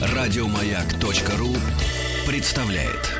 Радиомаяк.ру 0.00 1.54
представляет. 2.26 3.12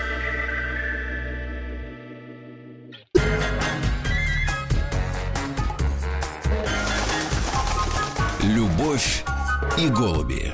Любовь 8.42 9.24
и 9.78 9.88
голуби. 9.88 10.52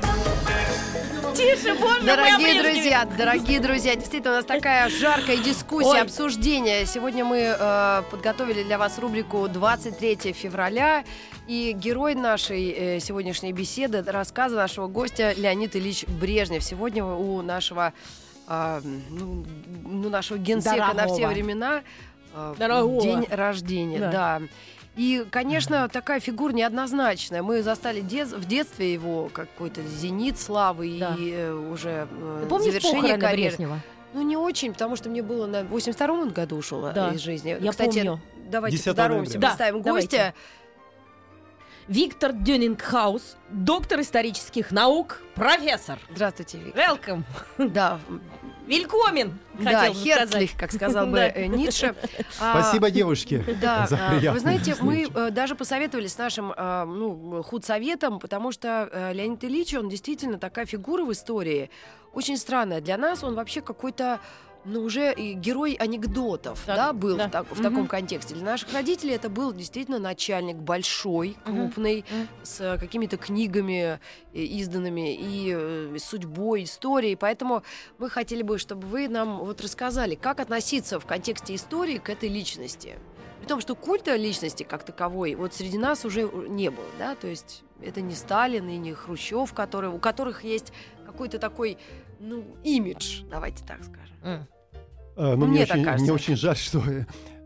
Тише, 1.34 1.74
боже 1.74 2.02
Дорогие 2.04 2.62
друзья, 2.62 3.04
дорогие 3.04 3.58
друзья, 3.58 3.96
действительно, 3.96 4.34
у 4.34 4.36
нас 4.36 4.44
такая 4.44 4.88
жаркая 4.88 5.36
дискуссия, 5.36 5.88
Ой. 5.88 6.00
обсуждение. 6.02 6.86
Сегодня 6.86 7.24
мы 7.24 7.56
э, 7.58 8.02
подготовили 8.10 8.62
для 8.62 8.78
вас 8.78 8.98
рубрику 9.00 9.48
23 9.48 10.32
февраля. 10.32 11.04
И 11.48 11.72
герой 11.76 12.14
нашей 12.14 12.70
э, 12.70 13.00
сегодняшней 13.00 13.52
беседы, 13.52 14.02
рассказа 14.02 14.54
нашего 14.54 14.86
гостя 14.86 15.32
Леонид 15.36 15.74
Ильич 15.74 16.04
Брежнев. 16.06 16.62
Сегодня 16.62 17.04
у 17.04 17.42
нашего, 17.42 17.92
э, 18.46 18.80
ну, 19.10 19.44
ну, 19.84 20.08
нашего 20.08 20.38
генсека 20.38 20.94
на 20.94 21.06
все 21.06 21.16
Дорогого. 21.16 21.28
времена 21.28 21.82
э, 22.32 22.54
Дорогого. 22.58 23.02
день 23.02 23.26
рождения. 23.28 23.98
Да. 23.98 24.10
Да. 24.10 24.42
И, 24.96 25.26
конечно, 25.30 25.88
такая 25.88 26.20
фигура 26.20 26.52
неоднозначная. 26.52 27.42
Мы 27.42 27.62
застали 27.62 28.00
дет- 28.00 28.32
в 28.34 28.44
детстве 28.46 28.92
его 28.92 29.28
как 29.32 29.48
какой-то 29.52 29.82
зенит 29.82 30.38
славы 30.38 30.96
Да. 31.00 31.16
и 31.18 31.32
э, 31.32 31.52
уже 31.52 32.06
э, 32.10 32.38
Ты 32.42 32.46
помнишь 32.48 32.68
завершение 32.72 33.18
карьеры. 33.18 33.56
Брежнева? 33.56 33.80
Ну, 34.12 34.22
не 34.22 34.36
очень, 34.36 34.72
потому 34.72 34.94
что 34.94 35.08
мне 35.08 35.22
было 35.22 35.46
на 35.46 35.62
82-м 35.62 36.20
он 36.20 36.30
году 36.30 36.56
ушел 36.56 36.82
Да, 36.94 37.10
из 37.12 37.20
жизни. 37.20 37.56
Я 37.60 37.72
Кстати, 37.72 37.98
помню. 38.04 38.20
давайте 38.48 38.76
10 38.76 38.86
поздороваемся, 38.86 39.32
ноября. 39.32 39.48
представим 39.48 39.82
Да, 39.82 39.90
гостя. 39.90 40.34
Виктор 41.88 42.32
Дюнингхаус, 42.32 43.36
доктор 43.50 44.00
исторических 44.00 44.70
наук, 44.70 45.20
профессор. 45.34 45.98
Здравствуйте, 46.14 46.58
Вик. 46.58 46.74
Welcome. 46.76 47.22
Да, 47.58 47.98
Вильковин, 48.66 49.38
да, 49.54 49.80
хотел 49.80 49.92
бы 49.92 49.98
сказать. 49.98 50.18
Херцлих, 50.18 50.56
как 50.56 50.72
сказал 50.72 51.06
бы 51.06 51.18
э, 51.34 51.46
Ницше. 51.46 51.94
А, 52.40 52.60
Спасибо, 52.62 52.90
девушки, 52.90 53.44
Да, 53.60 53.86
а, 53.90 54.32
вы 54.32 54.38
знаете, 54.38 54.74
мы 54.80 55.06
э, 55.14 55.30
даже 55.30 55.54
посоветовали 55.54 56.06
с 56.06 56.16
нашим 56.16 56.52
а, 56.56 56.86
ну, 56.86 57.42
худсоветом, 57.42 58.18
потому 58.20 58.52
что 58.52 58.88
э, 58.90 59.12
Леонид 59.12 59.44
Ильич, 59.44 59.74
он 59.74 59.88
действительно 59.88 60.38
такая 60.38 60.64
фигура 60.64 61.04
в 61.04 61.12
истории, 61.12 61.70
очень 62.14 62.36
странная. 62.36 62.80
Для 62.80 62.96
нас 62.96 63.22
он 63.22 63.34
вообще 63.34 63.60
какой-то 63.60 64.20
ну, 64.64 64.82
уже 64.82 65.12
и 65.12 65.32
герой 65.34 65.74
анекдотов, 65.74 66.62
Да, 66.66 66.76
да, 66.76 66.92
был 66.92 67.16
да. 67.16 67.28
В, 67.28 67.30
так- 67.30 67.46
в 67.50 67.54
Мгм. 67.54 67.62
таком 67.62 67.86
контексте. 67.86 68.34
Для 68.34 68.44
наших 68.44 68.72
родителей 68.72 69.14
это 69.14 69.28
был 69.28 69.52
действительно 69.52 69.98
начальник 69.98 70.56
большой, 70.56 71.36
крупный, 71.44 72.04
Мгм. 72.10 72.28
с 72.42 72.60
э, 72.60 72.78
какими-то 72.78 73.16
книгами 73.16 73.98
э, 74.32 74.38
изданными 74.38 75.14
и 75.14 75.52
э, 75.54 75.96
судьбой, 75.98 76.64
историей. 76.64 77.16
Поэтому 77.16 77.62
мы 77.98 78.08
хотели 78.10 78.42
бы, 78.42 78.58
чтобы 78.58 78.86
вы 78.86 79.08
нам 79.08 79.38
вот 79.38 79.60
рассказали, 79.60 80.14
как 80.14 80.40
относиться 80.40 80.98
в 80.98 81.06
контексте 81.06 81.54
истории 81.54 81.98
к 81.98 82.08
этой 82.10 82.28
личности. 82.28 82.94
При 83.40 83.46
том, 83.46 83.60
что 83.60 83.74
культа 83.74 84.16
личности 84.16 84.62
как 84.62 84.84
таковой 84.84 85.34
вот 85.34 85.52
среди 85.52 85.76
нас 85.76 86.06
уже 86.06 86.22
не 86.48 86.70
было, 86.70 86.86
да, 86.98 87.14
то 87.14 87.26
есть 87.26 87.62
это 87.82 88.00
не 88.00 88.14
Сталин 88.14 88.66
и 88.70 88.78
не 88.78 88.94
Хрущев, 88.94 89.52
которые, 89.52 89.92
у 89.92 89.98
которых 89.98 90.44
есть 90.44 90.72
какой-то 91.04 91.38
такой, 91.38 91.76
ну, 92.20 92.42
имидж, 92.64 93.22
давайте 93.30 93.62
так 93.66 93.84
скажем. 93.84 94.16
М. 94.22 94.46
А, 95.16 95.36
но 95.36 95.46
мне 95.46 95.58
мне, 95.58 95.66
так 95.66 95.74
очень, 95.76 95.84
кажется. 95.84 96.04
мне 96.04 96.12
очень 96.12 96.36
жаль, 96.36 96.56
что 96.56 96.82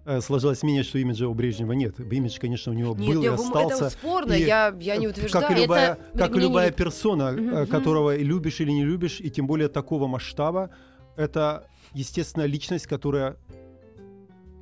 э, 0.06 0.20
сложилось 0.20 0.62
мнение, 0.62 0.82
что 0.84 0.98
имиджа 0.98 1.28
у 1.28 1.34
Брежнева 1.34 1.72
нет. 1.72 2.00
Имидж, 2.00 2.38
конечно, 2.40 2.72
у 2.72 2.74
него 2.74 2.94
Нет, 2.96 3.14
был 3.14 3.22
и 3.22 3.24
я- 3.26 3.34
это 3.34 3.42
остался. 3.42 3.90
спорно, 3.90 4.32
И, 4.32 4.44
я, 4.44 4.74
я 4.80 4.96
не 4.96 5.06
э, 5.06 5.10
утверждаю. 5.10 5.46
Как 5.48 5.58
любая, 5.58 5.98
Это 6.14 6.18
как 6.18 6.36
любая 6.36 6.68
Вик- 6.70 6.76
персона, 6.76 7.34
э, 7.36 7.40
Мгм. 7.62 7.66
которого 7.66 8.16
любишь 8.16 8.60
или 8.60 8.70
не 8.70 8.84
любишь, 8.84 9.20
и 9.20 9.30
тем 9.30 9.46
более 9.46 9.68
такого 9.68 10.06
масштаба, 10.06 10.70
это, 11.16 11.66
естественно, 11.94 12.44
личность, 12.44 12.86
которая 12.86 13.36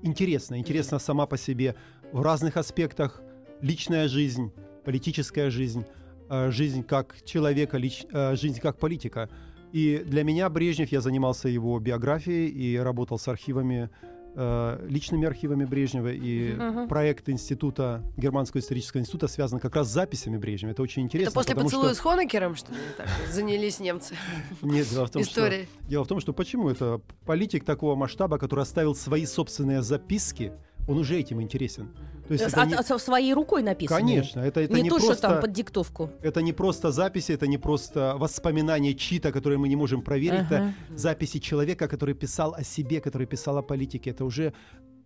интересна. 0.03 0.59
Интересна 0.59 0.99
сама 0.99 1.27
по 1.27 1.37
себе 1.37 1.75
в 2.13 2.23
разных 2.23 2.57
аспектах. 2.57 3.21
Личная 3.61 4.09
жизнь, 4.09 4.53
политическая 4.85 5.51
жизнь, 5.51 5.85
э, 6.29 6.51
жизнь 6.51 6.83
как 6.83 7.17
человека, 7.25 7.79
лич- 7.79 8.07
э, 8.13 8.37
жизнь 8.37 8.61
как 8.61 8.79
политика. 8.79 9.29
И 9.77 10.03
для 10.07 10.25
меня 10.25 10.49
Брежнев, 10.49 10.91
я 10.91 11.03
занимался 11.03 11.51
его 11.51 11.79
биографией 11.79 12.49
и 12.49 12.79
работал 12.79 13.19
с 13.19 13.29
архивами, 13.29 13.91
э, 14.35 14.87
личными 14.89 15.27
архивами 15.27 15.67
Брежнева. 15.67 16.15
И 16.15 16.55
Мгм. 16.55 16.89
проект 16.89 17.29
института, 17.29 18.03
Германского 18.17 18.63
исторического 18.63 19.03
института 19.03 19.29
связан 19.29 19.61
как 19.61 19.77
раз 19.77 19.89
с 19.89 19.91
записями 19.91 20.39
Брежнева. 20.39 20.71
Это 20.71 20.81
очень 20.81 21.03
интересно. 21.03 21.29
Это 21.29 21.35
после 21.35 21.55
поцелуя 21.55 21.89
что... 21.89 21.97
с 21.97 21.99
Хонекером, 21.99 22.57
что 22.57 22.73
ли, 22.73 22.79
так 22.97 23.07
занялись 23.31 23.79
немцы 23.79 24.15
Нет, 24.63 24.89
дело 24.89 25.09
в 25.09 25.11
том, 25.11 25.23
что... 25.23 25.43
историей? 25.43 25.69
Дело 25.91 26.05
в 26.05 26.09
том, 26.09 26.21
что 26.21 26.33
почему 26.33 26.71
это 26.71 27.03
политик 27.27 27.67
такого 27.67 27.97
масштаба, 27.97 28.39
который 28.39 28.61
оставил 28.61 28.95
свои 28.95 29.27
собственные 29.27 29.83
записки, 29.83 30.53
он 30.87 30.99
уже 30.99 31.19
этим 31.19 31.41
интересен. 31.41 31.89
То 32.29 32.33
есть 32.35 32.45
это 32.45 32.63
А- 32.63 32.67
не- 32.67 32.75
а 32.75 32.99
своей 32.99 33.35
рукой 33.35 33.63
написано. 33.63 34.01
Конечно, 34.01 34.41
это, 34.41 34.61
это 34.61 34.75
не, 34.75 34.83
не, 34.83 34.89
то, 34.89 34.97
просто... 34.97 35.15
что 35.15 35.29
там 35.29 35.41
под 35.41 35.53
диктовку. 35.53 36.11
Это 36.23 36.43
не 36.43 36.53
просто 36.53 36.93
записи, 36.93 37.33
это 37.33 37.47
не 37.47 37.59
просто 37.59 38.15
воспоминания 38.19 38.95
чьи-то, 38.95 39.33
которые 39.33 39.59
мы 39.59 39.69
не 39.69 39.77
можем 39.77 40.03
проверить. 40.03 40.47
Ага. 40.51 40.57
Это 40.57 40.75
записи 40.97 41.39
человека, 41.39 41.89
который 41.89 42.15
писал 42.15 42.55
о 42.55 42.65
себе, 42.65 43.01
который 43.01 43.27
писал 43.27 43.59
о 43.59 43.63
политике. 43.63 44.11
Это 44.11 44.25
уже 44.25 44.53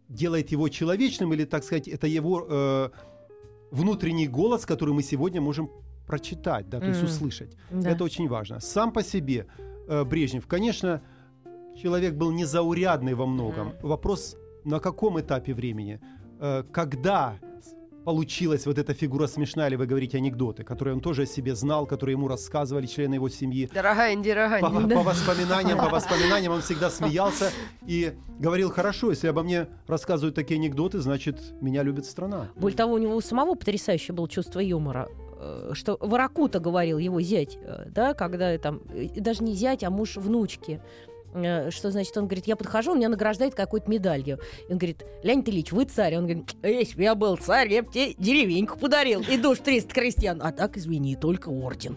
делает 0.09 0.53
его 0.53 0.69
человечным, 0.69 1.33
или, 1.35 1.45
так 1.45 1.65
сказать, 1.65 1.89
это 1.89 2.07
его 2.07 2.47
э, 2.49 2.91
внутренний 3.71 4.27
голос, 4.29 4.67
который 4.67 4.95
мы 4.95 5.03
сегодня 5.03 5.41
можем 5.41 5.71
прочитать, 6.07 6.69
да, 6.69 6.81
то 6.81 6.87
есть 6.87 7.01
М. 7.01 7.07
услышать. 7.07 7.57
Да. 7.71 7.91
Это 7.91 8.05
очень 8.05 8.29
важно. 8.29 8.61
Сам 8.61 8.93
по 8.93 9.03
себе 9.03 9.47
э, 9.89 10.05
Брежнев, 10.05 10.47
конечно, 10.47 11.01
человек 11.81 12.15
был 12.15 12.33
незаурядный 12.33 13.15
во 13.15 13.27
многом. 13.27 13.73
Вопрос, 13.83 14.37
на 14.65 14.81
каком 14.81 15.21
этапе 15.21 15.55
времени, 15.55 16.01
Э, 16.43 16.65
когда 16.73 17.35
получилась 18.05 18.65
вот 18.65 18.79
эта 18.79 18.95
фигура 18.95 19.27
смешная, 19.27 19.69
или 19.69 19.77
вы 19.77 19.85
говорите 19.87 20.17
анекдоты, 20.17 20.65
которые 20.65 20.95
он 20.95 21.01
тоже 21.03 21.23
о 21.23 21.27
себе 21.27 21.55
знал, 21.55 21.87
которые 21.87 22.15
ему 22.15 22.29
рассказывали 22.29 22.87
члены 22.87 23.15
его 23.15 23.29
семьи. 23.29 23.69
Дорогая 23.73 24.15
Инди, 24.15 24.31
дорогая 24.31 24.63
По, 24.63 24.71
по 24.71 25.03
воспоминаниям, 25.03 25.77
по 25.77 25.89
воспоминаниям 25.91 26.55
он 26.55 26.63
всегда 26.63 26.89
смеялся 26.89 27.51
и 27.87 28.15
говорил, 28.39 28.71
хорошо, 28.71 29.11
если 29.11 29.29
обо 29.29 29.43
мне 29.43 29.67
рассказывают 29.87 30.35
такие 30.35 30.59
анекдоты, 30.59 31.01
значит, 31.01 31.37
меня 31.61 31.83
любит 31.83 32.07
страна. 32.07 32.49
Более 32.57 32.77
того, 32.77 32.95
у 32.95 32.99
него 32.99 33.15
у 33.15 33.21
самого 33.21 33.55
потрясающее 33.55 34.15
было 34.15 34.29
чувство 34.31 34.61
юмора. 34.61 35.07
э, 35.39 35.73
Что 35.75 35.99
Воракута 36.01 36.59
говорил 36.59 36.97
его 36.97 37.21
зять, 37.21 37.59
э, 37.63 37.85
да, 37.91 38.15
когда 38.15 38.57
там, 38.57 38.81
даже 39.15 39.45
не 39.45 39.53
зять, 39.53 39.85
а 39.85 39.91
муж 39.91 40.17
внучки. 40.17 40.81
Э, 41.35 41.71
Что 41.71 41.91
значит, 41.91 42.17
он 42.17 42.27
говорит, 42.27 42.47
я 42.47 42.57
подхожу, 42.57 42.93
он 42.93 42.99
меня 42.99 43.09
награждает 43.09 43.55
какой-то 43.55 43.91
медалью. 43.91 44.39
И 44.69 44.73
он 44.73 44.79
говорит, 44.79 45.05
Леонид 45.23 45.49
Ильич, 45.49 45.73
вы 45.73 45.85
царь. 45.85 46.17
Он 46.17 46.25
говорит, 46.25 46.55
если 46.63 46.97
бы 46.97 47.03
я 47.03 47.15
был 47.15 47.37
царь, 47.37 47.73
я 47.73 47.83
бы 47.83 47.93
тебе 47.93 48.15
деревеньку 48.15 48.79
подарил. 48.79 49.21
И 49.23 49.37
душ 49.37 49.59
300 49.59 49.95
крестьян. 49.95 50.41
А 50.43 50.53
так, 50.53 50.77
извини, 50.77 51.17
только 51.17 51.49
орден. 51.49 51.97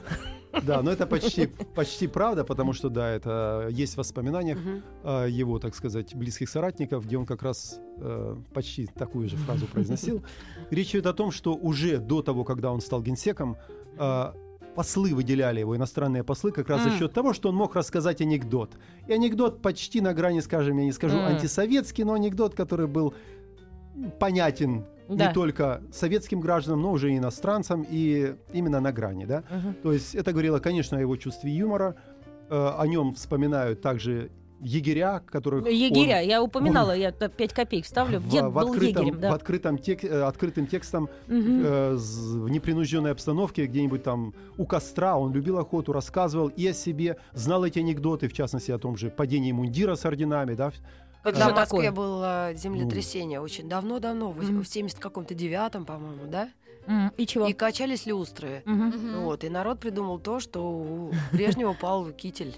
Да, 0.61 0.83
но 0.83 0.91
это 0.91 1.07
почти, 1.07 1.47
почти 1.75 2.07
правда, 2.07 2.43
потому 2.43 2.73
что, 2.73 2.89
да, 2.89 3.09
это 3.09 3.67
есть 3.71 3.95
в 3.95 3.97
воспоминаниях 3.97 4.59
э, 5.03 5.27
его, 5.29 5.57
так 5.57 5.73
сказать, 5.73 6.13
близких 6.13 6.47
соратников, 6.47 7.05
где 7.05 7.17
он 7.17 7.25
как 7.25 7.41
раз 7.41 7.79
э, 7.97 8.35
почти 8.53 8.85
такую 8.85 9.29
же 9.29 9.35
фразу 9.37 9.65
произносил. 9.65 10.23
Речь 10.69 10.91
идет 10.91 11.07
о 11.07 11.13
том, 11.13 11.31
что 11.31 11.55
уже 11.55 11.97
до 11.97 12.21
того, 12.21 12.43
когда 12.43 12.71
он 12.71 12.81
стал 12.81 13.01
генсеком, 13.01 13.57
э, 13.97 14.33
послы 14.75 15.13
выделяли 15.13 15.59
его, 15.59 15.75
иностранные 15.75 16.23
послы, 16.23 16.51
как 16.51 16.69
раз 16.69 16.81
за 16.83 16.89
М. 16.89 16.97
счет 16.97 17.13
того, 17.13 17.33
что 17.33 17.49
он 17.49 17.55
мог 17.55 17.75
рассказать 17.75 18.21
анекдот. 18.21 18.71
И 19.07 19.13
анекдот 19.13 19.61
почти 19.61 20.01
на 20.01 20.13
грани, 20.13 20.39
скажем, 20.41 20.77
я 20.77 20.85
не 20.85 20.91
скажу 20.91 21.17
М. 21.17 21.25
антисоветский, 21.25 22.03
но 22.03 22.13
анекдот, 22.13 22.55
который 22.55 22.87
был 22.87 23.13
понятен 24.19 24.85
Да. 25.07 25.27
не 25.27 25.33
только 25.33 25.81
советским 25.91 26.39
гражданам, 26.39 26.81
но 26.81 26.91
уже 26.91 27.11
и 27.13 27.17
иностранцам, 27.17 27.85
и 27.89 28.35
именно 28.53 28.79
на 28.79 28.91
грани, 28.91 29.25
да. 29.25 29.43
Мгм. 29.49 29.73
То 29.83 29.91
есть 29.93 30.15
это 30.15 30.31
говорило, 30.31 30.59
конечно, 30.59 30.97
о 30.97 31.01
его 31.01 31.15
чувстве 31.17 31.51
юмора. 31.51 31.95
Э, 32.49 32.73
о 32.77 32.87
нем 32.87 33.13
вспоминают 33.13 33.81
также 33.81 34.29
егеря, 34.63 35.21
которых 35.29 35.67
Егеря, 35.69 36.21
он 36.21 36.27
я 36.27 36.41
упоминала, 36.43 36.95
я 36.95 37.11
5 37.11 37.53
копеек 37.53 37.85
вставлю. 37.85 38.19
в, 38.19 38.29
Дед 38.29 38.45
в 38.45 38.51
был 38.53 38.69
открытом, 38.69 39.03
егерем, 39.05 39.17
в 39.17 39.21
да. 39.21 39.33
открытом 39.33 39.77
тек- 39.77 40.03
э, 40.03 40.21
открытым 40.23 40.67
текстом 40.67 41.09
Мгм. 41.27 41.61
э, 41.65 41.95
в 41.95 42.49
непринужденной 42.49 43.11
обстановке, 43.11 43.65
где-нибудь 43.65 44.03
там 44.03 44.33
у 44.57 44.65
костра, 44.65 45.17
он 45.17 45.33
любил 45.33 45.57
охоту, 45.59 45.91
рассказывал 45.93 46.47
и 46.47 46.67
о 46.67 46.73
себе, 46.73 47.17
знал 47.33 47.65
эти 47.65 47.79
анекдоты, 47.79 48.27
в 48.27 48.33
частности, 48.33 48.71
о 48.71 48.77
том 48.77 48.97
же 48.97 49.09
падении 49.09 49.51
мундира 49.51 49.95
с 49.95 50.05
орденами, 50.05 50.53
да, 50.55 50.71
Когда 51.23 51.49
в 51.49 51.55
Москве 51.55 51.91
было 51.91 52.51
землетрясение 52.55 53.39
очень 53.39 53.67
давно-давно, 53.69 54.31
в 54.31 54.43
Мгм. 54.43 54.63
в 54.63 54.67
70 54.67 54.99
каком-то 54.99 55.33
девятом, 55.33 55.85
по-моему, 55.85 56.27
да? 56.27 56.49
И 57.15 57.25
чего? 57.25 57.47
и 57.47 57.53
качались 57.53 58.05
люстры. 58.05 58.61
Вот, 58.65 59.45
и 59.45 59.49
народ 59.49 59.79
придумал 59.79 60.19
то, 60.19 60.41
что 60.41 60.59
у 60.61 61.13
Брежнева 61.31 61.69
упал 61.71 62.11
китель. 62.11 62.55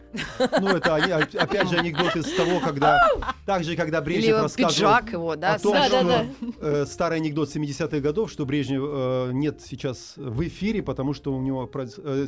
Ну, 0.61 0.69
это 0.69 0.95
они- 0.95 1.11
опять 1.11 1.69
же 1.69 1.77
анекдот 1.77 2.15
из 2.15 2.31
того, 2.33 2.59
когда... 2.59 3.07
Также, 3.45 3.75
когда 3.75 4.01
Брежнев 4.01 4.41
рассказывал... 4.41 4.73
пиджак 4.73 5.11
его, 5.13 5.35
да? 5.35 5.53
о 5.53 5.59
том, 5.59 5.73
Да, 5.73 5.85
что 5.85 6.03
да, 6.03 6.25
э, 6.59 6.85
старый 6.87 7.19
анекдот 7.19 7.55
70-х 7.55 7.99
годов, 7.99 8.31
что 8.31 8.47
Брежнев 8.47 8.81
э, 8.83 9.29
нет 9.33 9.61
сейчас 9.63 10.13
в 10.17 10.41
эфире, 10.47 10.81
потому 10.81 11.13
что 11.13 11.31
у 11.31 11.39
него 11.39 11.69
э, 11.75 12.27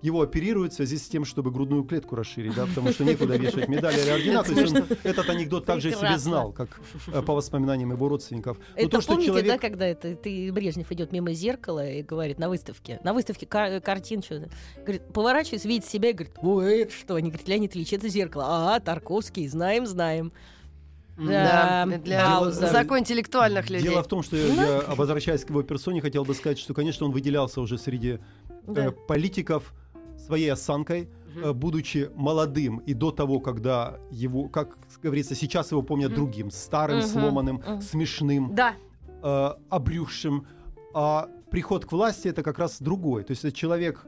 его 0.00 0.22
оперируют 0.22 0.72
в 0.72 0.76
связи 0.76 0.96
с 0.96 1.06
тем, 1.08 1.26
чтобы 1.26 1.50
грудную 1.50 1.84
клетку 1.84 2.16
расширить, 2.16 2.54
да, 2.54 2.64
потому 2.64 2.90
что 2.92 3.04
некуда 3.04 3.36
вешать 3.36 3.68
медали 3.68 4.00
или 4.00 4.08
ордена. 4.08 4.42
То 4.44 4.52
есть 4.52 4.74
он 4.74 4.86
этот 5.02 5.28
анекдот 5.28 5.66
также 5.74 5.90
себе 5.90 5.98
Прекрасно. 6.00 6.30
знал, 6.30 6.52
как 6.52 6.80
э, 7.12 7.22
по 7.22 7.34
воспоминаниям 7.34 7.92
его 7.92 8.08
родственников. 8.08 8.58
Но 8.58 8.80
Это 8.82 8.88
то, 8.90 9.00
что 9.00 9.12
помните, 9.14 9.32
да, 9.32 9.40
человек... 9.40 9.60
когда 9.60 9.86
это 9.86 10.14
ты 10.16 10.52
Брежнев 10.52 10.90
идет 10.92 11.12
мимо 11.12 11.32
зеркала 11.32 11.86
и 11.86 12.02
говорит 12.02 12.38
на 12.38 12.48
выставке, 12.48 13.00
на 13.04 13.12
выставке 13.12 13.46
ка- 13.46 13.80
картин 13.80 14.22
что-то, 14.22 14.48
говорит, 14.82 15.02
поворачивается, 15.12 15.68
видит 15.68 15.86
себя 15.86 16.10
и 16.10 16.12
говорит, 16.12 16.34
ой, 16.42 16.80
это 16.80 16.92
что? 16.92 17.14
Они 17.16 17.30
говорят, 17.30 17.46
Леонид 17.48 17.74
Ильич, 17.76 17.92
это 17.92 18.08
зеркало. 18.08 18.44
А, 18.74 18.80
Тарковский, 18.80 19.46
знаем, 19.48 19.86
знаем. 19.86 20.32
Да, 21.16 21.84
Да, 21.86 21.98
для 21.98 22.24
пауза. 22.24 22.66
высокоинтеллектуальных 22.66 23.70
людей. 23.70 23.88
Дело 23.88 24.02
в 24.02 24.08
том, 24.08 24.22
что 24.24 24.36
я, 24.36 24.46
я, 24.52 24.82
возвращаясь 24.96 25.44
к 25.44 25.50
его 25.50 25.62
персоне, 25.62 26.00
хотел 26.00 26.24
бы 26.24 26.34
сказать, 26.34 26.58
что, 26.58 26.74
конечно, 26.74 27.06
он 27.06 27.12
выделялся 27.12 27.60
уже 27.60 27.78
среди 27.78 28.18
Да. 28.66 28.86
э, 28.86 28.90
политиков 28.90 29.72
своей 30.18 30.48
осанкой, 30.52 31.08
э, 31.36 31.52
будучи 31.52 32.10
молодым 32.14 32.78
и 32.78 32.94
до 32.94 33.10
того, 33.10 33.40
когда 33.40 33.98
его, 34.10 34.48
как 34.48 34.76
говорится, 35.02 35.34
сейчас 35.34 35.70
его 35.72 35.82
помнят 35.82 36.10
Мгм. 36.10 36.16
другим, 36.16 36.50
старым, 36.50 36.98
Мгм, 36.98 37.06
сломанным, 37.06 37.56
мгм. 37.56 37.80
смешным, 37.82 38.54
Да. 38.54 38.74
э, 39.22 39.50
обрюхшим. 39.70 40.46
А 40.94 41.28
приход 41.50 41.84
к 41.86 41.92
власти 41.92 42.28
это 42.28 42.42
как 42.42 42.58
раз 42.58 42.80
другой. 42.80 43.24
То 43.24 43.32
есть 43.32 43.44
это 43.44 43.56
человек, 43.56 44.06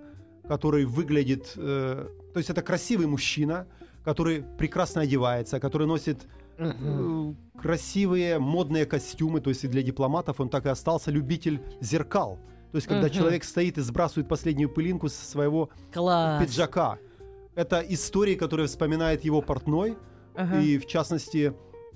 который 0.49 0.85
выглядит, 0.85 1.53
э, 1.57 2.07
то 2.33 2.39
есть 2.39 2.51
это 2.51 2.63
красивый 2.63 3.07
мужчина, 3.07 3.67
который 4.05 4.45
прекрасно 4.59 5.03
одевается, 5.03 5.59
который 5.59 5.87
носит 5.87 6.27
э, 6.59 7.35
красивые 7.61 8.39
модные 8.39 8.87
костюмы, 8.87 9.41
то 9.41 9.51
есть 9.51 9.65
и 9.65 9.69
для 9.69 9.83
дипломатов 9.83 10.41
он 10.41 10.49
так 10.49 10.67
и 10.67 10.69
остался 10.69 11.11
любитель 11.11 11.61
зеркал. 11.81 12.39
То 12.73 12.77
есть 12.77 12.87
когда 12.87 13.07
Мгм. 13.07 13.15
человек 13.15 13.45
стоит 13.45 13.79
и 13.79 13.81
сбрасывает 13.81 14.29
последнюю 14.29 14.69
пылинку 14.71 15.09
со 15.09 15.25
своего 15.25 15.71
Класс. 15.93 16.43
пиджака. 16.43 16.99
Это 17.57 17.81
истории, 17.81 18.35
которые 18.37 18.67
вспоминает 18.67 19.25
его 19.25 19.41
портной, 19.43 19.97
Ага. 20.35 20.61
и 20.61 20.79
в 20.79 20.87
частности, 20.87 21.55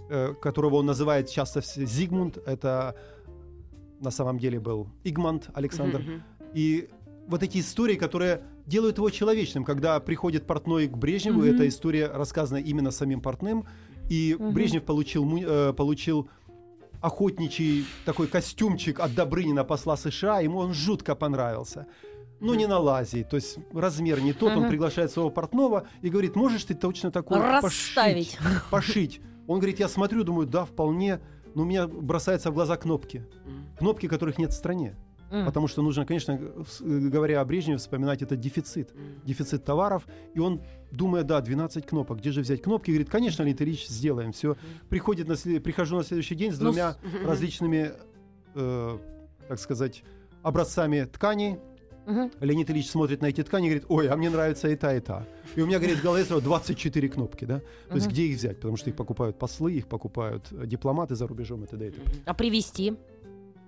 э, 0.09 0.35
которого 0.43 0.77
он 0.77 0.87
называет 0.87 1.29
часто 1.29 1.61
Зигмунд, 1.61 2.39
это 2.47 2.95
на 4.01 4.11
самом 4.11 4.39
деле 4.39 4.59
был 4.59 4.89
Игманд 5.05 5.51
Александр. 5.55 5.99
Мгм. 6.01 6.23
И 6.55 6.89
вот 7.29 7.43
эти 7.43 7.59
истории, 7.59 7.97
которые 7.97 8.41
делают 8.67 8.97
его 8.99 9.11
человечным, 9.11 9.65
когда 9.65 10.01
приходит 10.01 10.47
портной 10.47 10.89
к 10.89 10.97
Брежневу, 10.97 11.41
Мгм. 11.41 11.55
эта 11.55 11.69
история 11.69 12.07
рассказана 12.09 12.59
именно 12.59 12.91
самим 12.91 13.21
портным, 13.21 13.67
и 14.09 14.35
Мгм. 14.39 14.55
Брежнев 14.55 14.83
получил, 14.85 15.25
э, 15.37 15.73
получил 15.75 16.29
охотничий 17.03 17.85
такой 18.05 18.27
костюмчик 18.27 19.01
от 19.01 19.15
Добрынина, 19.15 19.65
посла 19.65 19.97
США, 19.97 20.41
ему 20.41 20.59
он 20.59 20.73
жутко 20.75 21.15
понравился. 21.15 21.87
Но 22.41 22.55
не 22.55 22.67
на 22.67 22.79
лазе, 22.79 23.23
то 23.25 23.37
есть 23.37 23.59
размер 23.73 24.21
не 24.21 24.33
тот, 24.33 24.57
он 24.57 24.69
приглашает 24.69 25.11
своего 25.11 25.31
портного 25.31 25.87
и 26.03 26.09
говорит, 26.09 26.37
можешь 26.37 26.65
ты 26.65 26.75
точно 26.75 27.11
такой 27.11 27.39
Расставить. 27.39 28.39
пошить? 28.39 28.63
пошить? 28.71 29.21
Он 29.47 29.59
говорит, 29.59 29.79
я 29.79 29.89
смотрю, 29.89 30.25
думаю, 30.25 30.47
да, 30.47 30.65
вполне, 30.65 31.21
но 31.55 31.63
у 31.63 31.65
меня 31.67 31.87
бросаются 31.87 32.51
в 32.51 32.55
глаза 32.55 32.77
кнопки. 32.77 33.27
Кнопки, 33.79 34.09
которых 34.09 34.39
нет 34.39 34.51
в 34.53 34.55
стране. 34.57 34.97
Потому 35.31 35.69
что 35.69 35.81
нужно, 35.83 36.05
конечно, 36.07 36.33
э, 36.33 36.63
говоря 36.83 37.41
о 37.41 37.45
Брежневе, 37.45 37.79
вспоминать 37.79 38.21
этот 38.21 38.41
дефицит. 38.41 38.93
Дефицит 39.25 39.65
товаров. 39.65 40.05
И 40.35 40.41
он, 40.41 40.61
думая, 40.91 41.23
да, 41.23 41.41
12 41.41 41.87
кнопок, 41.87 42.19
где 42.19 42.33
же 42.33 42.41
взять 42.41 42.63
кнопки? 42.63 42.91
Говорит, 42.91 43.11
конечно, 43.11 43.43
Леонид 43.45 43.63
Ильич, 43.63 43.87
сделаем 43.87 44.33
все. 44.33 44.57
Приходит 44.89 45.29
на, 45.29 45.37
прихожу 45.61 45.97
на 45.99 46.03
следующий 46.03 46.35
день 46.35 46.51
с 46.53 46.59
Ну, 46.59 46.71
двумя 46.73 46.97
Мгм. 47.03 47.27
различными, 47.29 47.93
э, 48.57 48.99
так 49.49 49.61
сказать, 49.61 50.03
образцами 50.43 51.05
тканей. 51.05 51.59
Мгм. 52.11 52.31
Леонид 52.41 52.71
Ильич 52.71 52.91
смотрит 52.91 53.23
на 53.23 53.27
эти 53.27 53.43
ткани 53.43 53.67
и 53.67 53.71
говорит, 53.71 53.85
ой, 53.89 54.09
а 54.09 54.17
мне 54.17 54.31
нравится 54.31 54.69
и 54.69 54.77
та, 54.77 54.95
и 54.95 55.01
та. 55.01 55.25
И 55.57 55.61
у 55.63 55.67
меня, 55.67 55.79
говорит, 55.79 55.99
в 55.99 56.03
голове 56.03 56.25
сразу 56.25 56.43
24 56.43 57.09
кнопки, 57.09 57.45
да? 57.45 57.61
То 57.89 57.95
есть 57.97 58.09
где 58.09 58.23
их 58.25 58.37
взять? 58.39 58.57
Потому 58.57 58.77
что 58.77 58.91
их 58.91 58.97
покупают 58.97 59.39
послы, 59.39 59.73
их 59.75 59.87
покупают 59.87 60.47
э, 60.53 60.67
дипломаты 60.67 61.15
за 61.15 61.27
рубежом 61.27 61.65
и 61.65 61.67
т.д. 61.67 61.89
и 61.89 61.91
т.п. 61.91 62.11
А 62.25 62.35
привезти? 62.35 62.95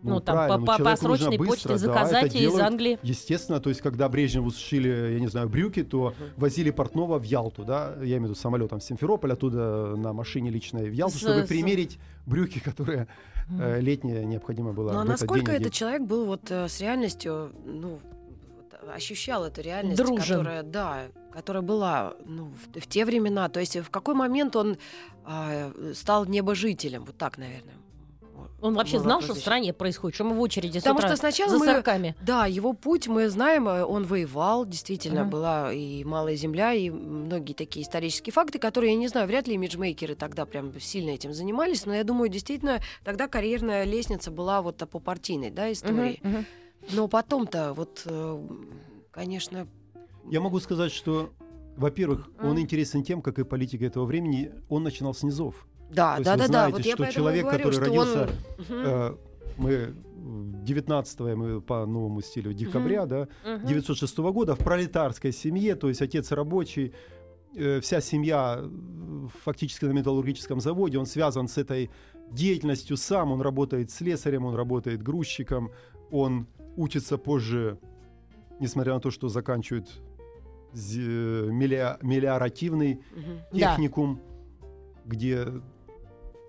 Ну, 0.05 0.19
там 0.19 0.35
правильно, 0.35 0.67
по, 0.67 0.73
ну, 0.73 0.85
по- 0.85 0.91
по 0.91 0.97
срочной 0.97 1.39
быстро, 1.39 1.47
почте 1.53 1.69
да, 1.69 1.79
заказать 1.79 2.35
из 2.35 2.41
делают. 2.41 2.63
Англии. 2.67 2.99
Естественно, 3.05 3.61
то 3.61 3.69
есть, 3.69 3.81
когда 3.83 4.09
Брежневу 4.09 4.51
сшили, 4.51 5.13
я 5.13 5.21
не 5.21 5.29
знаю, 5.29 5.49
брюки, 5.49 5.85
то 5.85 6.13
возили 6.37 6.71
портного 6.73 7.21
в 7.21 7.23
Ялту, 7.23 7.65
да, 7.65 7.95
я 8.01 8.17
имею 8.17 8.23
в 8.23 8.25
виду 8.25 8.35
самолетом 8.35 8.81
в 8.81 8.83
Симферополь, 8.83 9.33
оттуда 9.33 9.95
на 9.97 10.13
машине 10.13 10.51
личной 10.51 10.91
в 10.91 10.93
Ялту, 10.93 11.19
С- 11.19 11.21
чтобы 11.21 11.45
с- 11.45 11.49
примерить 11.49 12.01
брюки, 12.27 12.59
которые 12.59 13.07
э, 13.61 13.81
летние 13.81 14.25
необходимо 14.25 14.73
было 14.73 14.93
Ну 14.93 14.99
а 14.99 15.05
насколько 15.05 15.53
день 15.53 15.61
этот 15.61 15.73
человек 15.73 16.03
был 16.03 16.27
вот 16.27 16.51
э, 16.51 16.67
с 16.67 16.81
реальностью, 16.81 17.53
ну, 17.65 18.01
ощущал 18.95 19.45
эту 19.45 19.61
реальность, 19.63 19.97
Дружен. 19.97 20.19
которая, 20.39 20.63
да, 20.63 21.05
которая 21.33 21.63
была 21.63 22.15
ну, 22.25 22.53
в, 22.75 22.81
в 22.81 22.87
те 22.87 23.05
времена. 23.05 23.49
То 23.49 23.61
есть 23.61 23.77
в 23.77 23.91
какой 23.91 24.15
момент 24.15 24.57
он 24.57 24.77
а, 25.25 25.73
стал 25.95 26.25
небожителем, 26.27 27.05
вот 27.05 27.17
так, 27.17 27.39
наверное. 27.39 27.75
Он 28.61 28.75
вообще 28.75 29.01
знал, 29.01 29.19
вопрос 29.21 29.25
что 29.25 29.35
в 29.35 29.39
стране 29.41 29.73
происходит, 29.73 30.15
что 30.15 30.23
мы 30.25 30.37
в 30.37 30.41
очереди 30.41 30.79
с 30.79 30.83
Потому 30.83 30.99
утра 30.99 31.09
что 31.09 31.17
сначала 31.17 31.51
за 31.51 31.59
мы- 31.59 31.67
сороками. 31.67 32.15
Да, 32.23 32.47
его 32.47 32.75
путь 32.75 33.09
мы 33.09 33.29
знаем, 33.29 33.67
э, 33.69 33.85
он 33.85 34.05
воевал, 34.05 34.65
действительно, 34.65 35.23
Мгм. 35.23 35.31
была 35.31 35.73
и 35.73 36.05
Малая 36.05 36.37
Земля, 36.37 36.73
и 36.73 36.89
многие 36.89 37.55
такие 37.55 37.85
исторические 37.85 38.33
факты, 38.33 38.61
которые, 38.61 38.93
я 38.93 38.99
не 38.99 39.09
знаю, 39.09 39.27
вряд 39.27 39.49
ли 39.49 39.55
имиджмейкеры 39.55 40.15
тогда 40.15 40.47
прям 40.47 40.79
сильно 40.81 41.11
этим 41.11 41.33
занимались, 41.35 41.87
но 41.87 41.95
я 41.95 42.05
думаю, 42.05 42.29
действительно, 42.29 42.79
тогда 43.03 43.27
карьерная 43.27 43.83
лестница 43.83 44.31
была 44.31 44.63
вот 44.63 44.77
по 44.77 45.01
партийной, 45.01 45.51
да, 45.51 45.71
истории. 45.73 46.21
Мгм. 46.23 46.47
Но 46.91 47.09
потом-то, 47.09 47.73
вот, 47.75 48.03
э, 48.07 48.49
конечно, 49.11 49.67
Я 50.31 50.41
могу 50.41 50.61
сказать, 50.61 50.93
что, 50.93 51.31
во-первых, 51.77 52.31
он 52.41 52.51
Мгм. 52.53 52.61
интересен 52.61 53.03
тем, 53.03 53.23
как 53.23 53.39
и 53.39 53.45
политика 53.45 53.85
этого 53.85 54.05
времени, 54.05 54.53
он 54.69 54.83
начинал 54.85 55.15
с 55.15 55.23
низов. 55.23 55.67
да, 55.91 56.15
То 56.15 56.21
есть 56.21 56.25
да, 56.27 56.33
вы 56.33 56.39
да, 56.39 56.45
да, 56.45 56.49
знаете, 56.49 56.73
вот 56.77 56.87
я 56.87 56.95
что 56.95 57.05
и 57.05 57.13
человек, 57.13 57.43
говорю, 57.45 57.59
который 57.59 57.73
что 57.75 57.85
родился, 57.85 58.23
он... 58.59 58.67
Э, 58.71 59.17
мы 59.59 59.95
19 60.65 61.21
мы 61.37 61.61
по 61.61 61.85
новому 61.87 62.23
стилю 62.23 62.53
декабря, 62.55 63.07
да, 63.07 63.29
Мгм. 63.45 63.67
906 63.67 64.19
года 64.33 64.55
в 64.55 64.59
пролетарской 64.59 65.33
семье, 65.33 65.75
то 65.75 65.89
есть 65.89 66.01
отец 66.01 66.31
рабочий, 66.33 66.93
э, 67.57 67.81
вся 67.81 68.01
семья 68.01 68.61
э, 68.63 69.27
фактически 69.45 69.85
на 69.85 69.91
металлургическом 69.93 70.61
заводе, 70.61 70.99
он 70.99 71.07
связан 71.07 71.49
с 71.49 71.59
этой 71.59 71.91
деятельностью 72.31 72.97
сам, 72.97 73.33
он 73.33 73.41
работает 73.43 73.91
слесарем, 73.91 74.47
он 74.47 74.55
работает 74.55 75.03
грузчиком, 75.03 75.71
он 76.11 76.47
учится 76.77 77.19
позже, 77.19 77.79
несмотря 78.61 78.95
на 78.95 79.01
то, 79.01 79.11
что 79.11 79.29
заканчивает 79.29 79.89
мелио- 80.75 81.99
мелиоративный. 82.03 83.01
Да. 83.53 83.59
техникум, 83.77 84.21
где 85.05 85.49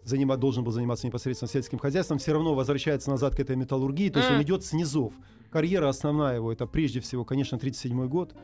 занима- 0.06 0.38
должен 0.38 0.64
был 0.64 0.72
заниматься 0.72 1.08
непосредственно 1.08 1.50
сельским 1.50 1.80
хозяйством, 1.80 2.18
все 2.18 2.34
равно 2.34 2.56
возвращается 2.56 3.10
назад 3.10 3.36
к 3.36 3.40
этой 3.40 3.56
металлургии, 3.56 4.10
то 4.10 4.20
есть 4.20 4.32
он 4.32 4.42
идет 4.42 4.64
с 4.64 4.74
низов. 4.74 5.14
Карьера 5.50 5.90
основная 5.90 6.36
его, 6.36 6.52
это 6.52 6.66
прежде 6.66 7.00
всего, 7.00 7.26
конечно, 7.26 7.58
1937 7.58 8.08
год, 8.08 8.36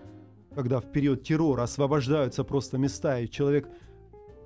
когда 0.53 0.79
в 0.79 0.91
период 0.91 1.23
террора 1.23 1.63
освобождаются 1.63 2.43
просто 2.43 2.77
места, 2.77 3.19
и 3.19 3.29
человек 3.29 3.67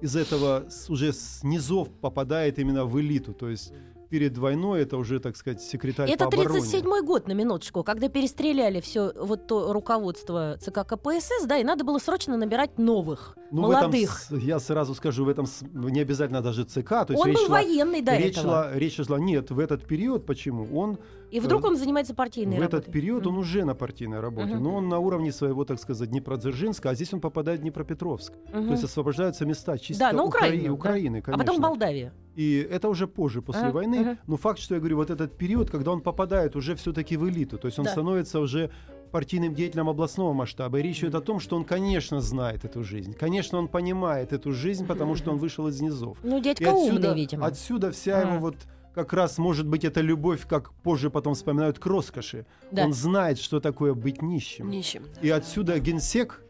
из 0.02 0.16
этого 0.16 0.66
уже 0.90 1.14
с 1.14 1.44
низов 1.44 1.90
попадает 1.90 2.60
именно 2.60 2.86
в 2.86 3.00
элиту, 3.00 3.34
то 3.34 3.50
есть 3.50 3.74
перед 4.14 4.38
войной 4.38 4.84
это 4.84 4.96
уже, 4.98 5.20
так 5.20 5.36
сказать, 5.36 5.60
секретарь 5.60 6.08
Это 6.08 6.26
по 6.30 6.36
обороне. 6.40 6.60
37-й 6.60 7.02
год, 7.02 7.28
на 7.28 7.32
минуточку, 7.32 7.84
когда 7.84 8.10
перестреляли 8.10 8.80
все 8.80 9.12
вот 9.20 9.48
то 9.48 9.74
руководство 9.74 10.56
ЦК 10.62 10.86
КПСС, 10.86 11.46
да, 11.48 11.58
и 11.58 11.64
надо 11.64 11.84
было 11.84 11.98
срочно 11.98 12.38
набирать 12.38 12.78
новых, 12.78 13.36
Ну, 13.52 13.64
в 13.64 13.72
этом 13.72 13.82
молодых. 13.90 14.20
с- 14.20 14.32
я 14.38 14.60
сразу 14.60 14.94
скажу, 14.94 15.26
в 15.26 15.30
этом 15.30 15.48
не 15.74 16.00
обязательно 16.02 16.42
даже 16.44 16.64
ЦК, 16.64 16.90
то 16.90 17.08
есть 17.10 17.22
Он 17.24 17.28
речь 17.30 17.38
был 17.40 17.46
шла- 17.48 17.50
военный 17.50 18.02
до 18.04 18.16
речь 18.16 18.38
этого. 18.38 18.44
шла, 18.44 18.72
речь 18.76 18.96
шла, 19.04 19.18
нет, 19.20 19.50
в 19.50 19.58
этот 19.58 19.88
период, 19.88 20.28
почему? 20.28 20.68
Он 20.78 21.00
И 21.32 21.40
вдруг 21.40 21.64
э, 21.64 21.68
он 21.70 21.76
занимается 21.76 22.14
партийной 22.14 22.58
в 22.58 22.62
работой. 22.62 22.80
этот 22.82 22.92
период 22.94 23.26
он 23.26 23.38
уже 23.40 23.66
на 23.66 23.74
партийной 23.74 24.20
работе, 24.20 24.58
но 24.58 24.76
он 24.76 24.90
на 24.90 25.00
уровне 25.00 25.32
своего, 25.32 25.66
так 25.66 25.80
сказать, 25.80 26.10
Днепродзержинска, 26.12 26.92
а 26.92 26.94
здесь 26.94 27.12
он 27.16 27.20
попадает 27.20 27.62
в 27.62 27.64
Днепропетровск. 27.64 28.32
То 28.52 28.60
есть 28.60 28.84
освобождаются 28.84 29.44
места 29.48 29.80
чисто 29.80 30.04
Да, 30.06 30.14
на. 30.14 30.24
Украины, 30.24 30.68
А 30.68 30.78
конечно. 30.78 31.38
потом 31.38 31.60
Молдавия. 31.60 32.14
И 32.36 32.68
это 32.72 32.90
уже 32.90 33.08
позже, 33.08 33.42
после 33.42 33.64
Ага, 33.64 33.72
войны. 33.74 33.96
ага. 34.02 34.18
Но 34.28 34.38
факт, 34.38 34.60
что 34.60 34.74
я 34.76 34.80
говорю, 34.80 34.98
вот 34.98 35.10
этот 35.12 35.38
период, 35.38 35.70
когда 35.70 35.92
он 35.92 36.02
попадает 36.02 36.56
уже 36.56 36.76
все-таки 36.76 37.16
в 37.18 37.30
элиту, 37.30 37.58
то 37.58 37.68
есть 37.68 37.78
он 37.80 37.86
Да. 37.86 37.92
становится 37.92 38.40
уже 38.40 38.72
партийным 39.12 39.54
деятелем 39.54 39.88
областного 39.90 40.34
масштаба. 40.34 40.80
И 40.80 40.82
речь 40.82 41.00
идет 41.02 41.14
о 41.14 41.22
том, 41.22 41.40
что 41.40 41.56
он, 41.56 41.64
конечно, 41.66 42.20
знает 42.22 42.66
эту 42.66 42.84
жизнь. 42.84 43.14
Конечно, 43.14 43.60
он 43.60 43.68
понимает 43.68 44.34
эту 44.34 44.52
жизнь, 44.52 44.88
потому 44.88 45.16
что 45.16 45.32
он 45.32 45.38
вышел 45.38 45.68
из 45.68 45.80
низов. 45.82 46.18
Ну, 46.24 46.40
И 46.40 46.42
дядька 46.42 46.72
отсюда, 46.72 47.10
умный, 47.12 47.22
видимо. 47.22 47.46
отсюда 47.46 47.92
вся 47.92 48.18
А. 48.18 48.22
его 48.22 48.40
вот 48.40 48.56
как 48.96 49.14
раз, 49.14 49.38
может 49.38 49.68
быть, 49.68 49.86
это 49.86 50.02
любовь, 50.02 50.48
как 50.48 50.72
позже 50.74 51.10
потом 51.12 51.36
вспоминают, 51.36 51.78
к 51.78 51.86
роскоши. 51.86 52.46
Да. 52.72 52.86
Он 52.86 52.94
знает, 52.94 53.38
что 53.40 53.60
такое 53.60 53.94
быть 53.94 54.22
нищим. 54.24 54.70
Нищим. 54.72 55.04
да. 55.16 55.22
И 55.22 55.30
отсюда 55.30 55.80
генсек, 55.80 56.44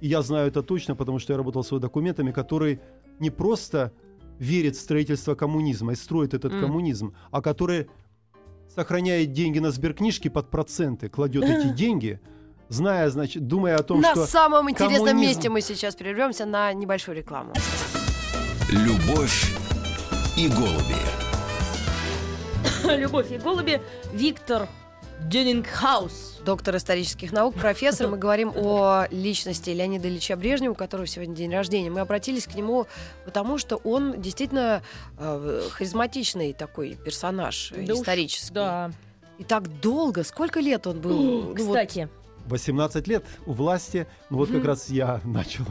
и 0.00 0.06
я 0.06 0.22
знаю 0.22 0.46
это 0.48 0.62
точно, 0.62 0.94
потому 0.94 1.18
что 1.18 1.32
я 1.32 1.36
работал 1.36 1.64
с 1.64 1.68
его 1.72 1.80
документами, 1.80 2.30
который 2.30 2.78
не 3.18 3.30
просто 3.30 3.92
верит 4.38 4.76
в 4.76 4.80
строительство 4.80 5.34
коммунизма 5.34 5.92
и 5.92 5.96
строит 5.96 6.34
этот 6.34 6.52
М. 6.52 6.60
коммунизм, 6.60 7.14
а 7.30 7.40
который 7.42 7.88
сохраняет 8.74 9.32
деньги 9.32 9.58
на 9.58 9.70
сберкнижке 9.70 10.28
под 10.30 10.50
проценты, 10.50 11.08
кладет 11.08 11.44
эти 11.48 11.68
деньги, 11.74 12.20
зная, 12.68 13.08
значит, 13.10 13.46
думая 13.46 13.76
о 13.76 13.82
том, 13.82 14.00
на 14.00 14.12
что 14.12 14.26
самом 14.26 14.70
интересном 14.70 15.08
коммунизм- 15.16 15.20
месте 15.20 15.48
мы 15.48 15.60
сейчас 15.60 15.96
прервемся 15.96 16.44
на 16.46 16.72
небольшую 16.72 17.16
рекламу. 17.16 17.52
Любовь 18.70 19.52
и 20.36 20.48
голуби. 20.48 20.96
Любовь 23.00 23.30
и 23.32 23.38
голуби. 23.38 23.80
Виктор 24.12 24.68
Дюнингхаус. 25.20 26.40
Доктор 26.44 26.76
исторических 26.76 27.32
наук, 27.32 27.54
профессор. 27.54 28.08
Мы 28.08 28.18
говорим 28.18 28.52
о 28.54 29.06
личности 29.10 29.70
Леонида 29.70 30.08
Ильича 30.08 30.36
Брежнева, 30.36 30.72
у 30.72 30.74
которого 30.76 31.06
сегодня 31.06 31.34
день 31.34 31.52
рождения. 31.52 31.90
Мы 31.90 32.00
обратились 32.00 32.46
к 32.46 32.54
нему 32.54 32.86
потому, 33.24 33.58
что 33.58 33.76
он 33.76 34.20
действительно 34.20 34.82
э, 35.18 35.62
харизматичный 35.72 36.52
такой 36.52 36.96
персонаж 37.02 37.72
э, 37.72 37.82
уж, 37.82 37.98
исторический. 37.98 38.54
Да. 38.54 38.92
И 39.38 39.44
так 39.44 39.80
долго, 39.80 40.22
сколько 40.22 40.60
лет 40.60 40.86
он 40.86 41.00
был? 41.00 41.18
ну, 41.48 41.54
Кстати, 41.54 42.08
18 42.48 43.08
лет 43.08 43.24
у 43.46 43.52
власти, 43.52 44.06
ну 44.30 44.38
вот 44.38 44.50
как 44.50 44.64
раз 44.64 44.88
я 44.90 45.20
начал 45.24 45.64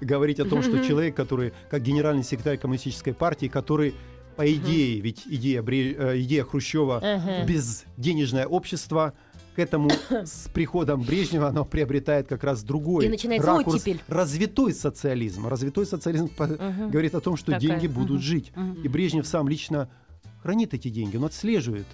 говорить 0.00 0.40
о 0.40 0.44
том, 0.44 0.62
что 0.62 0.84
человек, 0.84 1.14
который, 1.14 1.52
как 1.70 1.82
генеральный 1.82 2.24
секретарь 2.24 2.58
коммунистической 2.58 3.14
партии, 3.14 3.46
который, 3.46 3.94
по 4.36 4.52
идее, 4.54 5.00
ведь 5.00 5.22
идея, 5.26 5.62
э, 5.62 6.20
идея 6.22 6.44
Хрущева 6.44 6.98
Ага. 6.98 7.44
безденежное 7.46 8.46
общество, 8.46 9.12
к 9.54 9.58
этому 9.58 9.90
с 10.10 10.48
приходом 10.54 11.02
Брежнева 11.02 11.48
оно 11.48 11.64
приобретает 11.66 12.26
как 12.26 12.42
раз 12.42 12.62
другой 12.62 13.04
И 13.04 13.08
начинается 13.08 13.46
ракурс. 13.48 13.76
оттепель. 13.76 14.00
Развитой 14.08 14.72
социализм. 14.72 15.46
Развитой 15.46 15.84
социализм 15.84 16.30
Мгм. 16.38 16.90
говорит 16.90 17.14
о 17.14 17.20
том, 17.20 17.36
что 17.36 17.52
Такая, 17.52 17.60
деньги 17.60 17.86
будут 17.86 18.16
мгм. 18.16 18.22
жить. 18.22 18.52
Мгм. 18.56 18.82
И 18.82 18.88
Брежнев 18.88 19.26
сам 19.26 19.48
лично 19.48 19.90
хранит 20.42 20.72
эти 20.74 20.88
деньги, 20.88 21.16
он 21.18 21.24
отслеживает 21.26 21.86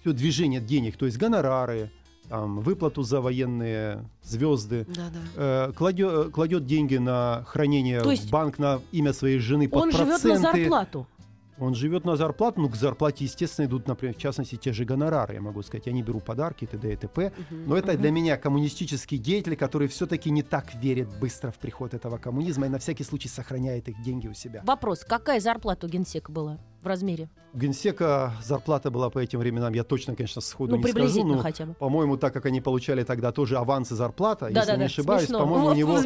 все 0.00 0.12
движение 0.12 0.60
денег, 0.60 0.96
то 0.96 1.04
есть 1.06 1.18
гонорары, 1.18 1.90
там, 2.28 2.60
выплату 2.60 3.02
за 3.02 3.20
военные 3.20 4.08
звезды, 4.22 4.86
Да-да. 4.88 5.68
э, 5.68 5.72
кладет, 5.76 6.32
кладет 6.32 6.64
деньги 6.66 6.96
на 6.96 7.44
хранение 7.46 8.00
То 8.00 8.10
в 8.16 8.30
банк 8.30 8.58
на 8.58 8.80
имя 8.92 9.12
своей 9.12 9.38
жены 9.38 9.68
под 9.68 9.82
он 9.82 9.92
живет 9.92 10.06
проценты. 10.08 10.28
на 10.42 10.52
зарплату. 10.52 11.06
Он 11.58 11.74
живет 11.74 12.04
на 12.04 12.16
зарплату, 12.16 12.60
ну, 12.60 12.68
к 12.68 12.76
зарплате, 12.76 13.24
естественно, 13.24 13.66
идут, 13.66 13.88
например, 13.88 14.14
в 14.14 14.18
частности, 14.18 14.56
те 14.56 14.72
же 14.72 14.84
гонорары, 14.84 15.34
я 15.34 15.40
могу 15.40 15.62
сказать. 15.62 15.86
Я 15.86 15.92
не 15.92 16.02
беру 16.02 16.20
подарки, 16.20 16.66
т.д. 16.66 16.92
и 16.92 16.96
т.п. 16.96 17.32
Но 17.50 17.76
это 17.76 17.96
для 17.96 18.10
меня 18.10 18.36
коммунистический 18.36 19.18
деятель, 19.18 19.56
который 19.56 19.88
все-таки 19.88 20.30
не 20.30 20.42
так 20.42 20.74
верит 20.74 21.08
быстро 21.18 21.50
в 21.50 21.58
приход 21.58 21.94
этого 21.94 22.18
коммунизма 22.18 22.66
и 22.66 22.68
на 22.68 22.78
всякий 22.78 23.04
случай 23.04 23.28
сохраняет 23.28 23.88
их 23.88 24.02
деньги 24.02 24.28
у 24.28 24.34
себя. 24.34 24.62
Вопрос, 24.64 25.04
какая 25.04 25.40
зарплата 25.40 25.86
у 25.86 25.88
генсека 25.88 26.30
была 26.30 26.58
в 26.82 26.86
размере? 26.86 27.28
Генсека 27.54 28.34
зарплата 28.42 28.90
была 28.90 29.08
по 29.08 29.18
этим 29.18 29.38
временам, 29.38 29.72
я 29.72 29.82
точно, 29.82 30.14
конечно, 30.14 30.42
сходу 30.42 30.76
Ну, 30.76 30.82
не 30.82 30.90
скажу, 30.90 31.24
но, 31.24 31.38
хотя 31.38 31.64
бы. 31.66 31.74
по-моему, 31.74 32.16
так 32.18 32.34
как 32.34 32.44
они 32.46 32.60
получали 32.60 33.02
тогда 33.02 33.32
тоже 33.32 33.56
авансы 33.56 33.94
зарплата, 33.94 34.46
если 34.46 34.54
Да-да-да, 34.54 34.76
не 34.78 34.84
ошибаюсь, 34.84 35.22
смешно. 35.26 35.38
по-моему, 35.38 35.68
у 35.68 35.74
него 35.74 35.96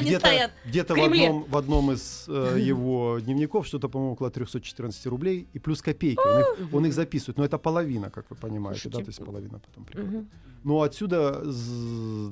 где-то, 0.00 0.26
стоят. 0.26 0.50
где-то 0.64 0.94
в 0.94 1.02
одном, 1.02 1.44
в 1.48 1.56
одном 1.56 1.92
из 1.92 2.24
э, 2.28 2.56
его 2.60 3.18
дневников 3.18 3.66
что-то, 3.66 3.88
по-моему, 3.88 4.12
около 4.12 4.30
314 4.30 5.06
рублей 5.06 5.48
и 5.52 5.58
плюс 5.58 5.82
копейки. 5.82 6.20
Он 6.20 6.40
их, 6.40 6.74
он 6.74 6.86
их 6.86 6.92
записывает. 6.94 7.38
Но 7.38 7.44
это 7.44 7.58
половина, 7.58 8.10
как 8.10 8.26
вы 8.30 8.36
понимаете, 8.36 8.88
да, 8.88 8.98
то 8.98 9.06
есть 9.06 9.24
половина 9.24 9.58
потом 9.58 9.84
приходит. 9.84 10.26
Но 10.62 10.82
отсюда 10.82 11.42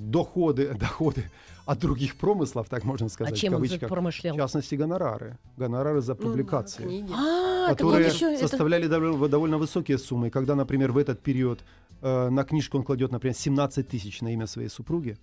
доходы, 0.00 0.75
доходы 0.80 1.30
от 1.68 1.78
других 1.80 2.16
промыслов, 2.16 2.68
так 2.68 2.84
можно 2.84 3.06
А 3.06 3.10
сказать, 3.10 3.37
чем 3.37 3.52
в 3.52 3.56
он 3.56 3.62
кавычках, 3.62 3.88
промышлял? 3.90 4.34
в 4.34 4.38
частности, 4.38 4.75
гонорары. 4.75 5.37
Гонорары 5.58 6.00
за 6.00 6.14
Ну, 6.14 6.18
да, 6.20 6.25
публикации. 6.28 6.82
книги. 6.82 7.12
А, 7.12 7.66
он 7.68 7.76
которые 7.76 8.06
еще 8.08 8.32
это- 8.34 8.48
составляли 8.48 8.87
довольно, 8.88 9.28
довольно 9.28 9.58
высокие 9.58 9.98
суммы. 9.98 10.30
Когда, 10.30 10.54
например, 10.54 10.92
в 10.92 10.96
этот 10.96 11.20
период 11.20 11.58
э, 12.00 12.30
на 12.30 12.44
книжку 12.44 12.78
он 12.78 12.84
кладет, 12.84 13.12
например, 13.12 13.34
17 13.37 13.87
тысяч 13.88 14.22
на 14.22 14.28
имя 14.32 14.46
своей 14.46 14.68
супруги, 14.70 15.16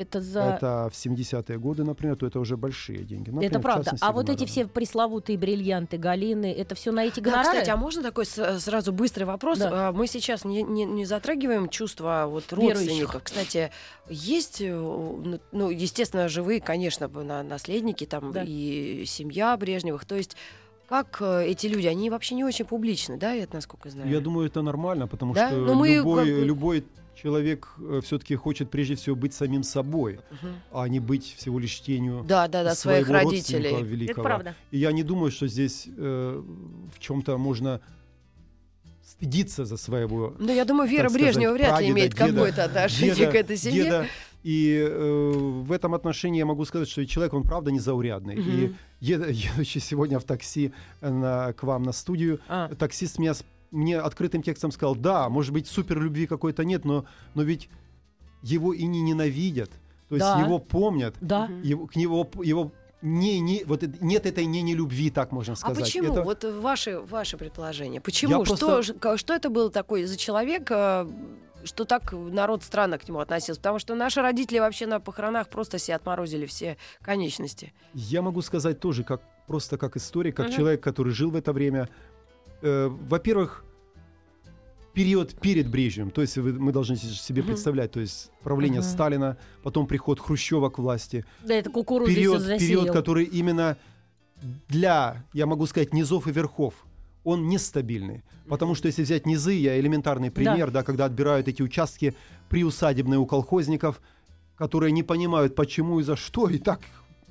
это 0.00 0.20
за... 0.20 0.40
это 0.40 0.88
в 0.92 0.96
70-е 0.96 1.58
годы, 1.58 1.84
например, 1.84 2.16
то 2.16 2.26
это 2.26 2.40
уже 2.40 2.56
большие 2.56 3.04
деньги. 3.04 3.30
Например, 3.30 3.50
Это 3.50 3.60
правда. 3.60 3.92
А 4.00 4.12
вот 4.12 4.28
эти 4.28 4.44
все 4.46 4.66
пресловутые 4.66 5.36
бриллианты, 5.38 5.96
галины, 5.98 6.52
это 6.52 6.74
все 6.74 6.90
на 6.92 7.04
эти 7.04 7.20
Да, 7.20 7.30
гонорары? 7.30 7.48
кстати, 7.58 7.70
а 7.70 7.76
можно 7.76 8.02
такой 8.02 8.26
с- 8.26 8.60
сразу 8.60 8.92
быстрый 8.92 9.24
вопрос? 9.24 9.58
Да. 9.58 9.88
А, 9.88 9.92
Мы 9.92 10.06
сейчас 10.06 10.44
не, 10.44 10.62
не- 10.62 10.84
не 10.84 11.04
затрагиваем 11.04 11.68
чувства 11.68 12.26
вот 12.28 12.44
Верующих. 12.50 12.74
родственников. 12.76 13.22
Кстати, 13.22 13.70
есть, 14.08 14.60
э, 14.60 14.74
ну, 14.74 15.38
ну, 15.52 15.70
естественно, 15.70 16.28
живые, 16.28 16.60
конечно, 16.60 17.08
наследники 17.08 18.06
там 18.06 18.32
Да. 18.32 18.42
и 18.46 19.04
семья 19.06 19.56
Брежневых. 19.56 20.04
То 20.04 20.16
есть 20.16 20.36
как 20.88 21.18
э, 21.20 21.44
эти 21.46 21.68
люди, 21.68 21.86
они 21.86 22.10
вообще 22.10 22.34
не 22.34 22.42
очень 22.44 22.64
публичны, 22.64 23.16
да, 23.16 23.32
я 23.32 23.46
насколько 23.52 23.90
знаю? 23.90 24.10
Я 24.10 24.18
думаю, 24.20 24.48
это 24.48 24.60
нормально, 24.62 25.06
потому 25.06 25.34
Да? 25.34 25.48
что 25.48 25.58
Ну, 25.58 25.74
мы 25.74 25.88
любой, 25.90 26.24
как 26.26 26.34
бы- 26.34 26.44
любой 26.44 26.84
человек 27.20 27.68
все-таки 28.02 28.34
хочет 28.34 28.70
прежде 28.70 28.94
всего 28.94 29.16
быть 29.16 29.34
самим 29.34 29.62
собой, 29.62 30.20
Мгм. 30.30 30.54
а 30.72 30.88
не 30.88 31.00
быть 31.00 31.34
всего 31.36 31.58
лишь 31.58 31.80
тенью 31.80 32.24
Да, 32.26 32.48
да, 32.48 32.64
да, 32.64 32.74
своих 32.74 33.06
своего 33.06 33.12
родителей. 33.30 33.58
родственника 33.70 33.76
Это 33.80 33.84
великого. 33.86 34.22
правда. 34.24 34.54
И 34.70 34.78
я 34.78 34.92
не 34.92 35.02
думаю, 35.02 35.30
что 35.30 35.46
здесь 35.46 35.86
э, 35.96 36.42
в 36.94 36.98
чем-то 36.98 37.36
можно 37.38 37.80
стыдиться 39.04 39.64
за 39.64 39.76
своего 39.76 40.34
Ну, 40.38 40.52
я 40.54 40.64
думаю, 40.64 40.88
Вера 40.88 41.08
сказать, 41.08 41.22
Брежнева 41.34 41.52
вряд 41.54 41.80
ли 41.80 41.90
имеет 41.90 42.14
какое-то 42.14 42.64
отношение 42.64 43.14
деда- 43.14 43.32
к 43.32 43.34
этой 43.34 43.56
семье. 43.56 43.82
деда. 43.84 44.06
И 44.42 44.74
э, 44.88 45.30
в 45.66 45.70
этом 45.72 45.94
отношении 45.94 46.38
я 46.38 46.46
могу 46.46 46.64
сказать, 46.64 46.88
что 46.88 47.04
человек, 47.06 47.34
он 47.34 47.42
правда 47.42 47.70
незаурядный. 47.70 48.36
И 48.36 48.40
Мгм. 48.40 48.76
еда- 49.00 49.30
едучи 49.56 49.78
сегодня 49.78 50.18
в 50.18 50.24
такси 50.24 50.72
на- 51.02 51.52
к 51.52 51.62
вам 51.64 51.82
на 51.82 51.92
студию, 51.92 52.40
А, 52.48 52.74
таксист 52.74 53.18
меня, 53.18 53.34
мне 53.70 53.98
открытым 53.98 54.42
текстом 54.42 54.72
сказал, 54.72 54.94
да, 54.96 55.28
может 55.28 55.52
быть, 55.52 55.66
супер 55.68 56.00
любви 56.00 56.26
какой-то 56.26 56.64
нет, 56.64 56.84
но, 56.84 57.04
но 57.34 57.42
ведь 57.42 57.68
его 58.42 58.72
и 58.72 58.84
не 58.84 59.00
ненавидят. 59.00 59.70
То 60.08 60.16
есть 60.16 60.26
Да. 60.26 60.40
его 60.40 60.58
помнят, 60.58 61.14
да. 61.20 61.48
Его, 61.62 61.86
к 61.86 61.94
него, 61.94 62.28
его 62.42 62.72
не, 63.02 63.38
не, 63.40 63.64
вот 63.64 63.82
нет 64.00 64.26
этой 64.26 64.44
не 64.44 64.62
нелюбви, 64.62 65.10
так 65.10 65.30
можно 65.32 65.52
А 65.52 65.56
сказать. 65.56 65.84
почему? 65.84 66.12
Это- 66.12 66.22
Вот 66.22 66.44
ваши, 66.44 66.98
ваши 67.00 67.36
предположения. 67.36 68.00
Почему? 68.00 68.38
Я 68.40 68.44
Что, 68.44 68.56
просто- 68.82 69.16
что 69.18 69.32
это 69.34 69.50
был 69.50 69.70
такой 69.70 70.04
за 70.04 70.16
человек, 70.16 70.66
э, 70.70 71.06
что 71.64 71.84
так 71.84 72.12
народ 72.12 72.62
странно 72.64 72.98
к 72.98 73.06
нему 73.08 73.20
относился? 73.20 73.60
Потому 73.60 73.78
что 73.78 73.94
наши 73.94 74.20
родители 74.20 74.58
вообще 74.58 74.86
на 74.86 74.98
похоронах 75.00 75.48
просто 75.48 75.78
себе 75.78 75.94
отморозили 75.94 76.44
все 76.46 76.76
конечности. 77.02 77.72
Я 77.94 78.20
могу 78.22 78.42
сказать 78.42 78.80
тоже, 78.80 79.04
как 79.04 79.22
просто 79.46 79.78
как 79.78 79.96
историк, 79.96 80.36
как 80.36 80.48
Мгм. 80.48 80.56
человек, 80.56 80.82
который 80.82 81.12
жил 81.12 81.30
в 81.30 81.36
это 81.36 81.52
время. 81.52 81.88
Э, 82.62 82.88
во-первых, 82.88 83.64
период 84.92 85.34
перед 85.40 85.68
Брежневым, 85.70 86.10
то 86.10 86.20
есть 86.20 86.36
вы- 86.36 86.52
мы 86.52 86.72
должны 86.72 86.96
себе 86.96 87.42
представлять, 87.42 87.92
то 87.92 88.00
есть 88.00 88.30
правление 88.42 88.80
Мгм. 88.80 88.90
Сталина, 88.90 89.36
потом 89.62 89.86
приход 89.86 90.20
Хрущева 90.20 90.68
к 90.68 90.78
власти, 90.78 91.24
Да, 91.44 91.54
это 91.54 91.70
кукурузу 91.70 92.12
период, 92.12 92.44
период, 92.58 92.90
который 92.90 93.24
именно 93.24 93.76
для, 94.68 95.24
я 95.32 95.46
могу 95.46 95.66
сказать, 95.66 95.94
низов 95.94 96.26
и 96.26 96.32
верхов, 96.32 96.74
он 97.24 97.48
нестабильный. 97.48 98.24
Потому 98.48 98.74
что 98.74 98.88
если 98.88 99.02
взять 99.04 99.26
низы, 99.26 99.52
я 99.52 99.78
элементарный 99.78 100.30
пример, 100.30 100.70
да. 100.70 100.82
когда 100.82 101.04
отбирают 101.04 101.46
эти 101.48 101.62
участки 101.62 102.14
приусадебные 102.48 103.18
у 103.18 103.26
колхозников, 103.26 104.00
которые 104.56 104.92
не 104.92 105.02
понимают, 105.02 105.54
почему 105.54 106.00
и 106.00 106.02
за 106.02 106.16
что, 106.16 106.48
и 106.48 106.58
так 106.58 106.80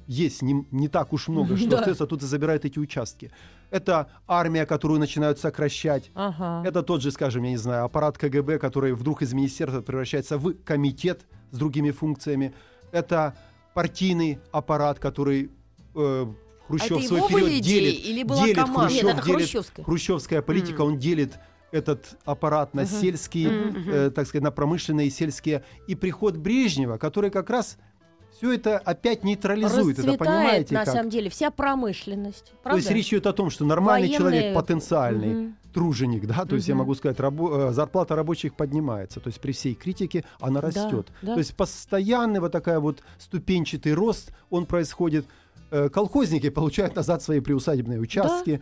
есть 0.07 0.41
не, 0.41 0.65
не 0.71 0.87
так 0.87 1.11
уж 1.13 1.27
много, 1.27 1.57
что 1.57 1.69
Да. 1.69 1.77
остается, 1.79 2.05
тут 2.07 2.23
и 2.23 2.25
забирают 2.25 2.65
эти 2.65 2.79
участки. 2.79 3.31
Это 3.71 4.09
армия, 4.27 4.65
которую 4.65 4.99
начинают 4.99 5.37
сокращать. 5.39 6.09
Ага. 6.15 6.67
Это 6.67 6.81
тот 6.83 7.01
же, 7.01 7.11
скажем, 7.11 7.43
я 7.43 7.51
не 7.51 7.57
знаю, 7.57 7.85
аппарат 7.85 8.17
КГБ, 8.17 8.57
который 8.59 8.93
вдруг 8.93 9.21
из 9.21 9.33
министерства 9.33 9.81
превращается 9.81 10.37
в 10.37 10.53
комитет 10.63 11.25
с 11.51 11.57
другими 11.57 11.91
функциями. 11.91 12.53
Это 12.91 13.35
партийный 13.73 14.39
аппарат, 14.51 14.99
который 14.99 15.51
э, 15.95 16.25
Хрущев 16.67 16.91
а 16.91 16.99
это 16.99 17.07
свой 17.07 17.27
период 17.29 17.49
идеи 17.49 17.61
делит. 17.61 18.05
или 18.05 18.23
была 18.23 18.43
делит 18.43 18.55
команда? 18.57 18.93
Нет, 18.93 19.01
Хрущев 19.03 19.17
это 19.17 19.25
делит- 19.25 19.39
хрущевская. 19.41 19.85
Хрущевская 19.85 20.41
политика, 20.41 20.83
Мгм. 20.83 20.93
он 20.93 20.99
делит 20.99 21.39
этот 21.71 22.17
аппарат 22.25 22.73
на 22.73 22.81
Мгм. 22.81 22.89
сельские, 22.89 23.49
Мгм. 23.49 23.89
э, 23.91 24.09
так 24.11 24.25
сказать, 24.27 24.43
на 24.43 24.51
промышленные 24.51 25.07
и 25.07 25.09
сельские. 25.11 25.63
И 25.87 25.93
приход 25.95 26.37
Брежнева, 26.37 26.97
который 26.97 27.29
как 27.29 27.49
раз 27.51 27.77
все 28.39 28.53
это 28.53 28.77
опять 28.77 29.23
нейтрализует. 29.25 29.99
Это 29.99 30.13
понимаете 30.17 30.73
на 30.73 30.85
как? 30.85 30.93
самом 30.95 31.09
деле, 31.09 31.29
вся 31.29 31.51
промышленность. 31.51 32.45
То 32.45 32.57
Правда? 32.63 32.79
есть 32.79 32.89
речь 32.91 33.09
идет 33.09 33.27
о 33.27 33.33
том, 33.33 33.49
что 33.49 33.65
нормальный 33.65 34.07
Военные- 34.07 34.17
человек, 34.17 34.55
потенциальный, 34.55 35.33
Мгм. 35.33 35.55
труженик, 35.73 36.25
да, 36.25 36.45
то 36.45 36.55
есть 36.55 36.67
я 36.69 36.75
могу 36.75 36.95
сказать, 36.95 37.17
рабо- 37.19 37.69
э, 37.69 37.73
зарплата 37.73 38.15
рабочих 38.15 38.55
поднимается, 38.55 39.19
то 39.19 39.27
есть 39.27 39.41
при 39.41 39.51
всей 39.51 39.75
критике 39.75 40.23
она 40.39 40.61
Да, 40.61 40.67
растет. 40.67 41.07
да. 41.21 41.33
То 41.33 41.39
есть 41.39 41.53
постоянный 41.55 42.39
вот 42.39 42.51
такая 42.53 42.79
вот 42.79 43.01
ступенчатый 43.17 43.93
рост, 43.93 44.31
он 44.49 44.65
происходит. 44.65 45.25
Э, 45.71 45.89
Колхозники 45.89 46.49
получают 46.49 46.95
назад 46.95 47.21
свои 47.21 47.41
приусадебные 47.41 47.99
участки. 47.99 48.61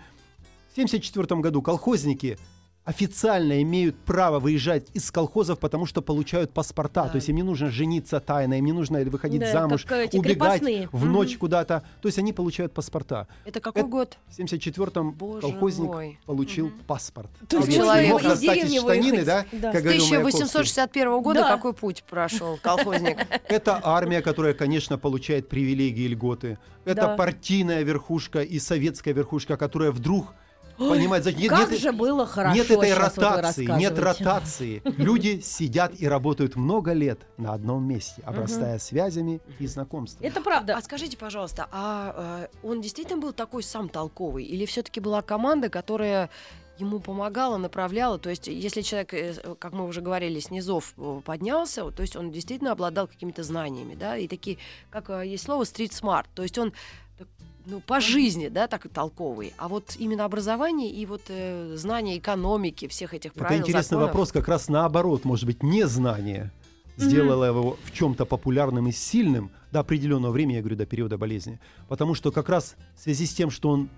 В 0.72 0.74
1974 0.74 1.42
году 1.42 1.62
колхозники 1.62 2.38
официально 2.88 3.62
имеют 3.64 3.98
право 3.98 4.40
выезжать 4.40 4.88
из 4.94 5.12
колхозов, 5.12 5.60
потому 5.60 5.86
что 5.86 6.02
получают 6.02 6.54
паспорта. 6.54 7.04
Да. 7.04 7.10
То 7.10 7.16
есть 7.18 7.28
им 7.28 7.36
не 7.36 7.44
нужно 7.44 7.70
жениться 7.70 8.22
тайно, 8.22 8.58
им 8.58 8.64
не 8.66 8.72
нужно 8.72 9.00
выходить 9.02 9.42
Да, 9.42 9.52
замуж, 9.52 9.86
эти 9.90 10.16
убегать 10.16 10.62
крепостные. 10.62 10.90
в 10.94 11.06
ночь 11.06 11.38
куда-то. 11.38 11.84
То 12.02 12.08
есть 12.08 12.18
они 12.18 12.32
получают 12.32 12.74
паспорта. 12.74 13.28
Это 13.44 13.60
какой 13.60 13.82
Это- 13.82 13.92
год? 13.92 14.18
В 14.30 14.40
74-м 14.40 15.12
Боже 15.12 15.42
колхозник 15.42 15.88
мой. 15.90 16.20
получил 16.26 16.72
паспорт. 16.88 17.30
То 17.50 17.58
есть 17.58 17.76
человек 17.76 18.10
мог 18.10 18.22
из 18.22 18.28
достать 18.40 18.74
штанины, 18.80 19.26
да, 19.26 19.46
Да. 19.52 19.72
как 19.74 19.82
С 19.82 19.84
говорил 19.84 20.08
Маяковский. 20.08 20.44
1861 20.46 21.22
года 21.22 21.42
Да. 21.42 21.48
какой 21.58 21.74
путь 21.74 22.04
прошел 22.10 22.58
колхозник? 22.62 23.18
Это 23.50 23.82
армия, 23.84 24.22
которая, 24.22 24.54
конечно, 24.54 24.98
получает 24.98 25.50
привилегии 25.50 26.04
и 26.06 26.08
льготы. 26.08 26.58
Это 26.86 27.02
Да. 27.02 27.16
партийная 27.18 27.84
верхушка 27.84 28.42
и 28.44 28.60
советская 28.60 29.14
верхушка, 29.14 29.58
которая 29.58 29.92
вдруг 29.92 30.34
нет, 30.80 31.50
Как 31.50 31.72
нет- 31.72 31.80
же 31.80 31.92
было 31.92 32.26
хорошо. 32.26 32.56
нет 32.56 32.70
этой 32.70 32.94
ротации, 32.94 33.66
нет 33.66 33.98
ротации. 33.98 34.82
Люди 34.98 35.40
сидят 35.40 35.94
и 35.98 36.08
работают 36.08 36.56
много 36.56 36.94
лет 36.94 37.20
на 37.38 37.54
одном 37.54 37.84
месте, 37.84 38.22
обрастая 38.24 38.80
связями 38.80 39.42
и 39.60 39.68
знакомствами. 39.68 40.28
Это 40.28 40.42
правда. 40.42 40.78
А 40.78 40.82
скажите, 40.82 41.18
пожалуйста, 41.18 41.68
а 41.72 42.48
э, 42.52 42.68
он 42.68 42.82
действительно 42.82 43.20
был 43.20 43.34
такой 43.34 43.64
сам 43.64 43.90
толковый? 43.90 44.44
Или 44.44 44.66
все-таки 44.66 45.00
была 45.00 45.22
команда, 45.22 45.70
которая 45.70 46.30
ему 46.78 47.00
помогала, 47.00 47.58
направляла? 47.58 48.20
То 48.20 48.30
есть, 48.30 48.48
если 48.48 48.82
человек, 48.82 49.14
э, 49.14 49.56
как 49.60 49.74
мы 49.74 49.86
уже 49.86 50.02
говорили, 50.02 50.40
с 50.40 50.52
низов 50.52 50.94
э, 50.98 51.22
поднялся, 51.24 51.90
то 51.92 52.02
есть 52.02 52.16
он 52.16 52.32
действительно 52.32 52.72
обладал 52.72 53.08
какими-то 53.08 53.44
знаниями, 53.44 53.96
да, 53.96 54.18
и 54.18 54.28
такие, 54.28 54.58
как 54.90 55.10
э, 55.10 55.26
есть 55.28 55.44
слово 55.46 55.64
street 55.64 55.92
smart, 55.92 56.26
то 56.34 56.44
есть 56.44 56.58
он 56.58 56.74
ну, 57.70 57.82
по 57.82 58.00
жизни, 58.00 58.48
да, 58.48 58.68
так 58.68 58.88
толковый. 58.94 59.54
А 59.58 59.68
вот 59.68 59.96
именно 59.98 60.26
образование 60.26 60.90
и 60.90 61.06
вот 61.06 61.24
э, 61.28 61.76
знание 61.76 62.18
экономики, 62.18 62.88
всех 62.88 63.14
этих 63.14 63.32
Это 63.32 63.40
правил, 63.40 63.60
интересный 63.60 63.96
законов. 63.96 64.08
вопрос, 64.08 64.32
как 64.32 64.48
раз 64.48 64.70
наоборот, 64.70 65.26
может 65.26 65.46
быть, 65.46 65.64
незнание 65.64 66.52
сделало 66.96 67.44
его 67.44 67.78
в 67.84 67.92
чем-то 67.92 68.26
популярным 68.26 68.88
и 68.88 68.92
сильным 68.92 69.52
до 69.72 69.82
определенного 69.82 70.32
времени, 70.32 70.56
я 70.56 70.62
говорю, 70.62 70.78
до 70.78 70.86
периода 70.86 71.18
болезни. 71.18 71.60
Потому 71.88 72.16
что 72.16 72.32
как 72.32 72.50
раз 72.50 72.76
в 72.96 73.02
связи 73.02 73.26
с 73.26 73.34
тем, 73.34 73.52
что 73.52 73.70
он 73.70 73.90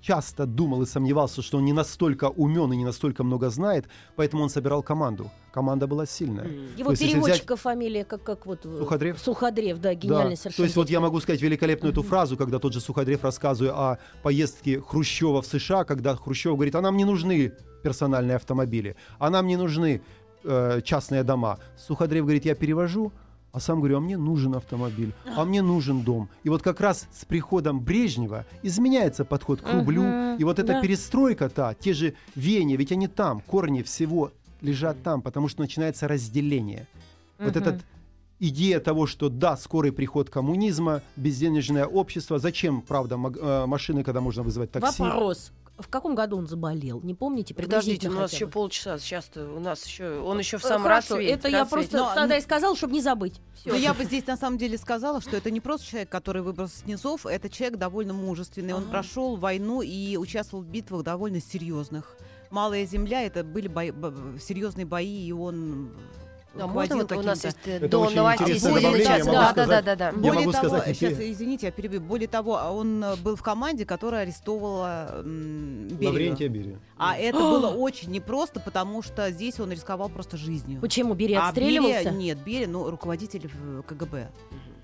часто 0.00 0.46
думал 0.46 0.82
и 0.82 0.86
сомневался, 0.86 1.42
что 1.42 1.58
он 1.58 1.64
не 1.64 1.72
настолько 1.72 2.28
умен 2.28 2.72
и 2.72 2.76
не 2.76 2.84
настолько 2.84 3.24
много 3.24 3.50
знает, 3.50 3.86
поэтому 4.14 4.42
он 4.42 4.50
собирал 4.50 4.82
команду. 4.82 5.30
Команда 5.52 5.86
была 5.86 6.06
сильная. 6.06 6.46
Его 6.76 6.90
есть, 6.90 7.02
переводчика 7.02 7.56
фамилия, 7.56 8.04
как, 8.04 8.22
как 8.22 8.46
вот... 8.46 8.66
э, 8.66 8.78
Суходрев? 8.78 9.18
Суходрев, 9.18 9.78
да, 9.78 9.90
Да. 9.90 9.94
гениальный 9.94 10.36
совершенно. 10.36 10.56
То 10.56 10.62
есть 10.64 10.76
вот 10.76 10.90
я 10.90 11.00
могу 11.00 11.18
сказать 11.20 11.40
великолепную 11.40 11.92
эту 11.92 12.02
фразу, 12.02 12.36
когда 12.36 12.58
тот 12.58 12.72
же 12.72 12.80
Суходрев, 12.80 13.24
рассказывая 13.24 13.72
о 13.72 13.98
поездке 14.22 14.80
Хрущева 14.80 15.40
в 15.40 15.46
США, 15.46 15.84
когда 15.84 16.14
Хрущев 16.14 16.54
говорит, 16.54 16.74
а 16.74 16.82
нам 16.82 16.96
не 16.96 17.04
нужны 17.04 17.52
персональные 17.82 18.36
автомобили, 18.36 18.96
а 19.18 19.30
нам 19.30 19.46
не 19.46 19.56
нужны 19.56 20.02
э, 20.44 20.80
частные 20.84 21.22
дома. 21.22 21.58
Суходрев 21.78 22.24
говорит, 22.24 22.44
я 22.44 22.54
перевожу, 22.54 23.12
а 23.56 23.60
сам 23.60 23.78
говорю, 23.78 23.96
а 23.96 24.00
мне 24.00 24.18
нужен 24.18 24.54
автомобиль, 24.54 25.14
а 25.34 25.46
мне 25.46 25.62
нужен 25.62 26.02
дом. 26.02 26.28
И 26.44 26.50
вот 26.50 26.60
как 26.60 26.78
раз 26.78 27.08
с 27.10 27.24
приходом 27.24 27.80
Брежнева 27.80 28.44
изменяется 28.62 29.24
подход 29.24 29.62
к 29.62 29.72
рублю, 29.72 30.02
Мгм, 30.02 30.36
и 30.36 30.44
вот 30.44 30.58
эта 30.58 30.74
да. 30.74 30.82
перестройка 30.82 31.48
та, 31.48 31.72
те 31.72 31.94
же 31.94 32.12
веяния, 32.34 32.76
ведь 32.76 32.92
они 32.92 33.08
там, 33.08 33.40
корни 33.40 33.82
всего 33.82 34.30
лежат 34.60 35.02
там, 35.02 35.22
потому 35.22 35.48
что 35.48 35.62
начинается 35.62 36.06
разделение. 36.06 36.86
Вот 37.38 37.56
Мгм. 37.56 37.62
этот 37.62 37.84
идея 38.40 38.78
того, 38.78 39.06
что 39.06 39.30
да, 39.30 39.56
скорый 39.56 39.90
приход 39.90 40.28
коммунизма, 40.28 41.00
безденежное 41.16 41.86
общество. 41.86 42.38
Зачем, 42.38 42.82
правда, 42.82 43.14
э, 43.16 43.64
машины, 43.64 44.04
когда 44.04 44.20
можно 44.20 44.42
вызвать 44.42 44.70
такси? 44.70 45.02
Вопрос. 45.02 45.50
В 45.78 45.88
каком 45.88 46.14
году 46.14 46.38
он 46.38 46.46
заболел? 46.46 47.00
Не 47.02 47.14
помните? 47.14 47.54
Подождите, 47.54 48.08
у 48.08 48.12
нас 48.12 48.32
еще 48.32 48.46
бы. 48.46 48.52
полчаса. 48.52 48.98
Сейчас 48.98 49.30
у 49.36 49.60
нас 49.60 49.84
еще 49.84 50.20
он 50.20 50.38
еще 50.38 50.56
в 50.56 50.64
Э, 50.64 50.68
самом 50.68 50.84
Хорошо, 50.84 51.16
это 51.20 51.48
я 51.48 51.60
расцвете. 51.60 51.66
просто 51.90 51.96
Но- 51.98 52.14
тогда 52.14 52.38
и 52.38 52.40
сказала, 52.40 52.74
чтобы 52.74 52.94
не 52.94 53.02
забыть. 53.02 53.40
Всё. 53.54 53.70
Но 53.70 53.76
я 53.76 53.92
бы 53.92 54.04
здесь 54.04 54.26
на 54.26 54.36
самом 54.38 54.56
деле 54.56 54.78
сказала, 54.78 55.20
что 55.20 55.36
это 55.36 55.50
не 55.50 55.60
просто 55.60 55.86
человек, 55.86 56.08
который 56.08 56.40
выбрался 56.40 56.78
с 56.78 56.86
низов, 56.86 57.26
это 57.26 57.50
человек 57.50 57.78
довольно 57.78 58.14
мужественный. 58.14 58.72
Он 58.72 58.82
Ага. 58.84 58.90
прошел 58.90 59.36
войну 59.36 59.82
и 59.82 60.16
участвовал 60.16 60.64
в 60.64 60.66
битвах 60.66 61.02
довольно 61.02 61.40
серьезных. 61.42 62.16
Малая 62.50 62.86
земля 62.86 63.22
это 63.24 63.44
были 63.44 63.68
бои- 63.68 63.90
бо- 63.90 64.14
серьезные 64.40 64.86
бои, 64.86 65.26
и 65.26 65.32
он 65.32 65.90
Да, 66.56 66.66
можно 66.66 66.96
вот 66.96 67.12
у 67.12 67.22
нас 67.22 67.44
есть 67.44 67.58
э, 67.66 67.76
Это 67.76 67.88
до 67.88 68.10
новостей 68.10 68.60
могу 68.62 68.98
Да, 69.32 69.52
да, 69.52 69.66
да, 69.66 69.82
да, 69.82 69.96
да. 69.96 70.12
Более 70.12 70.50
того, 70.50 70.52
сказать, 70.52 70.96
сейчас, 70.96 71.12
извините, 71.20 71.66
я 71.66 71.72
перебью. 71.72 72.00
Более 72.00 72.28
того, 72.28 72.52
он 72.52 73.02
э, 73.02 73.16
был 73.16 73.36
в 73.36 73.42
команде, 73.42 73.84
которая 73.84 74.22
арестовывала 74.22 75.22
Берию. 75.24 76.10
Лаврентия 76.10 76.48
Берия. 76.48 76.78
А 76.96 77.16
это 77.16 77.38
было 77.38 77.68
очень 77.76 78.10
непросто, 78.10 78.60
потому 78.60 79.02
что 79.02 79.30
здесь 79.30 79.60
он 79.60 79.70
рисковал 79.70 80.08
просто 80.08 80.36
жизнью. 80.36 80.80
Почему? 80.80 81.14
Бери 81.14 81.34
А 81.34 81.48
отстреливался? 81.48 82.04
Берия, 82.04 82.12
нет, 82.12 82.38
Берия, 82.44 82.68
ну, 82.68 82.90
руководитель 82.90 83.50
э, 83.52 83.82
КГБ. 83.86 84.28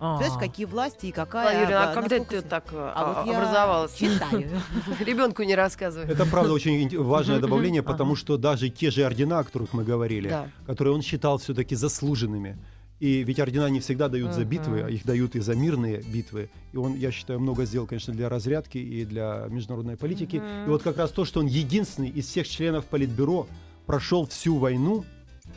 А. 0.04 0.16
Знаешь, 0.16 0.32
какие 0.36 0.66
власти 0.66 1.06
и 1.06 1.12
какая... 1.12 1.64
А 1.68 1.92
а, 1.92 1.94
когда 1.94 2.18
ты 2.18 2.42
так 2.42 2.64
э, 2.72 2.92
А 2.92 3.22
вот 3.22 3.26
я 3.26 3.38
образовалась? 3.38 3.94
читаю. 3.94 4.48
Ребенку 4.98 5.44
не 5.44 5.54
рассказывай. 5.54 6.06
Это, 6.06 6.26
правда, 6.26 6.52
очень 6.52 6.98
важное 7.00 7.38
добавление, 7.38 7.84
потому 7.84 8.16
что 8.16 8.36
даже 8.36 8.68
те 8.68 8.90
же 8.90 9.04
ордена, 9.04 9.38
о 9.38 9.44
которых 9.44 9.72
мы 9.72 9.84
говорили, 9.84 10.50
которые 10.66 10.92
он 10.94 11.02
считал 11.02 11.38
все-таки 11.38 11.76
заслуженными, 11.76 12.58
и 12.98 13.22
ведь 13.22 13.38
ордена 13.38 13.68
не 13.68 13.78
всегда 13.78 14.08
дают 14.08 14.32
за 14.32 14.44
битвы, 14.44 14.82
а 14.82 14.88
их 14.88 15.04
дают 15.04 15.36
и 15.36 15.40
за 15.40 15.54
мирные 15.54 16.02
битвы. 16.02 16.50
И 16.72 16.76
он, 16.76 16.94
я 16.94 17.12
считаю, 17.12 17.38
много 17.38 17.64
сделал, 17.64 17.86
конечно, 17.86 18.12
для 18.12 18.28
разрядки 18.28 18.78
и 18.78 19.04
для 19.04 19.46
международной 19.50 19.96
политики. 19.96 20.36
И 20.36 20.68
вот 20.68 20.82
как 20.82 20.98
раз 20.98 21.10
то, 21.10 21.24
что 21.24 21.40
он 21.40 21.46
единственный 21.46 22.08
из 22.08 22.26
всех 22.26 22.48
членов 22.48 22.86
Политбюро 22.86 23.46
прошел 23.86 24.26
всю 24.26 24.56
войну 24.56 25.04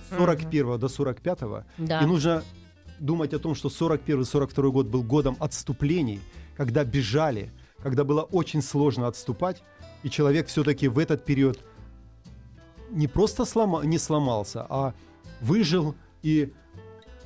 с 0.10 0.18
41 0.18 0.80
до 0.80 0.88
45 0.88 1.40
Да. 1.78 2.02
И 2.02 2.06
нужно 2.06 2.44
думать 3.00 3.34
о 3.34 3.40
том, 3.40 3.56
что 3.56 3.70
41-42 3.70 4.72
год 4.72 4.88
был 4.88 5.04
годом 5.04 5.36
отступлений, 5.40 6.20
когда 6.56 6.84
бежали, 6.84 7.52
когда 7.82 8.04
было 8.04 8.22
очень 8.22 8.62
сложно 8.62 9.08
отступать, 9.08 9.64
и 10.04 10.10
человек 10.10 10.48
все-таки 10.48 10.88
в 10.88 11.00
этот 11.00 11.26
период 11.26 11.60
не 12.92 13.08
просто 13.08 13.44
слома- 13.44 13.86
не 13.86 13.98
сломался, 13.98 14.66
а 14.70 14.94
выжил, 15.42 15.96
и 16.22 16.54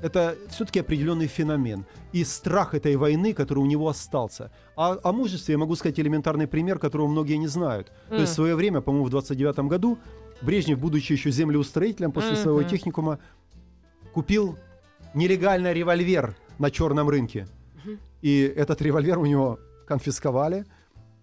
это 0.02 0.38
все-таки 0.50 0.80
определенный 0.80 1.28
феномен. 1.28 1.86
И 2.14 2.24
страх 2.24 2.74
этой 2.74 2.96
войны, 2.96 3.34
который 3.34 3.60
у 3.60 3.66
него 3.66 3.90
остался. 3.90 4.52
А 4.78 4.98
о 5.04 5.12
мужестве 5.12 5.52
я 5.54 5.58
могу 5.58 5.76
сказать 5.76 6.00
элементарный 6.00 6.48
пример, 6.48 6.80
которого 6.80 7.08
многие 7.08 7.36
не 7.36 7.48
знают. 7.48 7.92
То 8.08 8.16
есть 8.16 8.32
в 8.32 8.36
свое 8.36 8.56
время, 8.56 8.80
по-моему, 8.82 9.06
в 9.06 9.10
29 9.10 9.60
году 9.68 10.00
Брежнев, 10.42 10.80
будучи 10.80 11.12
еще 11.12 11.32
землеустроителем 11.32 12.14
после 12.14 12.38
своего 12.38 12.62
Мгм. 12.62 12.70
техникума, 12.70 13.20
купил 14.14 14.58
нелегальный 15.14 15.74
револьвер 15.74 16.36
на 16.58 16.72
черном 16.72 17.10
рынке. 17.10 17.48
И 18.22 18.42
этот 18.42 18.82
револьвер 18.82 19.18
у 19.18 19.26
него 19.26 19.60
конфисковали. 19.88 20.66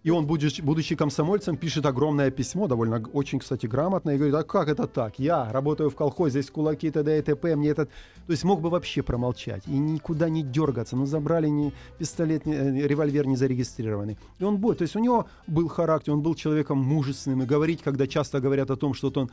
И 0.02 0.10
он, 0.10 0.24
будучи, 0.24 0.62
будучи 0.62 0.94
комсомольцем, 0.94 1.56
пишет 1.56 1.84
огромное 1.84 2.30
письмо, 2.30 2.68
довольно 2.68 3.04
очень, 3.12 3.40
кстати, 3.40 3.66
грамотное, 3.66 4.14
и 4.14 4.18
говорит, 4.18 4.36
а 4.36 4.44
как 4.44 4.68
это 4.68 4.86
так? 4.86 5.18
Я 5.18 5.50
работаю 5.50 5.90
в 5.90 5.96
колхозе, 5.96 6.40
здесь 6.40 6.50
кулаки, 6.52 6.92
т.д. 6.92 7.18
и 7.18 7.22
т.п. 7.22 7.56
Мне 7.56 7.70
этот... 7.70 7.90
То 8.26 8.30
есть 8.30 8.44
мог 8.44 8.60
бы 8.60 8.70
вообще 8.70 9.02
промолчать 9.02 9.66
и 9.66 9.76
никуда 9.76 10.28
не 10.28 10.44
дергаться. 10.44 10.96
Но 10.96 11.06
забрали 11.06 11.48
ни 11.48 11.72
пистолет, 11.98 12.46
ни, 12.46 12.54
э, 12.54 12.86
револьвер 12.86 13.26
не 13.26 13.34
зарегистрированный. 13.34 14.16
И 14.38 14.44
он 14.44 14.58
будет. 14.58 14.78
То 14.78 14.82
есть 14.82 14.94
у 14.94 15.00
него 15.00 15.26
был 15.48 15.66
характер, 15.66 16.12
он 16.12 16.22
был 16.22 16.36
человеком 16.36 16.78
мужественным. 16.78 17.42
И 17.42 17.46
говорить, 17.46 17.82
когда 17.82 18.06
часто 18.06 18.38
говорят 18.38 18.70
о 18.70 18.76
том, 18.76 18.94
что 18.94 19.08
вот 19.08 19.16
он 19.16 19.30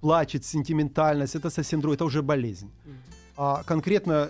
плачет, 0.00 0.44
сентиментальность, 0.44 1.36
это 1.36 1.50
совсем 1.50 1.80
другое, 1.80 1.94
это 1.94 2.04
уже 2.04 2.22
болезнь. 2.22 2.68
А 3.42 3.62
конкретно 3.64 4.28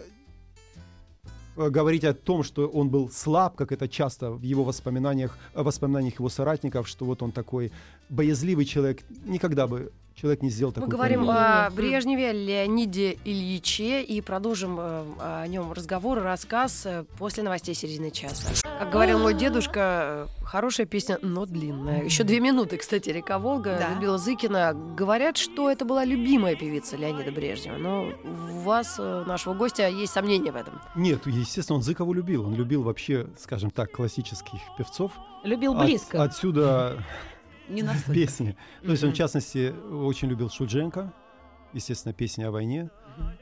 э, 1.57 1.69
говорить 1.69 2.05
о 2.05 2.15
том, 2.15 2.45
что 2.45 2.69
он 2.69 2.91
был 2.91 3.11
слаб, 3.11 3.57
как 3.57 3.73
это 3.73 3.89
часто 3.89 4.31
в 4.31 4.43
его 4.43 4.63
воспоминаниях, 4.63 5.37
воспоминаниях 5.53 6.21
его 6.21 6.29
соратников, 6.29 6.87
что 6.87 7.05
вот 7.05 7.21
он 7.21 7.33
такой 7.33 7.73
боязливый 8.09 8.67
человек, 8.67 9.03
никогда 9.25 9.67
бы 9.67 9.91
человек 10.21 10.43
не 10.43 10.51
сделал 10.51 10.71
Мы 10.71 10.75
такую 10.83 10.91
говорим 10.91 11.27
карьеру. 11.27 11.39
о 11.39 11.71
Брежневе, 11.71 12.33
Леониде 12.33 13.17
Ильиче 13.25 14.03
и 14.03 14.21
продолжим 14.21 14.79
э, 14.79 15.05
о 15.21 15.47
нем 15.47 15.73
разговор 15.73 16.19
и 16.19 16.21
рассказ 16.21 16.83
э, 16.85 17.05
после 17.19 17.43
новостей 17.43 17.75
середины 17.75 18.11
часа. 18.11 18.49
Как 18.79 18.91
говорил 18.91 19.19
мой 19.19 19.33
дедушка, 19.35 20.27
э, 20.41 20.45
хорошая 20.45 20.87
песня, 20.87 21.19
но 21.23 21.47
длинная. 21.47 22.03
Еще 22.05 22.25
две 22.25 22.41
минуты, 22.41 22.77
кстати, 22.77 23.09
Река 23.11 23.39
Волга, 23.39 23.77
Да. 23.79 23.91
Людмила 23.91 24.19
Зыкина. 24.19 24.75
Говорят, 24.97 25.37
что 25.39 25.71
это 25.71 25.85
была 25.85 26.05
любимая 26.05 26.55
певица 26.55 26.97
Леонида 26.97 27.33
Брежнева. 27.33 27.77
Но 27.79 28.09
у 28.25 28.61
вас, 28.61 28.97
э, 28.99 29.25
нашего 29.27 29.55
гостя, 29.55 29.89
есть 29.89 30.13
сомнения 30.13 30.53
в 30.53 30.57
этом. 30.57 30.81
Нет, 30.95 31.27
естественно, 31.27 31.77
он 31.77 31.83
Зыкову 31.83 32.13
любил. 32.13 32.45
Он 32.47 32.55
любил 32.55 32.83
вообще, 32.83 33.27
скажем 33.39 33.71
так, 33.71 33.91
классических 33.93 34.61
певцов. 34.77 35.13
Любил 35.45 35.73
От- 35.73 35.87
близко. 35.87 36.23
отсюда 36.23 37.03
Не 37.71 37.83
настолько. 37.83 38.13
песни. 38.15 38.57
То 38.83 38.91
есть 38.91 39.05
он, 39.05 39.11
в 39.13 39.15
частности, 39.15 39.73
очень 39.93 40.29
любил 40.29 40.51
Шульженко, 40.51 41.13
естественно, 41.73 42.13
песни 42.13 42.45
о 42.45 42.51
войне. 42.51 42.91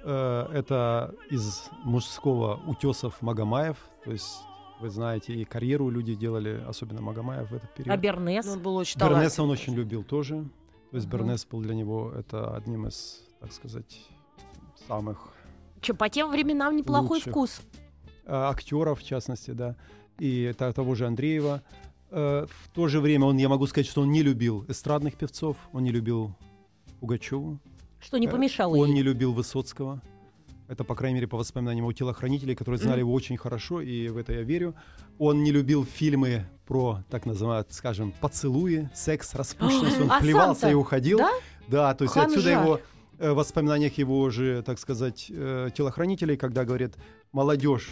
Э, 0.04 0.46
Это 0.52 1.14
из 1.30 1.68
мужского 1.84 2.60
утесов 2.66 3.20
Магомаев, 3.22 3.76
то 4.04 4.12
есть 4.12 4.38
Вы 4.80 4.90
знаете, 4.90 5.34
и 5.34 5.44
карьеру 5.44 5.90
люди 5.90 6.14
делали, 6.14 6.62
особенно 6.68 7.00
Магомаев 7.02 7.50
в 7.50 7.54
этот 7.54 7.74
период. 7.74 7.92
А 7.92 7.96
Бернес? 7.96 8.46
Ну, 8.46 8.52
он 8.52 8.60
был 8.60 8.76
очень 8.76 9.00
Бернеса 9.00 9.42
он 9.42 9.50
очень 9.50 9.74
любил 9.74 10.04
тоже. 10.04 10.44
То 10.90 10.96
есть. 10.96 11.08
Бернес 11.08 11.44
был 11.46 11.60
для 11.62 11.74
него 11.74 12.12
это 12.16 12.54
одним 12.56 12.86
из, 12.86 13.22
так 13.40 13.52
сказать, 13.52 14.06
самых 14.86 15.28
Че, 15.80 15.94
по 15.94 16.08
тем 16.08 16.30
временам 16.30 16.76
неплохой 16.76 17.18
Лучших. 17.18 17.32
вкус. 17.32 17.60
э, 18.24 18.32
актеров, 18.32 19.00
в 19.00 19.04
частности, 19.04 19.50
да, 19.50 19.74
и 20.18 20.52
того 20.56 20.94
же 20.94 21.06
Андреева. 21.06 21.62
Э, 22.10 22.46
в 22.48 22.68
то 22.74 22.88
же 22.88 23.00
время 23.00 23.26
он, 23.26 23.36
я 23.36 23.48
могу 23.48 23.66
сказать, 23.66 23.86
что 23.86 24.02
он 24.02 24.10
не 24.10 24.22
любил 24.22 24.64
эстрадных 24.68 25.14
певцов, 25.16 25.56
он 25.72 25.84
не 25.84 25.90
любил 25.90 26.34
Пугачеву, 27.00 27.58
Что 28.00 28.18
не 28.18 28.26
Э, 28.26 28.30
помешало 28.30 28.76
он 28.76 28.88
ей. 28.88 28.94
не 28.94 29.02
любил 29.02 29.32
Высоцкого. 29.32 30.00
Это, 30.68 30.84
по 30.84 30.94
крайней 30.94 31.14
мере, 31.16 31.26
по 31.26 31.38
воспоминаниям 31.38 31.84
его 31.84 31.92
телохранителей, 31.94 32.54
которые 32.54 32.78
знали 32.78 32.98
его 33.00 33.12
очень 33.14 33.36
хорошо, 33.38 33.80
и 33.80 34.08
в 34.08 34.18
это 34.18 34.34
я 34.34 34.42
верю. 34.42 34.74
Он 35.18 35.42
не 35.42 35.50
любил 35.50 35.84
фильмы 35.86 36.46
про, 36.66 37.02
так 37.08 37.24
называемые, 37.24 37.66
скажем, 37.70 38.12
поцелуи, 38.20 38.90
секс, 38.94 39.34
распущенность. 39.34 39.98
Он 40.00 40.10
А 40.12 40.20
плевался 40.20 40.70
и 40.70 40.74
уходил. 40.74 41.18
Да? 41.18 41.30
Да, 41.68 41.94
то 41.94 42.04
есть 42.04 42.14
Ханжа. 42.14 42.34
отсюда 42.36 42.50
его 42.50 42.80
э, 43.18 43.32
в 43.32 43.36
воспоминаниях 43.36 43.96
его 43.96 44.28
же, 44.30 44.62
так 44.62 44.78
сказать, 44.78 45.26
телохранителей, 45.28 46.36
когда 46.36 46.64
говорят, 46.66 46.94
молодежь 47.32 47.88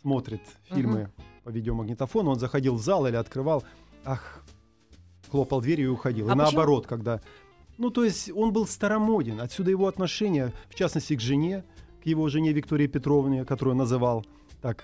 смотрит 0.00 0.40
фильмы 0.64 1.10
по 1.46 1.50
видеомагнитофону, 1.50 2.32
он 2.32 2.40
заходил 2.40 2.74
в 2.74 2.82
зал 2.82 3.06
или 3.06 3.14
открывал, 3.14 3.62
ах, 4.04 4.42
хлопал 5.30 5.60
дверью 5.60 5.86
и 5.86 5.90
уходил. 5.90 6.28
А 6.28 6.32
и 6.32 6.36
почему? 6.36 6.42
наоборот, 6.42 6.88
когда... 6.88 7.20
Ну, 7.78 7.90
то 7.90 8.02
есть 8.02 8.32
он 8.34 8.52
был 8.52 8.66
старомоден. 8.66 9.40
Отсюда 9.40 9.70
его 9.70 9.86
отношение, 9.86 10.52
в 10.68 10.74
частности, 10.74 11.14
к 11.14 11.20
жене, 11.20 11.62
к 12.02 12.06
его 12.06 12.28
жене 12.28 12.52
Виктории 12.52 12.88
Петровне, 12.88 13.44
которую 13.44 13.74
он 13.74 13.78
называл 13.78 14.26
так 14.60 14.82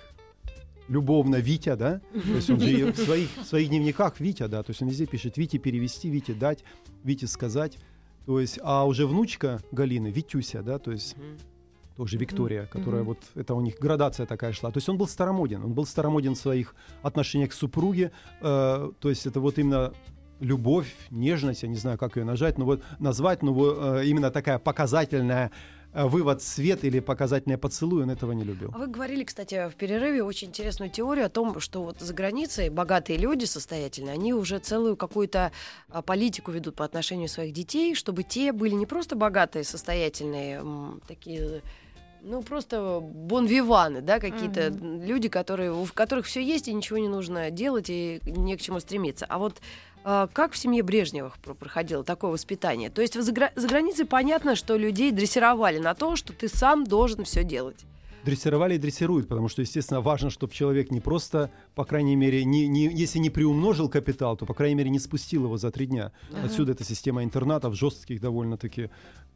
любовно 0.87 1.37
Витя, 1.37 1.75
да? 1.75 2.01
То 2.13 2.35
есть 2.37 2.49
он 2.49 2.61
же 2.61 2.93
в 2.93 2.97
своих, 2.97 3.29
в 3.37 3.45
своих 3.45 3.69
дневниках 3.69 4.21
Витя, 4.21 4.47
да, 4.47 4.63
то 4.63 4.71
есть 4.71 4.83
он 4.83 4.89
везде 4.89 5.07
пишет 5.07 5.37
Вите 5.37 5.59
перевести, 5.59 6.11
Вите 6.11 6.33
дать, 6.33 6.63
Вите 7.03 7.27
сказать. 7.27 7.77
То 8.25 8.39
есть, 8.39 8.61
а 8.63 8.87
уже 8.87 9.09
внучка 9.09 9.61
Галины, 9.73 10.13
Витюся, 10.13 10.63
да, 10.63 10.79
то 10.79 10.93
есть. 10.93 11.17
Тоже 11.97 12.17
Виктория, 12.19 12.67
которая 12.67 13.03
Мгм. 13.03 13.09
вот, 13.09 13.19
это 13.35 13.55
у 13.55 13.61
них 13.61 13.79
градация 13.79 14.27
такая 14.27 14.53
шла. 14.53 14.71
То 14.71 14.79
есть 14.79 14.89
он 14.89 14.97
был 14.97 15.07
старомоден, 15.07 15.65
он 15.65 15.73
был 15.73 15.87
старомоден 15.87 16.35
в 16.35 16.39
своих 16.39 16.75
отношениях 17.03 17.51
к 17.51 17.53
супруге, 17.55 18.13
э, 18.41 18.91
то 18.99 19.09
есть 19.09 19.27
это 19.27 19.41
вот 19.41 19.59
именно 19.59 19.93
любовь, 20.41 20.93
нежность, 21.11 21.63
я 21.63 21.69
не 21.69 21.77
знаю, 21.77 21.99
как 21.99 22.17
ее 22.17 22.25
нажать, 22.25 22.59
но 22.59 22.65
вот 22.65 22.83
назвать, 22.99 23.43
но 23.43 23.53
вот, 23.53 23.79
э, 23.81 24.07
именно 24.07 24.31
такая 24.31 24.59
показательная 24.59 25.51
э, 25.95 26.07
вывод 26.07 26.43
свет 26.43 26.85
или 26.85 27.01
показательный 27.01 27.59
поцелуй, 27.59 28.03
он 28.03 28.11
этого 28.11 28.33
не 28.33 28.45
любил. 28.45 28.71
А 28.75 28.79
вы 28.79 28.87
говорили, 28.87 29.25
кстати, 29.25 29.69
в 29.69 29.75
перерыве 29.75 30.23
очень 30.25 30.49
интересную 30.49 30.91
теорию 30.91 31.27
о 31.27 31.29
том, 31.29 31.61
что 31.61 31.83
вот 31.85 32.01
за 32.01 32.15
границей 32.15 32.71
богатые 32.71 33.19
люди 33.19 33.45
состоятельные, 33.45 34.15
они 34.15 34.33
уже 34.35 34.59
целую 34.59 34.97
какую-то 34.97 35.53
а, 35.91 36.03
политику 36.03 36.51
ведут 36.51 36.77
по 36.77 36.85
отношению 36.85 37.29
своих 37.29 37.53
детей, 37.53 37.95
чтобы 37.95 38.23
те 38.23 38.53
были 38.53 38.75
не 38.75 38.87
просто 38.87 39.17
богатые, 39.17 39.65
состоятельные, 39.65 40.65
такие 41.07 41.63
ну, 42.23 42.43
просто 42.43 43.01
бонвиваны, 43.03 44.01
да, 44.01 44.21
какие-то 44.21 44.69
люди, 44.69 45.29
которые, 45.29 45.73
у 45.73 45.85
которых 45.87 46.27
все 46.27 46.43
есть 46.43 46.69
и 46.69 46.73
ничего 46.75 46.99
не 46.99 47.09
нужно 47.09 47.51
делать 47.51 47.91
и 47.91 48.21
не 48.25 48.57
к 48.57 48.61
чему 48.61 48.81
стремиться. 48.81 49.27
А 49.29 49.39
вот 49.39 49.61
а, 50.05 50.29
как 50.33 50.53
в 50.53 50.57
семье 50.57 50.83
Брежневых 50.83 51.39
про- 51.39 51.55
проходило 51.55 52.05
такое 52.05 52.31
воспитание? 52.31 52.91
То 52.91 53.03
есть 53.03 53.21
за, 53.21 53.33
гра- 53.33 53.53
за 53.57 53.69
границей 53.69 54.05
понятно, 54.05 54.57
что 54.57 54.77
людей 54.77 55.11
дрессировали 55.13 55.79
на 55.79 55.95
то, 55.95 56.17
что 56.17 56.33
ты 56.33 56.49
сам 56.49 56.85
должен 56.85 57.25
все 57.25 57.45
делать. 57.45 57.85
Дрессировали 58.25 58.77
и 58.77 58.79
дрессируют, 58.79 59.27
потому 59.27 59.49
что, 59.49 59.63
естественно, 59.63 60.01
важно, 60.01 60.31
чтобы 60.31 60.53
человек 60.53 60.93
не 60.93 61.01
просто, 61.01 61.51
по 61.75 61.85
крайней 61.85 62.15
мере, 62.15 62.45
не, 62.45 62.69
не, 62.69 62.85
если 62.85 63.19
не 63.19 63.31
приумножил 63.31 63.89
капитал, 63.89 64.37
то, 64.37 64.47
по 64.47 64.55
крайней 64.55 64.77
мере, 64.77 64.91
не 64.91 65.01
спустил 65.01 65.45
его 65.45 65.57
за 65.57 65.73
три 65.73 65.87
дня. 65.87 66.13
Отсюда 66.45 66.71
эта 66.73 66.85
система 66.85 67.25
интернатов, 67.25 67.75
жестких 67.75 68.21
довольно-таки. 68.21 68.91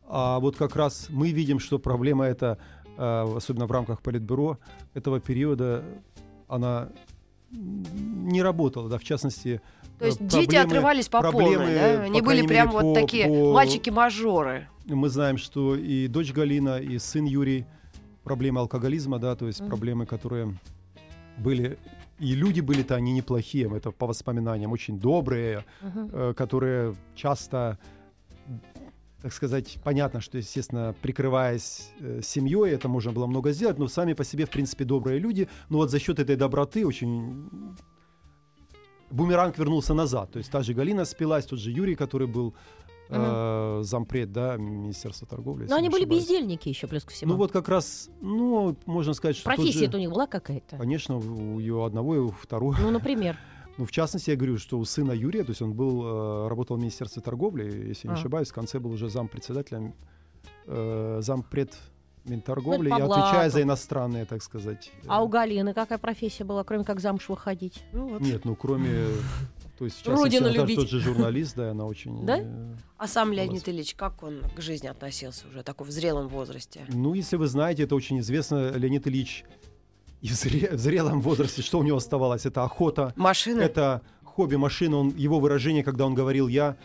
А 0.09 0.39
вот 0.39 0.57
как 0.57 0.77
раз 0.77 1.09
мы 1.11 1.31
видим, 1.31 1.59
что 1.59 1.79
проблема 1.79 2.25
эта, 2.27 2.59
э, 2.97 3.35
особенно 3.37 3.67
в 3.67 3.73
рамках 3.73 4.01
Политбюро, 4.03 4.59
этого 4.95 5.21
периода, 5.21 5.83
она 6.49 6.89
не 7.51 8.43
работала, 8.43 8.89
да, 8.89 8.99
в 8.99 9.05
частности... 9.05 9.61
То 9.99 10.05
э, 10.05 10.09
есть 10.09 10.27
дети 10.27 10.55
проблемы- 10.57 10.63
отрывались 10.67 11.09
по 11.09 11.21
проблемы, 11.21 11.55
полной, 11.65 11.75
да? 11.75 11.97
по 11.99 12.03
Они 12.05 12.21
были 12.21 12.37
крайней 12.41 12.49
прям 12.49 12.67
мере, 12.69 12.79
вот 12.79 12.95
по- 12.95 13.01
такие 13.01 13.27
по- 13.27 13.53
мальчики-мажоры. 13.55 14.69
мы 14.87 15.09
знаем, 15.09 15.39
что 15.39 15.75
и 15.75 16.07
дочь 16.09 16.33
Галина, 16.33 16.79
и 16.79 16.99
сын 16.99 17.25
Юрий 17.25 17.67
проблемы 18.25 18.61
алкоголизма, 18.61 19.19
да, 19.19 19.35
то 19.37 19.47
есть 19.47 19.61
Мгм. 19.61 19.69
проблемы, 19.69 20.07
которые 20.07 20.55
были 21.39 21.79
и 22.19 22.35
люди 22.35 22.61
были-то 22.61 22.95
они 22.95 23.13
неплохие, 23.13 23.71
это 23.77 23.91
по 23.91 24.07
воспоминаниям 24.07 24.73
очень 24.73 24.99
добрые, 24.99 25.65
Мгм. 25.83 26.11
э, 26.13 26.35
которые 26.35 26.95
часто, 27.15 27.79
так 29.23 29.33
сказать, 29.33 29.79
понятно, 29.83 30.21
что, 30.21 30.39
естественно, 30.39 30.95
прикрываясь 31.03 31.91
э, 32.01 32.21
семьей, 32.23 32.73
это 32.73 32.89
можно 32.89 33.13
было 33.13 33.27
много 33.27 33.53
сделать, 33.53 33.79
но 33.79 33.89
сами 33.89 34.13
по 34.13 34.25
себе, 34.25 34.45
в 34.45 34.51
принципе, 34.51 34.85
добрые 34.85 35.19
люди. 35.19 35.49
Но 35.69 35.79
вот 35.79 35.91
за 35.91 35.99
счет 35.99 36.19
этой 36.19 36.37
доброты 36.37 36.87
очень 36.87 37.49
бумеранг 39.11 39.59
вернулся 39.59 39.95
назад. 39.95 40.33
То 40.33 40.39
есть 40.39 40.51
та 40.51 40.63
же 40.63 40.75
Галина 40.75 41.05
спилась, 41.05 41.47
тот 41.47 41.59
же 41.59 41.71
Юрий, 41.71 41.95
который 41.95 42.27
был 42.27 42.55
э, 43.09 43.79
зампред, 43.83 44.33
да, 44.33 44.57
Министерства 44.57 45.27
торговли. 45.27 45.67
Но 45.69 45.77
они 45.77 45.89
были 45.89 46.03
ошибаюсь. 46.03 46.23
бездельники 46.25 46.69
еще, 46.69 46.87
плюс 46.87 47.05
ко 47.05 47.13
всему. 47.13 47.33
Ну 47.33 47.39
вот 47.39 47.53
как 47.53 47.69
раз, 47.69 48.11
ну, 48.21 48.77
можно 48.87 49.15
сказать, 49.15 49.37
что 49.37 49.51
тот 49.55 49.67
же- 49.67 49.91
у 49.95 49.99
них 49.99 50.11
была 50.11 50.27
какая-то. 50.27 50.77
Конечно, 50.77 51.17
у 51.19 51.59
ее 51.59 51.85
одного 51.85 52.17
и 52.17 52.19
у 52.19 52.31
второго. 52.31 52.77
Ну, 52.81 52.91
например. 52.91 53.39
Ну, 53.79 53.85
в 53.85 53.91
частности, 53.93 54.31
я 54.31 54.37
говорю, 54.37 54.59
что 54.59 54.79
у 54.79 54.85
сына 54.85 55.13
Юрия, 55.13 55.45
то 55.45 55.51
есть 55.51 55.61
он 55.63 55.75
был, 55.75 56.03
э, 56.05 56.49
работал 56.49 56.77
в 56.77 56.81
Министерстве 56.81 57.21
торговли, 57.23 57.89
если 57.89 58.09
не 58.09 58.15
А. 58.15 58.17
ошибаюсь, 58.17 58.49
в 58.51 58.55
конце 58.55 58.79
был 58.79 58.91
уже 58.93 59.11
зампредседателем, 59.11 59.95
э, 60.67 61.19
зампред 61.23 61.75
Минторговли, 62.25 62.89
Ну, 62.89 62.97
отвечая 62.97 63.33
блату. 63.35 63.51
за 63.51 63.63
иностранные, 63.63 64.25
так 64.25 64.43
сказать. 64.43 64.91
э, 65.03 65.07
А 65.07 65.23
у 65.23 65.29
Галины 65.29 65.75
какая 65.75 65.99
профессия 65.99 66.43
была, 66.45 66.65
кроме 66.65 66.83
как 66.85 66.99
замуж 67.01 67.29
выходить? 67.29 67.85
Ну, 67.93 68.09
вот. 68.09 68.21
Нет, 68.21 68.45
ну, 68.45 68.57
кроме... 68.57 69.07
То 69.79 69.85
есть, 69.85 69.99
частности, 70.03 70.25
Родину 70.25 70.47
она 70.49 70.57
любить. 70.63 70.77
тот 70.77 70.89
же 70.89 71.01
журналист, 71.01 71.55
да, 71.55 71.71
она 71.73 71.85
очень... 71.85 72.25
Да? 72.25 72.39
э, 72.41 72.75
А 72.97 73.07
сам. 73.07 73.31
Леонид 73.33 73.69
Ильич, 73.69 73.95
как 73.95 74.23
он 74.23 74.41
к 74.57 74.61
жизни 74.63 74.87
относился 74.89 75.47
уже 75.49 75.63
такой 75.63 75.87
в 75.87 75.91
зрелом 75.91 76.29
возрасте? 76.29 76.87
Ну, 76.89 77.13
если 77.15 77.37
вы 77.37 77.47
знаете, 77.47 77.83
это 77.85 77.95
очень 77.95 78.19
известно, 78.21 78.71
Леонид 78.73 79.07
Ильич 79.07 79.45
и 80.23 80.29
в, 80.29 80.33
зре- 80.33 80.75
в 80.75 80.79
зрелом 80.79 81.21
возрасте, 81.21 81.63
что 81.63 81.79
у 81.79 81.83
него 81.83 81.97
оставалось? 81.99 82.47
Это 82.47 82.65
охота, 82.65 83.13
Машины? 83.17 83.61
это 83.61 84.03
хобби 84.25 84.57
машины, 84.57 84.97
он, 84.97 85.09
его 85.17 85.41
выражение, 85.41 85.83
когда 85.83 86.05
он 86.07 86.15
говорил, 86.15 86.49
я 86.49 86.77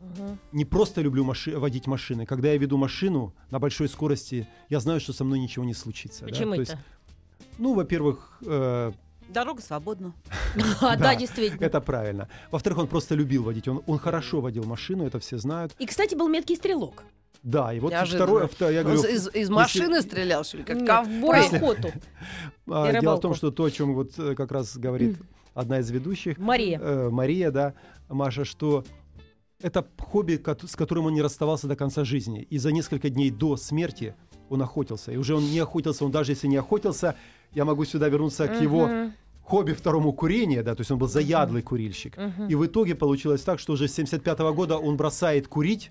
Мгм. 0.00 0.38
не 0.52 0.64
просто 0.66 1.00
люблю 1.00 1.24
маши- 1.24 1.56
водить 1.58 1.86
машины. 1.86 2.26
Когда 2.26 2.48
я 2.48 2.58
веду 2.58 2.76
машину 2.76 3.32
на 3.50 3.58
большой 3.58 3.88
скорости, 3.88 4.46
я 4.68 4.80
знаю, 4.80 5.00
что 5.00 5.12
со 5.14 5.24
мной 5.24 5.38
ничего 5.38 5.64
не 5.64 5.72
случится. 5.74 6.20
да. 6.20 6.26
Почему 6.26 6.54
То 6.56 6.62
это? 6.62 6.72
есть, 6.72 6.82
ну, 7.58 7.74
во-первых, 7.74 8.38
э, 8.44 8.92
Дорога 9.30 9.62
свободна. 9.62 10.12
Да. 10.80 10.96
Да, 10.96 11.14
действительно. 11.14 11.64
это 11.64 11.80
правильно. 11.80 12.28
Во-вторых, 12.50 12.78
он 12.80 12.86
просто 12.88 13.14
любил 13.14 13.42
водить. 13.44 13.66
Он 13.68 13.98
хорошо 13.98 14.42
водил 14.42 14.64
машину, 14.64 15.06
это 15.06 15.18
все 15.18 15.38
знают. 15.38 15.74
И, 15.78 15.86
кстати, 15.86 16.14
был 16.14 16.28
меткий 16.28 16.56
стрелок. 16.56 17.02
Да, 17.44 17.74
и 17.74 17.78
вот 17.78 17.92
Неожиданно. 17.92 18.24
второе, 18.24 18.46
вто- 18.46 18.72
я 18.72 18.80
Он 18.80 18.86
говорю, 18.86 19.02
из, 19.02 19.28
из 19.34 19.50
машины 19.50 20.00
стрелял, 20.00 20.44
что 20.44 20.56
ли, 20.56 20.64
как 20.64 20.76
Нет, 20.76 20.86
ковбой? 20.88 21.48
Про 21.48 21.56
охоту. 21.56 21.92
а, 22.70 23.00
дело 23.00 23.16
в 23.16 23.20
том, 23.20 23.34
что 23.34 23.50
то, 23.50 23.64
о 23.64 23.70
чем 23.70 23.94
вот 23.94 24.18
э, 24.18 24.34
как 24.34 24.50
раз 24.50 24.78
говорит 24.78 25.18
одна 25.52 25.80
из 25.80 25.90
ведущих, 25.90 26.38
Мария. 26.38 26.80
э, 26.80 27.10
Мария, 27.10 27.50
да, 27.50 27.74
Маша, 28.08 28.46
что 28.46 28.82
это 29.60 29.86
хобби, 29.98 30.42
с 30.66 30.74
которым 30.74 31.04
он 31.06 31.12
не 31.12 31.20
расставался 31.20 31.68
до 31.68 31.76
конца 31.76 32.02
жизни. 32.04 32.46
И 32.48 32.56
за 32.56 32.72
несколько 32.72 33.10
дней 33.10 33.30
до 33.30 33.56
смерти 33.56 34.14
он 34.48 34.62
охотился. 34.62 35.12
И 35.12 35.16
уже 35.18 35.34
он 35.34 35.44
не 35.44 35.58
охотился, 35.58 36.06
он 36.06 36.10
даже 36.10 36.32
если 36.32 36.46
не 36.46 36.56
охотился, 36.56 37.14
я 37.52 37.66
могу 37.66 37.84
сюда 37.84 38.08
вернуться 38.08 38.48
к 38.48 38.58
его 38.58 38.88
хобби 39.42 39.72
второму 39.72 40.14
курение, 40.14 40.62
да, 40.62 40.74
то 40.74 40.80
есть 40.80 40.90
он 40.90 40.98
был 40.98 41.08
заядлый 41.08 41.60
курильщик. 41.60 42.16
И 42.48 42.54
в 42.54 42.64
итоге 42.64 42.94
получилось 42.94 43.42
так, 43.42 43.58
что 43.58 43.74
уже 43.74 43.86
с 43.86 43.94
75 43.94 44.38
года 44.54 44.78
он 44.78 44.96
бросает 44.96 45.46
курить, 45.46 45.90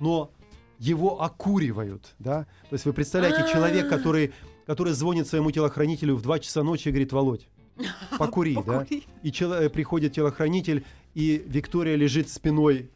но 0.00 0.30
его 0.78 1.22
окуривают, 1.22 2.14
да. 2.18 2.44
То 2.68 2.74
есть 2.74 2.84
вы 2.84 2.92
представляете, 2.92 3.50
человек, 3.52 3.88
который, 3.88 4.32
который 4.66 4.92
звонит 4.92 5.26
своему 5.26 5.50
телохранителю 5.50 6.16
в 6.16 6.22
2 6.22 6.38
часа 6.40 6.62
ночи 6.62 6.88
и 6.88 6.90
говорит, 6.90 7.12
Володь, 7.12 7.48
покури, 8.18 8.56
да. 8.66 8.86
И 9.22 9.30
чело- 9.30 9.60
э, 9.60 9.70
приходит 9.70 10.12
телохранитель, 10.12 10.84
и 11.14 11.42
Виктория 11.46 11.96
лежит 11.96 12.28
спиной 12.28 12.90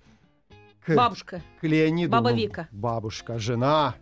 к, 0.84 0.94
Бабушка. 0.94 1.42
к 1.60 1.66
Леониду. 1.66 2.10
Баба 2.12 2.30
ну, 2.30 2.36
Вика. 2.36 2.68
Бабушка, 2.70 3.38
жена. 3.38 3.94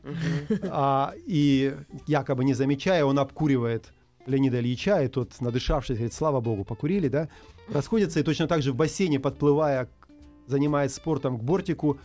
А, 0.70 1.12
и 1.26 1.74
якобы 2.06 2.44
не 2.44 2.54
замечая, 2.54 3.04
он 3.04 3.18
обкуривает 3.18 3.92
Леонида 4.26 4.60
Ильича, 4.60 5.02
и 5.02 5.08
тот, 5.08 5.40
надышавшись, 5.40 5.96
говорит, 5.96 6.12
слава 6.12 6.40
богу, 6.40 6.64
покурили, 6.64 7.08
да? 7.08 7.28
Расходятся, 7.68 8.20
и 8.20 8.22
точно 8.22 8.46
так 8.46 8.62
же 8.62 8.72
в 8.72 8.76
бассейне, 8.76 9.18
подплывая, 9.18 9.88
занимаясь 10.46 10.94
спортом 10.94 11.38
к 11.38 11.42
бортику, 11.42 11.98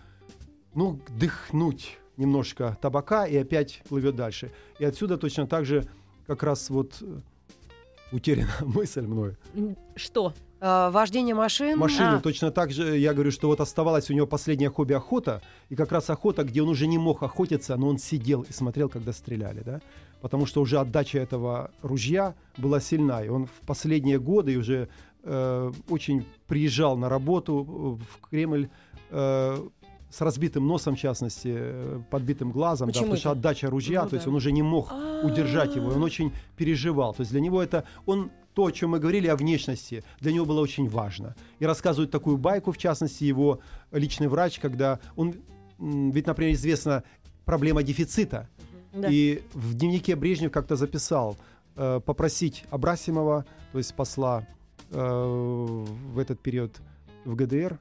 ну, 0.76 1.00
дыхнуть 1.20 1.98
немножко 2.18 2.78
табака, 2.82 3.26
и 3.28 3.36
опять 3.38 3.82
плывет 3.90 4.16
дальше. 4.16 4.52
И 4.80 4.86
отсюда 4.86 5.18
точно 5.18 5.48
так 5.48 5.66
же 5.66 5.86
как 6.28 6.44
раз 6.44 6.70
вот 6.70 6.98
э, 7.02 7.20
утеряна 8.12 8.52
мысль 8.62 9.02
мною. 9.02 9.36
М, 9.56 9.76
Что? 9.96 10.34
Э, 10.62 10.90
Вождение 10.92 11.36
машин. 11.36 11.78
Машину 11.78 12.18
А. 12.18 12.22
точно 12.22 12.52
так 12.52 12.72
же, 12.72 12.98
я 12.98 13.14
говорю, 13.14 13.32
что 13.32 13.48
вот 13.48 13.60
оставалась 13.62 14.10
у 14.10 14.14
него 14.14 14.28
последнее 14.28 14.70
хобби 14.70 14.94
охота, 14.94 15.42
и 15.70 15.76
как 15.76 15.92
раз 15.92 16.10
охота, 16.10 16.44
где 16.44 16.62
он 16.62 16.70
уже 16.70 16.88
не 16.88 16.98
мог 16.98 17.24
охотиться, 17.24 17.76
но 17.78 17.88
он 17.88 17.98
сидел 17.98 18.44
и 18.44 18.54
смотрел, 18.54 18.90
когда 18.90 19.12
стреляли, 19.12 19.62
да, 19.66 19.82
потому 20.22 20.46
что 20.46 20.62
уже 20.62 20.80
отдача 20.80 21.18
этого 21.20 21.72
ружья 21.82 22.36
была 22.58 22.80
сильна, 22.80 23.24
и 23.26 23.30
он 23.30 23.48
в 23.48 23.66
последние 23.66 24.20
годы 24.20 24.56
уже 24.58 24.88
э, 25.24 25.72
очень 25.90 26.26
приезжал 26.48 26.96
на 26.96 27.10
работу 27.10 28.00
в 28.00 28.30
Кремль 28.30 28.70
э, 29.10 29.58
с 30.14 30.22
разбитым 30.22 30.68
носом, 30.68 30.96
в 30.96 31.00
частности, 31.00 31.52
э, 31.52 32.02
подбитым 32.12 32.52
глазом, 32.52 32.90
да, 32.90 32.94
потому 32.94 33.16
что 33.16 33.30
это? 33.30 33.40
отдача 33.40 33.70
ружья, 33.70 34.04
Ну 34.04 34.10
то 34.10 34.16
есть 34.16 34.26
да. 34.26 34.30
он 34.30 34.36
уже 34.36 34.52
не 34.52 34.62
мог 34.62 34.94
удержать 35.24 35.76
его, 35.76 35.92
и 35.92 35.96
он 35.96 36.04
очень 36.04 36.32
переживал. 36.56 37.16
То 37.16 37.22
есть 37.22 37.32
для 37.32 37.42
него 37.42 37.64
это 37.64 37.84
он 38.06 38.30
то, 38.54 38.66
о 38.66 38.72
чем 38.72 38.92
мы 38.92 39.00
говорили 39.00 39.28
о 39.28 39.36
внешности, 39.36 40.04
для 40.20 40.32
него 40.32 40.46
было 40.46 40.62
очень 40.62 40.88
важно. 40.88 41.36
И 41.58 41.66
рассказывает 41.66 42.12
такую 42.12 42.38
байку, 42.38 42.72
в 42.72 42.78
частности, 42.78 43.24
его 43.24 43.60
личный 43.92 44.28
врач, 44.28 44.60
когда 44.60 45.00
он, 45.16 45.34
ведь, 45.80 46.28
например, 46.28 46.54
известна 46.54 47.04
проблема 47.46 47.82
дефицита. 47.82 48.48
Да. 48.94 49.08
И 49.10 49.42
в 49.54 49.74
дневнике 49.74 50.16
Брежнев 50.16 50.52
как-то 50.52 50.76
записал 50.76 51.38
э, 51.76 52.00
попросить 52.06 52.66
Абрасимова, 52.70 53.48
то 53.72 53.80
есть 53.80 53.96
посла 53.96 54.46
э, 54.92 54.96
в 54.96 56.20
этот 56.20 56.40
период 56.40 56.80
в 57.26 57.36
ГДР, 57.36 57.80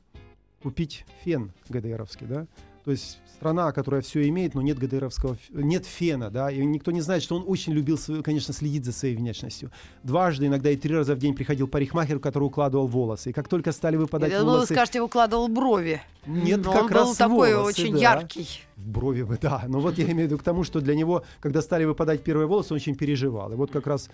купить 0.62 1.04
фен 1.24 1.52
ГДРовский, 1.68 2.26
да? 2.26 2.46
То 2.84 2.90
есть 2.90 3.18
страна, 3.36 3.72
которая 3.72 4.02
все 4.02 4.28
имеет, 4.28 4.54
но 4.54 4.62
нет 4.62 4.78
ГДРовского, 4.78 5.36
нет 5.50 5.86
фена, 5.86 6.30
да, 6.30 6.50
и 6.50 6.64
никто 6.64 6.90
не 6.90 7.00
знает, 7.00 7.22
что 7.22 7.36
он 7.36 7.44
очень 7.46 7.72
любил, 7.72 7.96
свою, 7.96 8.22
конечно, 8.22 8.52
следить 8.52 8.84
за 8.84 8.92
своей 8.92 9.16
внешностью. 9.16 9.70
Дважды, 10.02 10.46
иногда 10.46 10.70
и 10.70 10.76
три 10.76 10.94
раза 10.94 11.14
в 11.14 11.18
день 11.18 11.34
приходил 11.34 11.68
парикмахер, 11.68 12.18
который 12.18 12.44
укладывал 12.44 12.86
волосы. 12.88 13.30
И 13.30 13.32
как 13.32 13.48
только 13.48 13.70
стали 13.72 13.96
выпадать 13.96 14.30
Я 14.30 14.40
думала, 14.40 14.52
вы 14.52 14.58
волосы... 14.58 14.74
скажете, 14.74 15.00
укладывал 15.00 15.48
брови. 15.48 16.02
Нет, 16.26 16.64
Но 16.64 16.72
как 16.72 16.84
он 16.84 16.88
раз 16.90 17.08
был 17.08 17.14
такой 17.16 17.54
волосы, 17.54 17.82
очень 17.82 17.94
да. 17.94 18.00
яркий. 18.00 18.48
В 18.76 18.88
брови 18.88 19.22
бы, 19.22 19.38
да. 19.40 19.64
Но 19.68 19.80
вот 19.80 19.98
я 19.98 20.04
имею 20.04 20.28
в 20.28 20.30
виду 20.30 20.38
к 20.38 20.42
тому, 20.42 20.64
что 20.64 20.80
для 20.80 20.94
него, 20.94 21.24
когда 21.40 21.62
стали 21.62 21.84
выпадать 21.84 22.22
первые 22.22 22.46
волосы, 22.46 22.74
он 22.74 22.76
очень 22.76 22.96
переживал. 22.96 23.52
И 23.52 23.56
вот 23.56 23.70
как 23.70 23.86
раз 23.86 24.08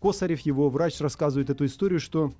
Косарев, 0.00 0.40
его 0.40 0.70
врач, 0.70 1.00
рассказывает 1.00 1.50
эту 1.50 1.66
историю, 1.66 2.00
что 2.00 2.32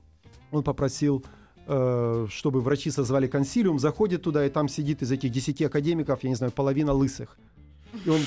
он 0.50 0.62
попросил, 0.62 1.24
чтобы 1.70 2.60
врачи 2.60 2.90
созвали 2.90 3.28
консилиум, 3.28 3.78
заходит 3.78 4.22
туда, 4.22 4.44
и 4.44 4.50
там 4.50 4.68
сидит 4.68 5.02
из 5.02 5.12
этих 5.12 5.30
десяти 5.30 5.64
академиков, 5.64 6.22
я 6.24 6.30
не 6.30 6.34
знаю, 6.34 6.52
половина 6.52 6.92
лысых. 6.92 7.36
И 8.04 8.08
он 8.08 8.20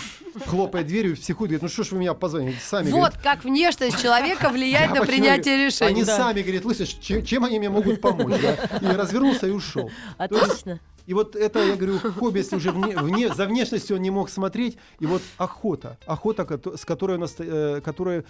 хлопает 0.45 0.88
дверью, 0.88 1.15
психует, 1.15 1.49
говорит, 1.49 1.62
ну 1.63 1.69
что 1.69 1.84
ж 1.84 1.91
вы 1.91 1.99
меня 1.99 2.13
позвонили? 2.13 2.56
Сами, 2.62 2.91
Вот 2.91 2.99
говорит, 2.99 3.21
как 3.21 3.43
внешность 3.43 4.01
человека 4.01 4.49
влияет 4.49 4.91
на 4.95 5.06
принятие 5.06 5.65
решений. 5.65 5.91
Они 5.91 6.03
да. 6.03 6.17
сами, 6.17 6.41
говорит, 6.41 6.65
лысые, 6.65 6.88
чем, 6.88 7.25
чем 7.25 7.45
они 7.45 7.60
мне 7.60 7.69
могут 7.69 8.01
помочь? 8.01 8.41
да? 8.41 8.53
И 8.82 8.86
развернулся 8.86 9.47
и 9.47 9.51
ушел. 9.51 9.89
Отлично. 10.17 10.79
И 11.06 11.13
вот 11.13 11.36
это, 11.36 11.60
я 11.60 11.75
говорю, 11.75 11.99
хобби, 11.99 12.39
если 12.39 12.56
уже 12.56 12.71
вне, 12.71 12.93
вне- 12.93 13.34
за 13.34 13.45
внешностью 13.45 13.97
он 13.97 14.01
не 14.01 14.10
мог 14.10 14.29
смотреть, 14.29 14.77
и 14.99 15.06
вот 15.06 15.21
охота, 15.38 15.97
охота, 16.06 16.47
с 16.77 16.86
которой, 16.86 17.17
он, 17.17 17.27
э, 17.39 17.82
которая, 17.84 18.23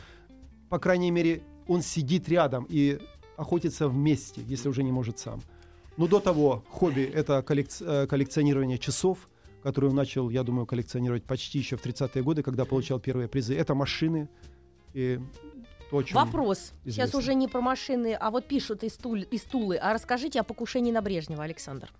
по 0.70 0.80
крайней 0.80 1.12
мере, 1.12 1.44
он 1.68 1.84
сидит 1.84 2.28
рядом 2.30 2.66
и 2.68 3.00
охотится 3.38 3.88
вместе, 3.88 4.42
если 4.48 4.70
уже 4.70 4.84
не 4.84 4.92
может 4.92 5.20
сам. 5.20 5.42
Но 5.98 6.08
до 6.08 6.20
того 6.20 6.64
хобби– 6.70 7.02
это 7.14 7.44
коллек- 7.48 7.84
э, 7.86 8.08
коллекционирование 8.08 8.78
часов, 8.78 9.30
которые 9.62 9.90
он 9.92 9.96
начал, 9.96 10.30
я 10.30 10.44
думаю, 10.44 10.66
коллекционировать 10.66 11.24
почти 11.24 11.60
еще 11.60 11.78
в 11.78 11.82
30-е 11.86 12.24
годы, 12.24 12.42
когда 12.44 12.66
получал 12.66 13.00
первые 13.00 13.28
призы. 13.28 13.56
Это 13.56 13.76
машины. 13.76 14.28
И 14.94 15.20
то, 15.92 16.02
чем 16.04 16.16
Вопрос. 16.16 16.72
Сейчас 16.84 16.96
известно. 17.10 17.20
уже 17.20 17.36
не 17.36 17.48
про 17.48 17.62
машины, 17.62 18.18
а 18.20 18.32
вот 18.32 18.48
пишут 18.48 18.84
из, 18.84 18.94
Туль- 18.98 19.28
из 19.32 19.42
Тулы. 19.44 19.78
А 19.78 19.94
расскажите 19.94 20.40
о 20.40 20.44
покушении 20.44 20.92
на 20.92 21.02
Брежнева, 21.02 21.44
Александр. 21.44 21.92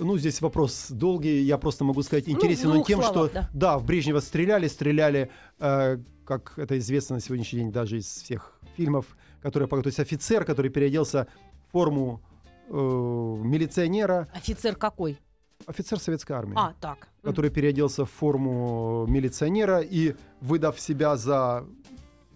Ну, 0.00 0.16
здесь 0.18 0.40
вопрос 0.40 0.88
долгий. 0.90 1.42
Я 1.42 1.58
просто 1.58 1.84
могу 1.84 2.02
сказать, 2.02 2.26
Ну, 2.26 2.34
интересен 2.34 2.70
в 2.70 2.76
он 2.78 2.84
тем, 2.84 3.02
словах, 3.02 3.30
что 3.30 3.46
да. 3.52 3.78
в 3.78 3.84
Брежнева 3.84 4.20
стреляли, 4.20 4.68
стреляли, 4.68 5.30
э, 5.58 5.98
как 6.24 6.54
это 6.58 6.78
известно 6.78 7.16
на 7.16 7.20
сегодняшний 7.20 7.60
день 7.60 7.72
даже 7.72 7.98
из 7.98 8.06
всех 8.06 8.60
фильмов, 8.76 9.16
которые, 9.42 9.68
то 9.68 9.82
есть 9.86 10.00
офицер, 10.00 10.44
который 10.44 10.70
переоделся 10.70 11.26
в 11.68 11.72
форму 11.72 12.20
э, 12.68 12.72
милиционера, 12.72 14.28
Офицер 14.34 14.76
какой? 14.76 15.18
офицер 15.66 15.98
советской 15.98 16.32
армии, 16.32 16.54
А, 16.56 16.74
так. 16.80 17.08
Который 17.22 17.50
переоделся 17.50 18.04
в 18.04 18.10
форму 18.10 19.06
милиционера 19.08 19.80
и, 19.80 20.14
выдав 20.40 20.78
себя 20.80 21.16
за... 21.16 21.64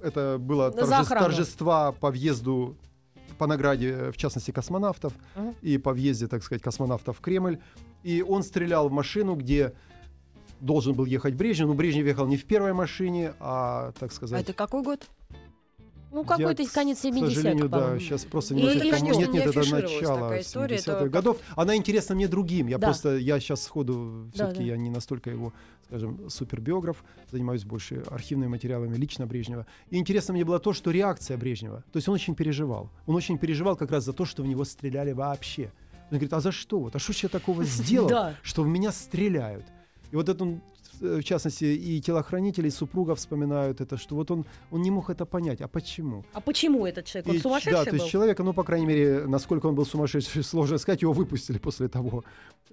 Это 0.01 0.39
было 0.39 0.71
За 0.73 0.79
торже- 0.79 0.95
охрану. 0.95 1.27
торжества 1.27 1.93
по 1.93 2.11
въезду 2.11 2.77
по 3.39 3.47
награде, 3.47 4.11
в 4.11 4.17
частности, 4.17 4.51
космонавтов, 4.51 5.13
Мгм. 5.37 5.55
и 5.63 5.79
по 5.79 5.93
въезде, 5.93 6.27
так 6.29 6.43
сказать, 6.43 6.63
космонавтов 6.63 7.19
в 7.19 7.21
Кремль. 7.21 7.59
И 8.03 8.23
он 8.23 8.43
стрелял 8.43 8.89
в 8.89 8.93
машину, 8.93 9.35
где 9.37 9.73
должен 10.61 10.95
был 10.95 11.07
ехать 11.07 11.35
Брежнев. 11.35 11.69
Но 11.69 11.75
Брежнев 11.75 12.05
ехал 12.07 12.27
не 12.27 12.37
в 12.37 12.45
первой 12.45 12.73
машине, 12.73 13.35
а, 13.41 13.93
так 13.99 14.11
А 14.11 14.15
сказать... 14.15 14.43
это 14.43 14.53
какой 14.53 14.83
год? 14.83 15.07
Ну, 16.13 16.25
какой-то 16.25 16.65
конец 16.73 17.01
К 17.01 17.05
70-х, 17.07 17.29
сожалению, 17.35 17.69
да, 17.69 17.99
сейчас 17.99 18.25
просто 18.25 18.55
не 18.55 18.61
что? 18.63 18.71
помочь. 18.79 18.85
Нет, 19.03 19.03
Не 19.03 19.33
нет, 19.39 19.47
это 19.47 19.59
начало 19.71 20.21
такая 20.21 20.41
история, 20.43 20.77
это 20.77 20.91
70-х 20.91 21.01
как- 21.01 21.11
годов. 21.11 21.39
Она 21.57 21.75
интересна 21.77 22.15
мне 22.15 22.29
другим. 22.29 22.67
Я 22.67 22.79
Да. 22.79 22.89
просто, 22.89 23.17
я 23.17 23.41
сейчас 23.41 23.63
сходу, 23.63 24.27
Да, 24.27 24.33
все-таки 24.35 24.59
да. 24.61 24.65
я 24.73 24.77
не 24.77 24.91
настолько 24.91 25.31
его, 25.31 25.53
скажем, 25.87 26.29
супербиограф, 26.29 27.03
занимаюсь 27.31 27.65
больше 27.65 28.03
архивными 28.11 28.51
материалами 28.51 28.95
лично 28.97 29.27
Брежнева. 29.27 29.67
И 29.91 29.97
интересно 29.97 30.35
мне 30.35 30.45
было 30.45 30.59
то, 30.59 30.73
что 30.75 30.91
реакция 30.91 31.37
Брежнева, 31.39 31.83
то 31.93 31.97
есть 31.97 32.09
он 32.09 32.15
очень 32.15 32.35
переживал. 32.35 32.91
Он 33.07 33.15
очень 33.15 33.39
переживал 33.39 33.75
как 33.77 33.91
раз 33.91 34.05
за 34.05 34.13
то, 34.13 34.25
что 34.27 34.43
в 34.43 34.47
него 34.47 34.65
стреляли 34.65 35.13
вообще. 35.13 35.73
Он 36.11 36.19
говорит, 36.19 36.33
а 36.35 36.41
за 36.41 36.53
что? 36.53 36.79
Вот, 36.79 36.95
а 36.95 36.99
что 36.99 37.13
я 37.23 37.29
такого 37.31 37.65
сделал, 37.65 38.33
что 38.43 38.63
в 38.63 38.67
меня 38.69 38.93
стреляют? 38.93 39.65
И 40.11 40.17
вот 40.17 40.29
это 40.29 40.45
он, 40.45 40.61
в 41.03 41.23
частности, 41.25 41.65
и 41.65 42.01
телохранители, 42.01 42.69
и 42.69 42.71
супруга 42.71 43.15
вспоминают 43.15 43.81
это, 43.81 43.97
что 43.97 44.15
вот 44.15 44.31
он, 44.31 44.45
он 44.71 44.83
не 44.83 44.91
мог 44.91 45.11
это 45.11 45.27
понять. 45.27 45.61
А 45.61 45.69
почему? 45.69 46.25
А 46.33 46.41
почему 46.41 46.87
этот 46.87 47.05
человек? 47.07 47.29
Он 47.31 47.37
И, 47.37 47.39
сумасшедший 47.39 47.73
да, 47.73 47.85
то 47.85 47.91
был? 47.91 47.99
есть 47.99 48.09
человека, 48.11 48.43
ну, 48.43 48.53
по 48.53 48.65
крайней 48.65 48.87
мере, 48.87 49.27
насколько 49.27 49.67
он 49.67 49.75
был 49.75 49.85
сумасшедший, 49.85 50.43
сложно 50.45 50.79
сказать, 50.79 51.03
его 51.03 51.13
выпустили 51.13 51.59
после 51.59 51.89
того, 51.89 52.25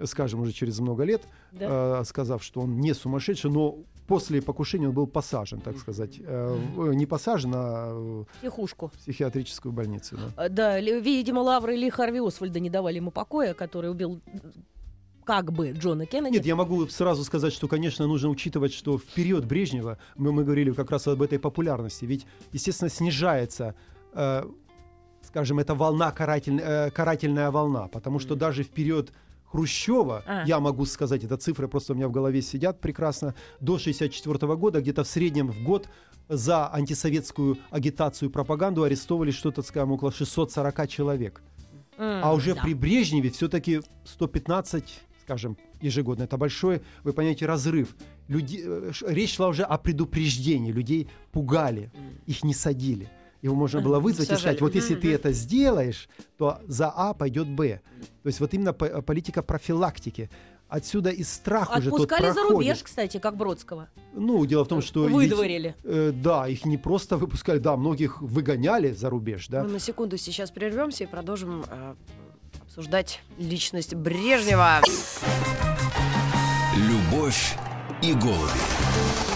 скажем, 0.06 0.42
уже 0.42 0.52
через 0.52 0.80
много 0.80 1.04
лет, 1.04 1.24
Да? 1.52 2.00
э, 2.02 2.04
сказав, 2.06 2.44
что 2.44 2.62
он 2.62 2.80
не 2.80 2.94
сумасшедший, 2.94 3.52
но 3.52 3.78
после 4.08 4.42
покушения 4.42 4.88
он 4.88 4.94
был 4.94 5.08
посажен, 5.08 5.62
так 5.62 5.78
сказать. 5.78 6.20
Э, 6.20 6.58
в- 6.76 6.94
не 6.94 7.06
посажен, 7.06 7.52
а 7.56 7.94
в 7.94 8.26
Психушку. 8.40 8.92
психиатрическую 9.00 9.72
больницу. 9.72 10.18
да. 10.18 10.46
А, 10.46 10.50
Да, 10.50 10.80
видимо, 10.80 11.40
Лавры 11.42 11.76
или 11.76 11.90
Харви 11.90 12.20
Освальда 12.20 12.60
не 12.60 12.70
давали 12.70 12.96
ему 12.98 13.12
покоя, 13.12 13.54
который 13.54 13.90
убил 13.92 14.20
как 15.30 15.52
бы 15.54 15.72
Джона 15.72 16.06
Кеннеди. 16.06 16.34
Нет, 16.38 16.46
я 16.46 16.56
могу 16.56 16.88
сразу 16.88 17.24
сказать, 17.24 17.54
что, 17.54 17.68
конечно, 17.68 18.08
нужно 18.08 18.30
учитывать, 18.30 18.74
что 18.74 18.98
в 18.98 19.04
период 19.04 19.46
Брежнева, 19.46 19.98
мы, 20.16 20.32
мы 20.32 20.44
говорили 20.44 20.72
как 20.72 20.90
раз 20.92 21.08
об 21.08 21.22
этой 21.22 21.38
популярности, 21.40 22.06
ведь, 22.06 22.26
естественно, 22.52 22.90
снижается, 22.90 23.76
э, 24.14 24.44
скажем, 25.22 25.60
эта 25.60 25.76
волна, 25.76 26.12
каратель- 26.12 26.60
э, 26.60 26.90
карательная 26.92 27.52
волна, 27.52 27.88
потому 27.88 28.18
что 28.20 28.36
даже 28.36 28.64
в 28.64 28.70
период 28.70 29.12
Хрущева, 29.46 30.24
А. 30.28 30.44
я 30.46 30.60
могу 30.60 30.86
сказать, 30.86 31.24
это 31.24 31.38
цифры 31.38 31.68
просто 31.68 31.94
у 31.94 31.96
меня 31.96 32.08
в 32.08 32.12
голове 32.12 32.42
сидят 32.42 32.80
прекрасно, 32.82 33.34
до 33.60 33.78
1964 33.78 34.56
года 34.56 34.82
где-то 34.82 35.04
в 35.04 35.08
среднем 35.08 35.52
в 35.52 35.64
год 35.64 35.88
за 36.28 36.72
антисоветскую 36.72 37.58
агитацию 37.72 38.30
и 38.30 38.32
пропаганду 38.32 38.84
арестовывали 38.84 39.32
что-то, 39.32 39.62
скажем, 39.64 39.92
около 39.92 40.12
640 40.12 40.88
человек. 40.88 41.42
М, 41.98 42.24
А 42.24 42.34
уже 42.34 42.54
да. 42.54 42.62
при 42.62 42.74
Брежневе 42.76 43.30
все-таки 43.32 43.82
115, 44.06 45.02
скажем, 45.30 45.58
ежегодно. 45.80 46.24
Это 46.24 46.38
большой, 46.38 46.82
вы 47.04 47.14
понимаете, 47.14 47.46
разрыв. 47.46 47.96
Люди, 48.28 48.64
э, 48.66 48.92
речь 49.08 49.36
шла 49.36 49.48
уже 49.48 49.64
о 49.64 49.78
предупреждении. 49.78 50.72
Людей 50.72 51.08
пугали, 51.32 51.92
их 52.26 52.44
не 52.44 52.54
садили. 52.56 53.08
Его 53.44 53.56
можно 53.56 53.80
было 53.80 54.00
вызвать 54.00 54.32
и 54.32 54.36
сказать, 54.36 54.60
вот 54.60 54.76
если 54.76 54.96
ты 54.96 55.14
это 55.14 55.32
сделаешь, 55.32 56.10
то 56.38 56.58
за 56.68 56.90
А 56.90 57.14
пойдет 57.14 57.48
Б. 57.48 57.80
То 58.24 58.28
есть 58.28 58.40
вот 58.40 58.54
именно 58.54 58.74
по- 58.74 59.02
политика 59.02 59.44
профилактики. 59.44 60.30
Отсюда 60.68 61.10
и 61.10 61.24
страх 61.24 61.78
уже 61.78 61.90
тот 61.90 62.02
Отпускали 62.02 62.28
за 62.28 62.34
проходит. 62.34 62.52
рубеж, 62.70 62.84
кстати, 62.84 63.20
как 63.20 63.38
Бродского. 63.38 63.88
Ну, 64.14 64.46
дело 64.46 64.64
в 64.66 64.68
том, 64.68 64.82
что... 64.82 65.08
ведь, 65.08 65.16
Выдворили. 65.16 65.76
э, 65.84 66.12
да, 66.12 66.48
их 66.48 66.66
не 66.66 66.78
просто 66.78 67.18
выпускали, 67.18 67.60
да, 67.60 67.76
многих 67.78 68.22
выгоняли 68.22 68.92
за 68.92 69.10
рубеж, 69.10 69.48
да. 69.48 69.64
Мы 69.64 69.70
на 69.70 69.80
секунду 69.80 70.18
сейчас 70.18 70.52
прервемся 70.52 71.06
и 71.06 71.08
продолжим 71.08 71.64
э, 71.68 71.96
обсуждать 72.70 73.20
личность 73.40 73.96
Брежнева. 73.96 74.82
Любовь 76.78 77.56
и 78.04 78.14
голуби. 78.14 79.29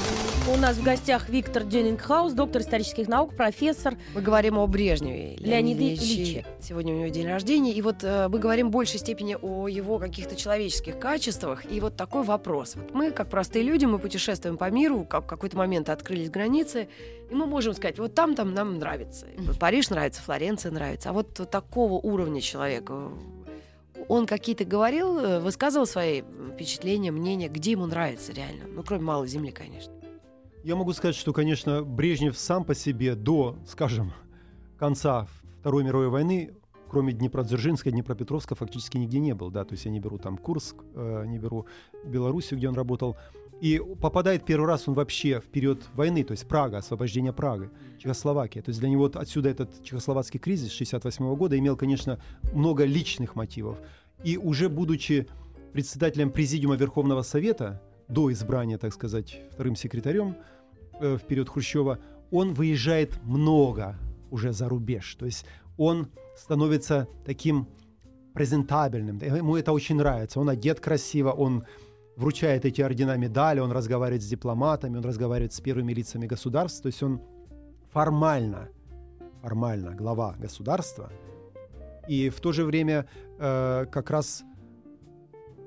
У 0.45 0.57
нас 0.57 0.75
в 0.75 0.83
гостях 0.83 1.29
Виктор 1.29 1.63
Дюнингхаус, 1.63 2.33
доктор 2.33 2.63
исторических 2.63 3.07
наук, 3.07 3.33
профессор. 3.33 3.95
Мы 4.13 4.19
говорим 4.19 4.57
о 4.57 4.67
Брежневе. 4.67 5.37
Леониде 5.37 5.93
Ильиче. 5.93 6.45
Сегодня 6.59 6.93
у 6.93 6.97
него 6.97 7.07
день 7.07 7.27
рождения. 7.27 7.71
И 7.71 7.81
вот 7.81 8.03
э, 8.03 8.27
мы 8.27 8.39
говорим 8.39 8.67
в 8.67 8.71
большей 8.71 8.99
степени 8.99 9.37
о 9.41 9.69
его 9.69 9.99
каких-то 9.99 10.35
человеческих 10.35 10.99
качествах. 10.99 11.63
И 11.71 11.79
вот 11.79 11.95
такой 11.95 12.23
вопрос. 12.23 12.75
Вот 12.75 12.93
мы, 12.93 13.11
как 13.11 13.29
простые 13.29 13.63
люди, 13.63 13.85
мы 13.85 13.99
путешествуем 13.99 14.57
по 14.57 14.69
миру, 14.69 15.05
как 15.09 15.23
в 15.23 15.27
какой-то 15.27 15.55
момент 15.55 15.87
открылись 15.87 16.29
границы, 16.29 16.89
и 17.31 17.33
мы 17.33 17.45
можем 17.45 17.73
сказать, 17.73 17.97
вот 17.97 18.13
там-там 18.13 18.53
нам 18.53 18.79
нравится. 18.79 19.27
Париж 19.61 19.91
нравится, 19.91 20.21
Флоренция 20.23 20.73
нравится. 20.73 21.11
А 21.11 21.13
вот 21.13 21.35
такого 21.49 21.93
уровня 21.93 22.41
человека, 22.41 23.11
он 24.09 24.25
какие-то 24.25 24.65
говорил, 24.65 25.19
э, 25.19 25.39
высказывал 25.39 25.85
свои 25.85 26.21
впечатления, 26.53 27.11
мнения, 27.11 27.47
где 27.47 27.71
ему 27.71 27.85
нравится 27.85 28.33
реально? 28.33 28.65
Ну, 28.67 28.83
кроме 28.83 29.03
Малой 29.03 29.29
Земли, 29.29 29.51
конечно. 29.51 29.93
Я 30.63 30.77
могу 30.77 30.93
сказать, 30.93 31.15
что, 31.17 31.33
конечно, 31.33 31.83
Брежнев 31.83 32.37
сам 32.37 32.63
по 32.63 32.73
себе 32.73 33.15
до, 33.15 33.57
скажем, 33.67 34.13
конца 34.79 35.27
Второй 35.59 35.83
мировой 35.83 36.07
войны, 36.07 36.53
кроме 36.89 37.11
Днепродзержинска, 37.11 37.91
Днепропетровска, 37.91 38.55
фактически 38.55 38.95
нигде 38.95 39.19
не 39.19 39.33
был. 39.33 39.51
Да? 39.51 39.65
То 39.65 39.73
есть 39.73 39.83
я 39.83 39.91
не 39.91 39.99
беру 39.99 40.17
там 40.17 40.37
Курск, 40.37 40.77
э, 40.95 41.25
не 41.27 41.37
беру 41.37 41.65
Белоруссию, 42.05 42.59
где 42.59 42.69
он 42.69 42.75
работал. 42.75 43.17
И 43.59 43.81
попадает 44.01 44.45
первый 44.45 44.65
раз 44.67 44.87
он 44.87 44.93
вообще 44.93 45.41
в 45.41 45.45
период 45.45 45.83
войны, 45.95 46.23
то 46.23 46.31
есть 46.31 46.47
Прага, 46.47 46.77
освобождение 46.77 47.33
Праги, 47.33 47.69
Чехословакия. 47.97 48.63
То 48.63 48.69
есть 48.69 48.79
для 48.79 48.87
него 48.87 49.11
отсюда 49.13 49.49
этот 49.49 49.83
чехословацкий 49.83 50.39
кризис 50.39 50.71
68 50.71 51.35
года 51.35 51.59
имел, 51.59 51.75
конечно, 51.75 52.19
много 52.53 52.85
личных 52.85 53.35
мотивов. 53.35 53.79
И 54.23 54.37
уже 54.37 54.69
будучи 54.69 55.27
председателем 55.73 56.31
Президиума 56.31 56.75
Верховного 56.75 57.21
Совета, 57.21 57.81
до 58.07 58.31
избрания, 58.31 58.77
так 58.77 58.93
сказать, 58.93 59.41
вторым 59.51 59.75
секретарем 59.75 60.35
в 60.99 61.19
период 61.19 61.49
Хрущева, 61.49 61.99
он 62.31 62.53
выезжает 62.53 63.23
много 63.23 63.95
уже 64.31 64.53
за 64.53 64.69
рубеж. 64.69 65.15
То 65.15 65.25
есть 65.25 65.45
он 65.77 66.07
становится 66.35 67.07
таким 67.25 67.67
презентабельным. 68.33 69.19
Ему 69.19 69.57
это 69.57 69.71
очень 69.71 69.95
нравится. 69.95 70.39
Он 70.39 70.49
одет 70.49 70.79
красиво, 70.79 71.31
он 71.31 71.63
вручает 72.15 72.65
эти 72.65 72.81
ордена 72.81 73.17
медали, 73.17 73.59
он 73.59 73.71
разговаривает 73.71 74.23
с 74.23 74.27
дипломатами, 74.27 74.97
он 74.97 75.03
разговаривает 75.03 75.53
с 75.53 75.61
первыми 75.61 75.93
лицами 75.93 76.25
государств. 76.25 76.81
То 76.81 76.87
есть 76.87 77.03
он 77.03 77.21
формально, 77.91 78.69
формально 79.41 79.95
глава 79.95 80.35
государства. 80.39 81.11
И 82.07 82.29
в 82.29 82.39
то 82.39 82.51
же 82.51 82.65
время 82.65 83.05
э, 83.39 83.85
как 83.91 84.09
раз 84.09 84.43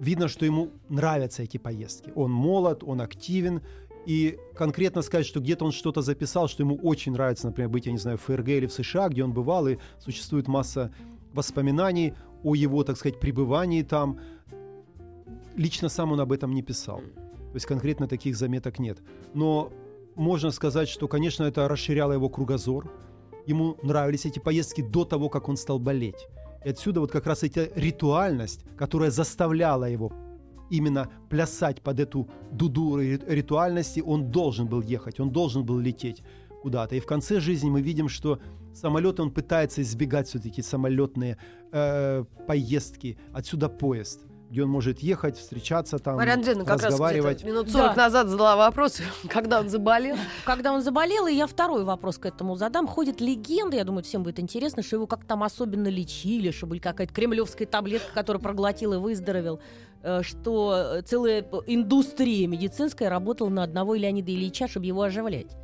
видно, 0.01 0.29
что 0.29 0.45
ему 0.45 0.71
нравятся 0.89 1.43
эти 1.43 1.57
поездки. 1.57 2.13
Он 2.15 2.31
молод, 2.31 2.83
он 2.85 3.01
активен, 3.01 3.63
и 4.07 4.39
конкретно 4.55 5.03
сказать, 5.03 5.27
что 5.27 5.41
где-то 5.41 5.65
он 5.65 5.73
что-то 5.73 6.01
записал, 6.01 6.49
что 6.49 6.63
ему 6.63 6.77
очень 6.77 7.13
нравится, 7.13 7.49
например, 7.49 7.69
быть, 7.69 7.87
я 7.87 7.93
не 7.93 7.99
знаю, 7.99 8.19
в 8.19 8.23
ФРГ 8.23 8.49
или 8.49 8.67
в 8.67 8.73
США, 8.73 9.09
где 9.09 9.25
он 9.25 9.33
бывал, 9.33 9.67
и 9.67 9.79
существует 9.99 10.47
масса 10.47 10.93
воспоминаний 11.33 12.15
о 12.45 12.55
его, 12.55 12.85
так 12.85 12.97
сказать, 12.97 13.19
пребывании 13.19 13.83
там. 13.83 14.21
Лично 15.57 15.89
сам 15.89 16.13
он 16.13 16.21
об 16.21 16.31
этом 16.31 16.53
не 16.53 16.63
писал. 16.63 16.99
То 16.99 17.55
есть 17.55 17.67
конкретно 17.67 18.07
таких 18.07 18.37
заметок 18.37 18.79
нет. 18.79 18.99
Но 19.35 19.73
можно 20.15 20.53
сказать, 20.53 20.89
что, 20.89 21.09
конечно, 21.09 21.43
это 21.43 21.67
расширяло 21.67 22.13
его 22.13 22.29
кругозор. 22.29 22.89
Ему 23.45 23.77
нравились 23.83 24.25
эти 24.25 24.39
поездки 24.39 24.83
до 24.83 25.05
того, 25.05 25.29
как 25.29 25.49
он 25.49 25.57
стал 25.57 25.81
болеть. 25.81 26.29
И 26.65 26.69
отсюда 26.69 27.01
вот 27.01 27.11
как 27.11 27.27
раз 27.27 27.43
эта 27.43 27.71
ритуальность, 27.75 28.61
которая 28.77 29.11
заставляла 29.11 29.85
его 29.85 30.13
именно 30.71 31.09
плясать 31.31 31.83
под 31.83 32.01
эту 32.01 32.29
дуду 32.51 32.99
ри- 32.99 33.21
ритуальности, 33.27 34.01
он 34.01 34.31
должен 34.31 34.67
был 34.67 34.83
ехать, 34.83 35.21
он 35.21 35.31
должен 35.31 35.65
был 35.65 35.79
лететь 35.79 36.23
куда-то. 36.63 36.95
И 36.97 37.01
в 37.01 37.07
конце 37.07 37.41
жизни 37.41 37.71
мы 37.71 37.81
видим, 37.83 38.09
что 38.09 38.39
самолет 38.75 39.21
он 39.21 39.31
пытается 39.31 39.83
избегать 39.83 40.29
все-таки 40.29 40.63
самолетные 40.63 41.39
э, 41.73 42.25
поездки. 42.47 43.19
Отсюда 43.33 43.69
поезд 43.69 44.27
где 44.51 44.63
он 44.63 44.69
может 44.69 45.01
ехать, 45.01 45.37
встречаться 45.37 45.99
там, 45.99 46.17
Марья 46.17 46.35
Андреевна 46.35 46.65
как 46.65 46.81
раз 46.81 46.99
минут 47.43 47.69
40 47.69 47.97
Да. 47.97 48.03
назад 48.05 48.29
задала 48.29 48.57
вопрос, 48.57 49.01
когда 49.29 49.61
он 49.61 49.69
заболел. 49.69 50.17
Когда 50.45 50.73
он 50.73 50.83
заболел, 50.83 51.27
и 51.27 51.35
я 51.35 51.47
второй 51.47 51.85
вопрос 51.85 52.19
к 52.19 52.27
этому 52.27 52.55
задам. 52.57 52.87
Ходит 52.87 53.21
легенда, 53.21 53.77
я 53.77 53.85
думаю, 53.85 54.05
всем 54.05 54.23
будет 54.23 54.39
интересно, 54.39 54.83
что 54.85 54.97
его 54.97 55.07
как-то 55.07 55.27
там 55.27 55.43
особенно 55.43 55.89
лечили, 55.89 56.53
что 56.53 56.67
были 56.67 56.79
какая-то 56.79 57.13
кремлевская 57.13 57.67
таблетка, 57.67 58.13
которую 58.15 58.41
проглотил 58.41 58.93
и 58.95 58.99
выздоровел, 58.99 59.59
что 60.23 60.97
э, 60.99 61.03
целая 61.03 61.45
индустрия 61.67 62.47
медицинская 62.47 63.11
работала 63.11 63.49
на 63.49 63.63
одного 63.63 63.95
Леонида 63.95 64.31
Ильича, 64.31 64.69
чтобы 64.69 64.87
его 64.87 65.03
оживлять. 65.03 65.57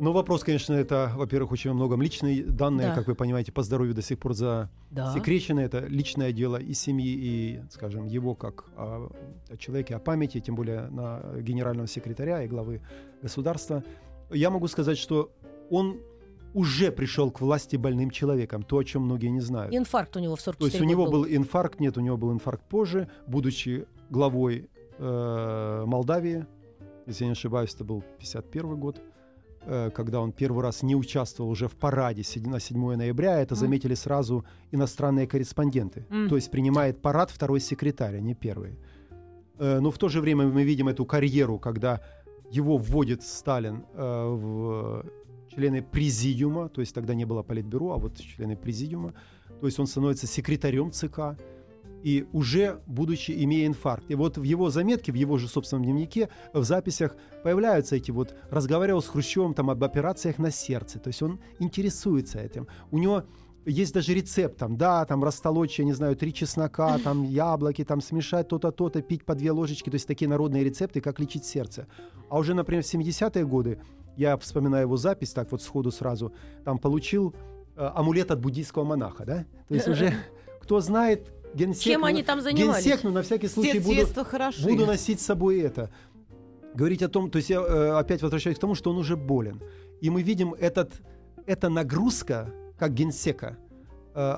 Но 0.00 0.12
вопрос, 0.12 0.44
конечно, 0.44 0.74
это, 0.74 1.10
во-первых, 1.16 1.50
очень 1.50 1.70
во 1.70 1.74
многом 1.74 2.00
личные 2.02 2.44
данные, 2.44 2.88
Да. 2.88 2.94
как 2.94 3.08
вы 3.08 3.14
понимаете, 3.16 3.50
по 3.50 3.62
здоровью 3.62 3.94
до 3.94 4.02
сих 4.02 4.18
пор 4.18 4.34
Да. 4.36 4.68
засекречены. 4.92 5.60
Это 5.60 5.80
личное 5.86 6.30
дело 6.32 6.56
и 6.56 6.72
семьи, 6.72 7.08
и, 7.10 7.60
скажем, 7.70 8.06
его 8.06 8.34
как 8.34 8.66
а, 8.76 9.10
о 9.50 9.56
человеке, 9.56 9.96
о 9.96 9.98
памяти, 9.98 10.40
тем 10.40 10.54
более 10.54 10.82
на 10.88 11.20
генерального 11.40 11.88
секретаря 11.88 12.44
и 12.44 12.48
главы 12.48 12.80
государства. 13.22 13.82
Я 14.30 14.50
могу 14.50 14.68
сказать, 14.68 14.98
что 14.98 15.32
он 15.68 15.98
уже 16.54 16.90
пришел 16.90 17.30
к 17.30 17.40
власти 17.40 17.76
больным 17.76 18.10
человеком, 18.10 18.62
то, 18.62 18.78
о 18.78 18.84
чем 18.84 19.02
многие 19.02 19.28
не 19.28 19.40
знают. 19.40 19.74
Инфаркт 19.74 20.16
у 20.16 20.20
него 20.20 20.36
в 20.36 20.40
44 20.40 20.70
То 20.70 20.74
есть 20.74 20.80
у 20.82 20.88
него 20.88 21.04
года 21.04 21.16
был 21.16 21.26
инфаркт, 21.26 21.80
нет, 21.80 21.96
у 21.96 22.00
него 22.00 22.16
был 22.16 22.32
инфаркт 22.32 22.64
позже, 22.68 23.08
будучи 23.26 23.86
главой 24.10 24.68
э, 24.98 25.84
Молдавии, 25.86 26.46
если 27.06 27.24
я 27.24 27.28
не 27.28 27.32
ошибаюсь, 27.32 27.74
это 27.74 27.84
был 27.84 28.02
51 28.18 28.76
год, 28.76 29.00
э, 29.62 29.90
когда 29.94 30.20
он 30.20 30.32
первый 30.32 30.62
раз 30.62 30.82
не 30.82 30.96
участвовал 30.96 31.50
уже 31.50 31.68
в 31.68 31.76
параде 31.76 32.22
на 32.46 32.60
7 32.60 32.96
ноября, 32.96 33.40
это 33.40 33.54
Мгм. 33.54 33.60
заметили 33.60 33.94
сразу 33.94 34.44
иностранные 34.72 35.26
корреспонденты. 35.26 36.06
М. 36.10 36.28
То 36.28 36.36
есть 36.36 36.50
принимает 36.50 37.00
парад 37.02 37.30
второй 37.30 37.60
секретарь, 37.60 38.16
а 38.16 38.20
не 38.20 38.34
первый. 38.34 38.78
Э, 39.58 39.80
но 39.80 39.90
в 39.90 39.98
то 39.98 40.08
же 40.08 40.20
время 40.20 40.46
мы 40.46 40.62
видим 40.64 40.88
эту 40.88 41.04
карьеру, 41.04 41.58
когда 41.58 42.00
его 42.50 42.78
вводит 42.78 43.22
Сталин 43.22 43.84
э, 43.94 44.26
в 44.28 45.04
члены 45.58 45.82
президиума, 45.82 46.68
то 46.68 46.80
есть 46.80 46.94
тогда 46.94 47.14
не 47.14 47.24
было 47.24 47.42
политбюро, 47.42 47.92
а 47.92 47.98
вот 47.98 48.16
члены 48.16 48.56
президиума, 48.56 49.12
то 49.60 49.66
есть 49.66 49.80
он 49.80 49.88
становится 49.88 50.28
секретарем 50.28 50.92
ЦК, 50.92 51.36
и 52.04 52.26
уже 52.32 52.80
будучи, 52.86 53.32
имея 53.32 53.66
инфаркт. 53.66 54.08
И 54.08 54.14
вот 54.14 54.38
в 54.38 54.44
его 54.44 54.70
заметке, 54.70 55.10
в 55.10 55.16
его 55.16 55.36
же 55.36 55.48
собственном 55.48 55.82
дневнике, 55.82 56.28
в 56.52 56.62
записях 56.62 57.16
появляются 57.42 57.96
эти 57.96 58.12
вот, 58.12 58.36
разговаривал 58.50 59.02
с 59.02 59.08
Хрущевым 59.08 59.52
там 59.52 59.68
об 59.68 59.82
операциях 59.82 60.38
на 60.38 60.52
сердце, 60.52 61.00
то 61.00 61.08
есть 61.08 61.22
он 61.22 61.40
интересуется 61.58 62.38
этим. 62.38 62.68
У 62.92 62.98
него 62.98 63.24
есть 63.66 63.92
даже 63.92 64.14
рецепт, 64.14 64.58
там, 64.58 64.76
да, 64.76 65.04
там 65.06 65.24
растолочь, 65.24 65.80
я 65.80 65.84
не 65.84 65.92
знаю, 65.92 66.14
три 66.14 66.32
чеснока, 66.32 66.98
там 66.98 67.24
яблоки, 67.24 67.84
там 67.84 68.00
смешать 68.00 68.46
то-то, 68.46 68.70
то-то, 68.70 69.02
пить 69.02 69.24
по 69.24 69.34
две 69.34 69.50
ложечки, 69.50 69.90
то 69.90 69.96
есть 69.96 70.06
такие 70.06 70.28
народные 70.28 70.62
рецепты, 70.62 71.00
как 71.00 71.18
лечить 71.18 71.44
сердце. 71.44 71.88
А 72.30 72.38
уже, 72.38 72.54
например, 72.54 72.84
в 72.84 72.94
70-е 72.94 73.44
годы, 73.44 73.80
я 74.18 74.36
вспоминаю 74.36 74.82
его 74.82 74.96
запись, 74.96 75.30
так 75.30 75.50
вот 75.52 75.62
сходу 75.62 75.92
сразу, 75.92 76.32
там 76.64 76.78
получил 76.78 77.34
э, 77.76 77.90
амулет 77.94 78.32
от 78.32 78.40
буддийского 78.40 78.84
монаха, 78.84 79.24
да? 79.24 79.46
То 79.68 79.74
есть 79.74 79.86
уже, 79.86 80.12
кто 80.60 80.80
знает, 80.80 81.32
генсек... 81.54 81.84
Чем 81.84 82.00
ну, 82.00 82.08
они 82.08 82.24
там 82.24 82.40
занимались? 82.40 82.84
Генсек, 82.84 83.04
ну, 83.04 83.10
на 83.10 83.22
всякий 83.22 83.46
случай 83.46 83.78
буду, 83.78 84.06
буду 84.64 84.86
носить 84.86 85.20
с 85.20 85.24
собой 85.24 85.60
это. 85.60 85.90
Говорить 86.74 87.02
о 87.02 87.08
том, 87.08 87.30
то 87.30 87.36
есть 87.36 87.48
я 87.48 87.60
э, 87.60 87.90
опять 87.96 88.20
возвращаюсь 88.20 88.58
к 88.58 88.60
тому, 88.60 88.74
что 88.74 88.90
он 88.90 88.98
уже 88.98 89.16
болен. 89.16 89.62
И 90.00 90.10
мы 90.10 90.22
видим 90.22 90.52
этот, 90.52 90.92
эта 91.46 91.68
нагрузка, 91.68 92.52
как 92.76 92.94
генсека, 92.94 93.56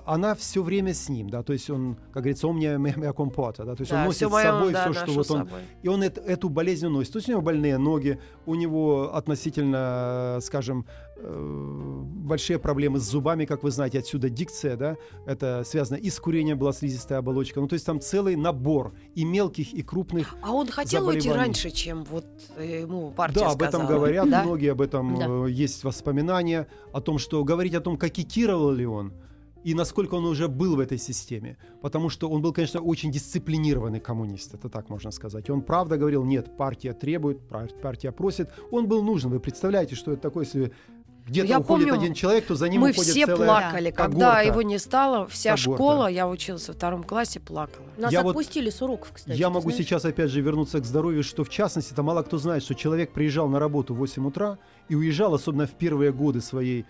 она 0.04 0.34
все 0.34 0.62
время 0.62 0.92
с 0.92 1.08
ним, 1.08 1.30
да, 1.30 1.42
то 1.42 1.52
есть 1.52 1.70
он, 1.70 1.96
как 2.12 2.22
говорится, 2.24 2.48
он 2.48 2.56
мне 2.56 2.76
моя 2.78 3.12
компота, 3.12 3.64
да, 3.64 3.74
то 3.74 3.80
есть 3.82 3.92
он 3.92 3.98
Да, 3.98 4.04
носит 4.04 4.16
всё 4.18 4.28
с 4.38 4.42
собой 4.42 4.72
да, 4.72 4.82
все, 4.90 4.92
что 4.94 5.12
вот 5.12 5.30
он 5.30 5.38
собой. 5.46 5.60
и 5.82 5.88
он 5.88 6.02
эт- 6.02 6.22
эту 6.24 6.48
болезнь 6.48 6.86
носит. 6.88 7.12
То 7.12 7.18
есть 7.18 7.28
у 7.28 7.32
него 7.32 7.40
больные 7.42 7.78
ноги, 7.78 8.18
у 8.46 8.54
него 8.56 9.14
относительно, 9.14 10.36
э, 10.36 10.40
скажем, 10.42 10.84
э, 11.22 12.02
большие 12.04 12.58
проблемы 12.58 12.98
с 12.98 13.02
зубами, 13.02 13.44
как 13.44 13.62
вы 13.62 13.70
знаете, 13.70 13.98
отсюда 13.98 14.28
дикция, 14.30 14.76
да, 14.76 14.96
это 15.26 15.62
связано 15.64 15.96
и 15.98 16.10
с 16.10 16.18
курением 16.18 16.58
была 16.58 16.72
слизистая 16.72 17.18
оболочка. 17.18 17.60
Ну, 17.60 17.68
то 17.68 17.74
есть 17.74 17.86
там 17.86 18.00
целый 18.00 18.36
набор 18.36 18.92
и 19.14 19.24
мелких, 19.24 19.72
и 19.74 19.82
крупных. 19.82 20.34
А 20.42 20.52
он 20.52 20.66
хотел 20.66 21.06
уйти 21.08 21.30
раньше, 21.30 21.70
чем 21.70 22.04
вот 22.04 22.26
э, 22.56 22.80
ему 22.82 23.10
партия 23.12 23.40
да, 23.40 23.50
об 23.50 23.62
этом 23.62 23.80
сказала. 23.82 23.98
говорят, 23.98 24.30
Да? 24.30 24.42
многие 24.44 24.72
об 24.72 24.80
этом 24.80 25.16
Да. 25.18 25.26
э, 25.46 25.50
есть 25.50 25.84
воспоминания, 25.84 26.66
о 26.92 27.00
том, 27.00 27.18
что 27.18 27.44
говорить 27.44 27.74
о 27.74 27.80
том, 27.80 27.96
кокетировал 27.96 28.70
ли 28.72 28.86
он, 28.86 29.12
и 29.64 29.74
насколько 29.74 30.14
он 30.14 30.24
уже 30.24 30.48
был 30.48 30.76
в 30.76 30.80
этой 30.80 30.98
системе. 30.98 31.56
Потому 31.82 32.08
что 32.08 32.28
он 32.30 32.40
был, 32.42 32.52
конечно, 32.52 32.80
очень 32.80 33.10
дисциплинированный 33.10 34.00
коммунист, 34.00 34.54
это 34.54 34.68
так 34.68 34.88
можно 34.88 35.10
сказать. 35.10 35.50
Он 35.50 35.62
правда 35.62 35.96
говорил, 35.96 36.24
нет, 36.24 36.56
партия 36.56 36.92
требует, 36.92 37.46
пар- 37.48 37.70
партия 37.82 38.12
просит. 38.12 38.50
Он 38.70 38.86
был 38.88 39.02
нужен. 39.02 39.30
Вы 39.30 39.40
представляете, 39.40 39.94
что 39.96 40.12
это 40.12 40.22
такое, 40.22 40.44
если 40.44 40.72
где-то 41.26 41.46
Я 41.48 41.58
уходит 41.60 41.88
помню, 41.88 42.00
один 42.02 42.14
человек, 42.14 42.46
то 42.46 42.54
за 42.56 42.68
ним 42.68 42.80
Мы 42.80 42.90
уходит 42.90 43.12
все 43.12 43.26
целая... 43.26 43.46
плакали, 43.46 43.90
когда 43.90 44.30
когорта. 44.32 44.40
его 44.42 44.62
не 44.62 44.78
стало. 44.78 45.26
Вся 45.28 45.54
Когорта. 45.56 45.74
школа, 45.76 46.06
я 46.08 46.26
училась 46.28 46.66
во 46.66 46.74
втором 46.74 47.04
классе, 47.04 47.38
плакала. 47.40 47.86
Нас 47.98 48.10
Я 48.12 48.22
вот- 48.22 48.30
отпустили 48.30 48.70
с 48.70 48.80
уроков, 48.82 49.12
кстати. 49.12 49.36
Я 49.38 49.50
могу 49.50 49.68
знаешь? 49.70 49.84
сейчас 49.86 50.04
опять 50.06 50.30
же 50.30 50.40
вернуться 50.40 50.80
к 50.80 50.84
здоровью, 50.86 51.22
что 51.22 51.44
в 51.44 51.50
частности, 51.50 51.92
это 51.92 52.02
мало 52.02 52.22
кто 52.22 52.38
знает, 52.38 52.62
что 52.64 52.74
человек 52.74 53.12
приезжал 53.12 53.48
на 53.48 53.58
работу 53.60 53.94
в 53.94 53.98
8 53.98 54.26
утра 54.26 54.58
и 54.88 54.94
уезжал, 54.94 55.34
особенно 55.34 55.66
в 55.66 55.72
первые 55.72 56.10
годы 56.12 56.40
своей, 56.40 56.86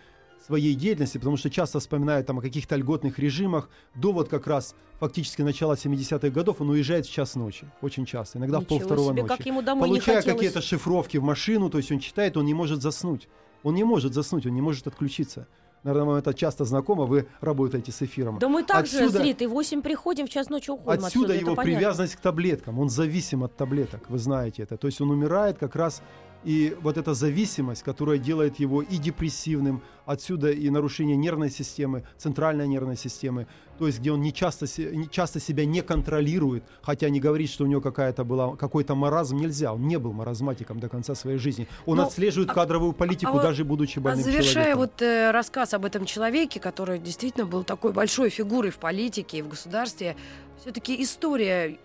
своей 0.47 0.74
деятельности, 0.74 1.18
потому 1.18 1.36
что 1.36 1.51
часто 1.51 1.80
вспоминают 1.80 2.26
там 2.26 2.38
о 2.38 2.43
каких-то 2.43 2.76
льготных 2.76 3.18
режимах, 3.18 3.68
до 3.95 4.12
вот 4.12 4.28
как 4.28 4.47
раз 4.47 4.74
фактически 4.99 5.43
начала 5.43 5.74
70-х 5.74 6.30
годов 6.30 6.61
он 6.61 6.70
уезжает 6.70 7.07
в 7.07 7.11
час 7.12 7.34
ночи, 7.34 7.70
очень 7.82 8.07
часто, 8.07 8.38
иногда 8.38 8.59
в 8.59 8.62
Ничего 8.62 8.78
полвторого 8.78 9.12
себе, 9.12 9.22
ночи. 9.22 9.36
как 9.36 9.47
ему 9.47 9.62
домой 9.62 9.88
Получая 9.88 10.16
хотелось. 10.16 10.36
какие-то 10.38 10.61
шифровки 10.61 11.18
в 11.18 11.22
машину, 11.22 11.70
то 11.70 11.78
есть 11.78 11.93
он 11.93 11.99
читает, 11.99 12.36
он 12.36 12.45
не 12.47 12.55
может 12.55 12.82
заснуть. 12.82 13.28
Он 13.62 13.74
не 13.74 13.84
может 13.84 14.14
заснуть, 14.14 14.47
он 14.47 14.55
не 14.55 14.62
может 14.62 14.86
отключиться. 14.86 15.47
Наверное, 15.82 16.09
вам 16.09 16.16
это 16.16 16.32
часто 16.34 16.64
знакомо, 16.64 17.05
вы 17.07 17.26
работаете 17.41 17.91
с 17.93 18.03
эфиром. 18.03 18.38
Да 18.38 18.49
мы 18.49 18.62
так 18.64 18.86
же 18.86 18.99
Отсюда- 18.99 19.18
с 19.18 19.22
Ритой 19.22 19.47
в 19.47 19.51
8 19.51 19.82
приходим, 19.82 20.26
в 20.26 20.30
час 20.30 20.49
ночи 20.51 20.70
уходим 20.70 21.05
Отсюда 21.05 21.32
это 21.34 21.41
его 21.45 21.55
понятно. 21.55 21.78
привязанность 21.78 22.16
к 22.16 22.20
таблеткам. 22.20 22.78
Он 22.78 22.88
зависим 22.91 23.45
от 23.45 23.57
таблеток, 23.57 24.09
вы 24.11 24.18
знаете 24.18 24.62
это. 24.62 24.76
То 24.76 24.86
есть 24.88 25.01
он 25.01 25.11
умирает 25.11 25.59
как 25.59 25.76
раз 25.76 26.03
и 26.45 26.76
вот 26.80 26.97
эта 26.97 27.14
зависимость, 27.14 27.82
которая 27.82 28.18
делает 28.18 28.59
его 28.59 28.82
и 28.82 28.97
депрессивным, 28.97 29.82
отсюда 30.07 30.51
и 30.51 30.70
нарушение 30.70 31.16
нервной 31.16 31.51
системы, 31.51 32.05
центральной 32.16 32.66
нервной 32.66 32.97
системы, 32.97 33.47
то 33.78 33.86
есть 33.86 34.01
где 34.01 34.11
он 34.12 34.20
не 34.22 34.32
часто, 34.32 34.66
не 34.93 35.09
часто 35.09 35.38
себя 35.41 35.64
не 35.64 35.82
контролирует, 35.82 36.64
хотя 36.82 37.09
не 37.11 37.20
говорит, 37.20 37.51
что 37.51 37.64
у 37.64 37.66
него 37.66 37.80
какая-то 37.80 38.24
была, 38.24 38.57
какой-то 38.57 38.95
маразм, 38.95 39.36
нельзя, 39.36 39.72
он 39.72 39.86
не 39.86 39.99
был 39.99 40.12
маразматиком 40.12 40.80
до 40.80 40.88
конца 40.88 41.14
своей 41.14 41.38
жизни. 41.38 41.68
Он 41.86 41.99
Ну, 41.99 42.05
отслеживает 42.05 42.51
а- 42.51 42.55
кадровую 42.55 42.93
политику, 42.93 43.38
а 43.38 43.43
даже 43.43 43.64
будучи 43.64 43.99
А 43.99 44.03
больным 44.03 44.24
завершая 44.24 44.53
человеком. 44.74 44.78
вот 44.80 45.03
э, 45.03 45.30
рассказ 45.30 45.74
об 45.74 45.84
этом 45.84 46.05
человеке, 46.07 46.59
который 46.61 46.99
действительно 46.99 47.47
был 47.47 47.64
такой 47.64 47.93
большой 47.93 48.30
фигурой 48.30 48.70
в 48.70 48.78
политике 48.78 49.38
и 49.38 49.43
в 49.43 49.49
государстве, 49.49 50.16
все-таки 50.61 51.03
история, 51.03 51.78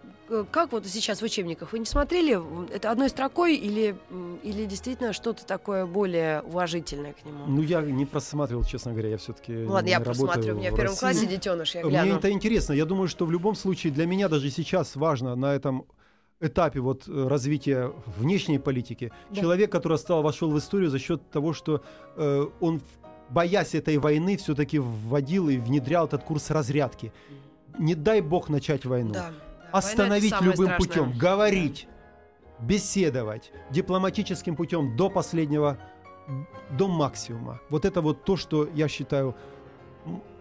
как 0.51 0.71
вот 0.71 0.85
сейчас 0.87 1.19
в 1.21 1.23
учебниках, 1.23 1.71
вы 1.71 1.79
не 1.79 1.85
смотрели, 1.85 2.39
это 2.73 2.91
одной 2.91 3.09
строкой 3.09 3.55
или, 3.55 3.95
или 4.43 4.65
действительно 4.65 5.13
что-то 5.13 5.45
такое 5.45 5.85
более 5.85 6.41
уважительное 6.41 7.13
к 7.13 7.23
нему? 7.25 7.45
Ну, 7.47 7.61
я 7.61 7.81
не 7.81 8.05
просматривал, 8.05 8.63
честно 8.63 8.91
говоря, 8.91 9.09
я 9.09 9.17
все-таки 9.17 9.51
Ну 9.53 9.71
Ладно, 9.71 9.89
я 9.89 9.99
посмотрю, 9.99 10.55
у 10.55 10.57
меня 10.59 10.71
в 10.71 10.75
первом 10.75 10.95
классе 10.95 11.25
детеныш, 11.25 11.75
я 11.75 11.81
Мне 11.81 11.89
гляну. 11.91 12.15
это 12.15 12.31
интересно. 12.31 12.73
Я 12.73 12.85
думаю, 12.85 13.07
что 13.07 13.25
в 13.25 13.31
любом 13.31 13.55
случае 13.55 13.93
для 13.93 14.05
меня 14.05 14.27
даже 14.29 14.49
сейчас 14.49 14.95
важно 14.95 15.35
на 15.35 15.53
этом 15.53 15.85
этапе 16.41 16.79
вот 16.79 17.07
э, 17.07 17.27
развития 17.27 17.93
внешней 18.17 18.59
политики 18.59 19.11
Да. 19.29 19.41
человек, 19.41 19.71
который 19.71 19.97
стал 19.97 20.21
вошел 20.21 20.51
в 20.51 20.57
историю 20.57 20.89
за 20.89 20.99
счет 20.99 21.29
того, 21.29 21.53
что 21.53 21.81
э, 22.17 22.45
он 22.59 22.81
боясь 23.29 23.73
этой 23.75 23.97
войны 23.97 24.37
все-таки 24.37 24.79
вводил 24.79 25.49
и 25.49 25.57
внедрял 25.57 26.05
этот 26.07 26.23
курс 26.23 26.49
разрядки. 26.51 27.11
Не 27.79 27.95
дай 27.95 28.21
бог 28.21 28.49
начать 28.49 28.85
войну. 28.85 29.13
Да, 29.13 29.31
Остановить 29.77 30.41
любым 30.41 30.67
страшное. 30.67 30.77
путем, 30.77 31.17
говорить, 31.17 31.87
беседовать 32.59 33.51
дипломатическим 33.71 34.55
путем 34.55 34.95
до 34.95 35.09
последнего, 35.09 35.77
до 36.71 36.87
максимума. 36.87 37.59
Вот 37.69 37.85
это 37.85 38.01
вот 38.01 38.23
то, 38.23 38.37
что 38.37 38.69
я 38.73 38.87
считаю 38.87 39.35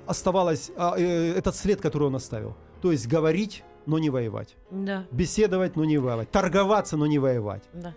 оставалось, 0.07 0.71
а, 0.77 0.95
э, 0.99 1.33
этот 1.37 1.57
след, 1.57 1.81
который 1.81 2.05
он 2.05 2.17
оставил. 2.17 2.55
То 2.83 2.93
есть 2.93 3.07
говорить, 3.07 3.65
но 3.87 3.99
не 3.99 4.11
воевать. 4.11 4.57
Да, 4.71 5.07
Беседовать, 5.11 5.77
но 5.77 5.85
не 5.85 5.99
воевать. 5.99 6.31
Торговаться, 6.31 6.97
но 6.97 7.07
не 7.07 7.19
воевать. 7.19 7.65
да. 7.73 7.95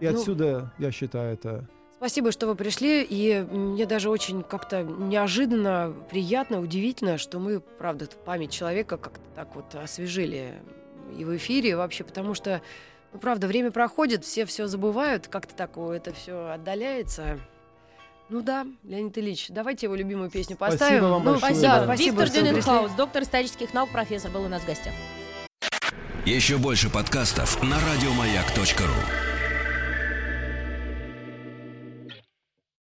И 0.00 0.08
Ну, 0.08 0.14
отсюда, 0.14 0.72
я 0.78 0.92
считаю, 0.92 1.34
это... 1.34 1.68
Спасибо, 2.00 2.32
что 2.32 2.46
вы 2.46 2.54
пришли, 2.54 3.02
и 3.02 3.40
мне 3.42 3.84
даже 3.84 4.08
очень 4.08 4.42
как-то 4.42 4.82
неожиданно, 4.82 5.94
приятно, 6.08 6.58
удивительно, 6.60 7.18
что 7.18 7.38
мы, 7.38 7.60
правда, 7.60 8.06
эту 8.06 8.16
память 8.16 8.50
человека 8.50 8.96
как-то 8.96 9.20
так 9.34 9.54
вот 9.54 9.74
освежили 9.74 10.54
и 11.14 11.26
в 11.26 11.36
эфире, 11.36 11.70
и 11.70 11.74
вообще, 11.74 12.02
потому 12.02 12.32
что, 12.32 12.62
ну, 13.12 13.18
правда, 13.18 13.46
время 13.48 13.70
проходит, 13.70 14.24
все 14.24 14.46
все 14.46 14.66
забывают, 14.66 15.28
как-то 15.28 15.54
так 15.54 15.76
о, 15.76 15.92
это 15.92 16.14
все 16.14 16.52
отдаляется. 16.54 17.38
Ну 18.30 18.40
да, 18.40 18.66
Леонид 18.82 19.18
Ильич, 19.18 19.48
давайте 19.50 19.84
его 19.84 19.94
любимую 19.94 20.30
песню 20.30 20.56
Спасибо 20.56 20.78
поставим. 20.78 21.02
вам 21.02 21.24
Ну, 21.24 21.32
большое. 21.32 21.60
да, 21.60 21.80
Да. 21.80 21.84
спасибо, 21.84 22.22
Виктор. 22.22 22.42
Дюненхаус, 22.44 22.92
доктор 22.92 23.24
исторических 23.24 23.74
наук, 23.74 23.90
профессор, 23.90 24.30
был 24.30 24.44
у 24.44 24.48
нас 24.48 24.62
в 24.62 24.66
гостях. 24.66 24.94
Еще 26.24 26.56
больше 26.56 26.88
подкастов 26.88 27.62
на 27.62 27.76
радиомаяк.ру. 27.78 29.29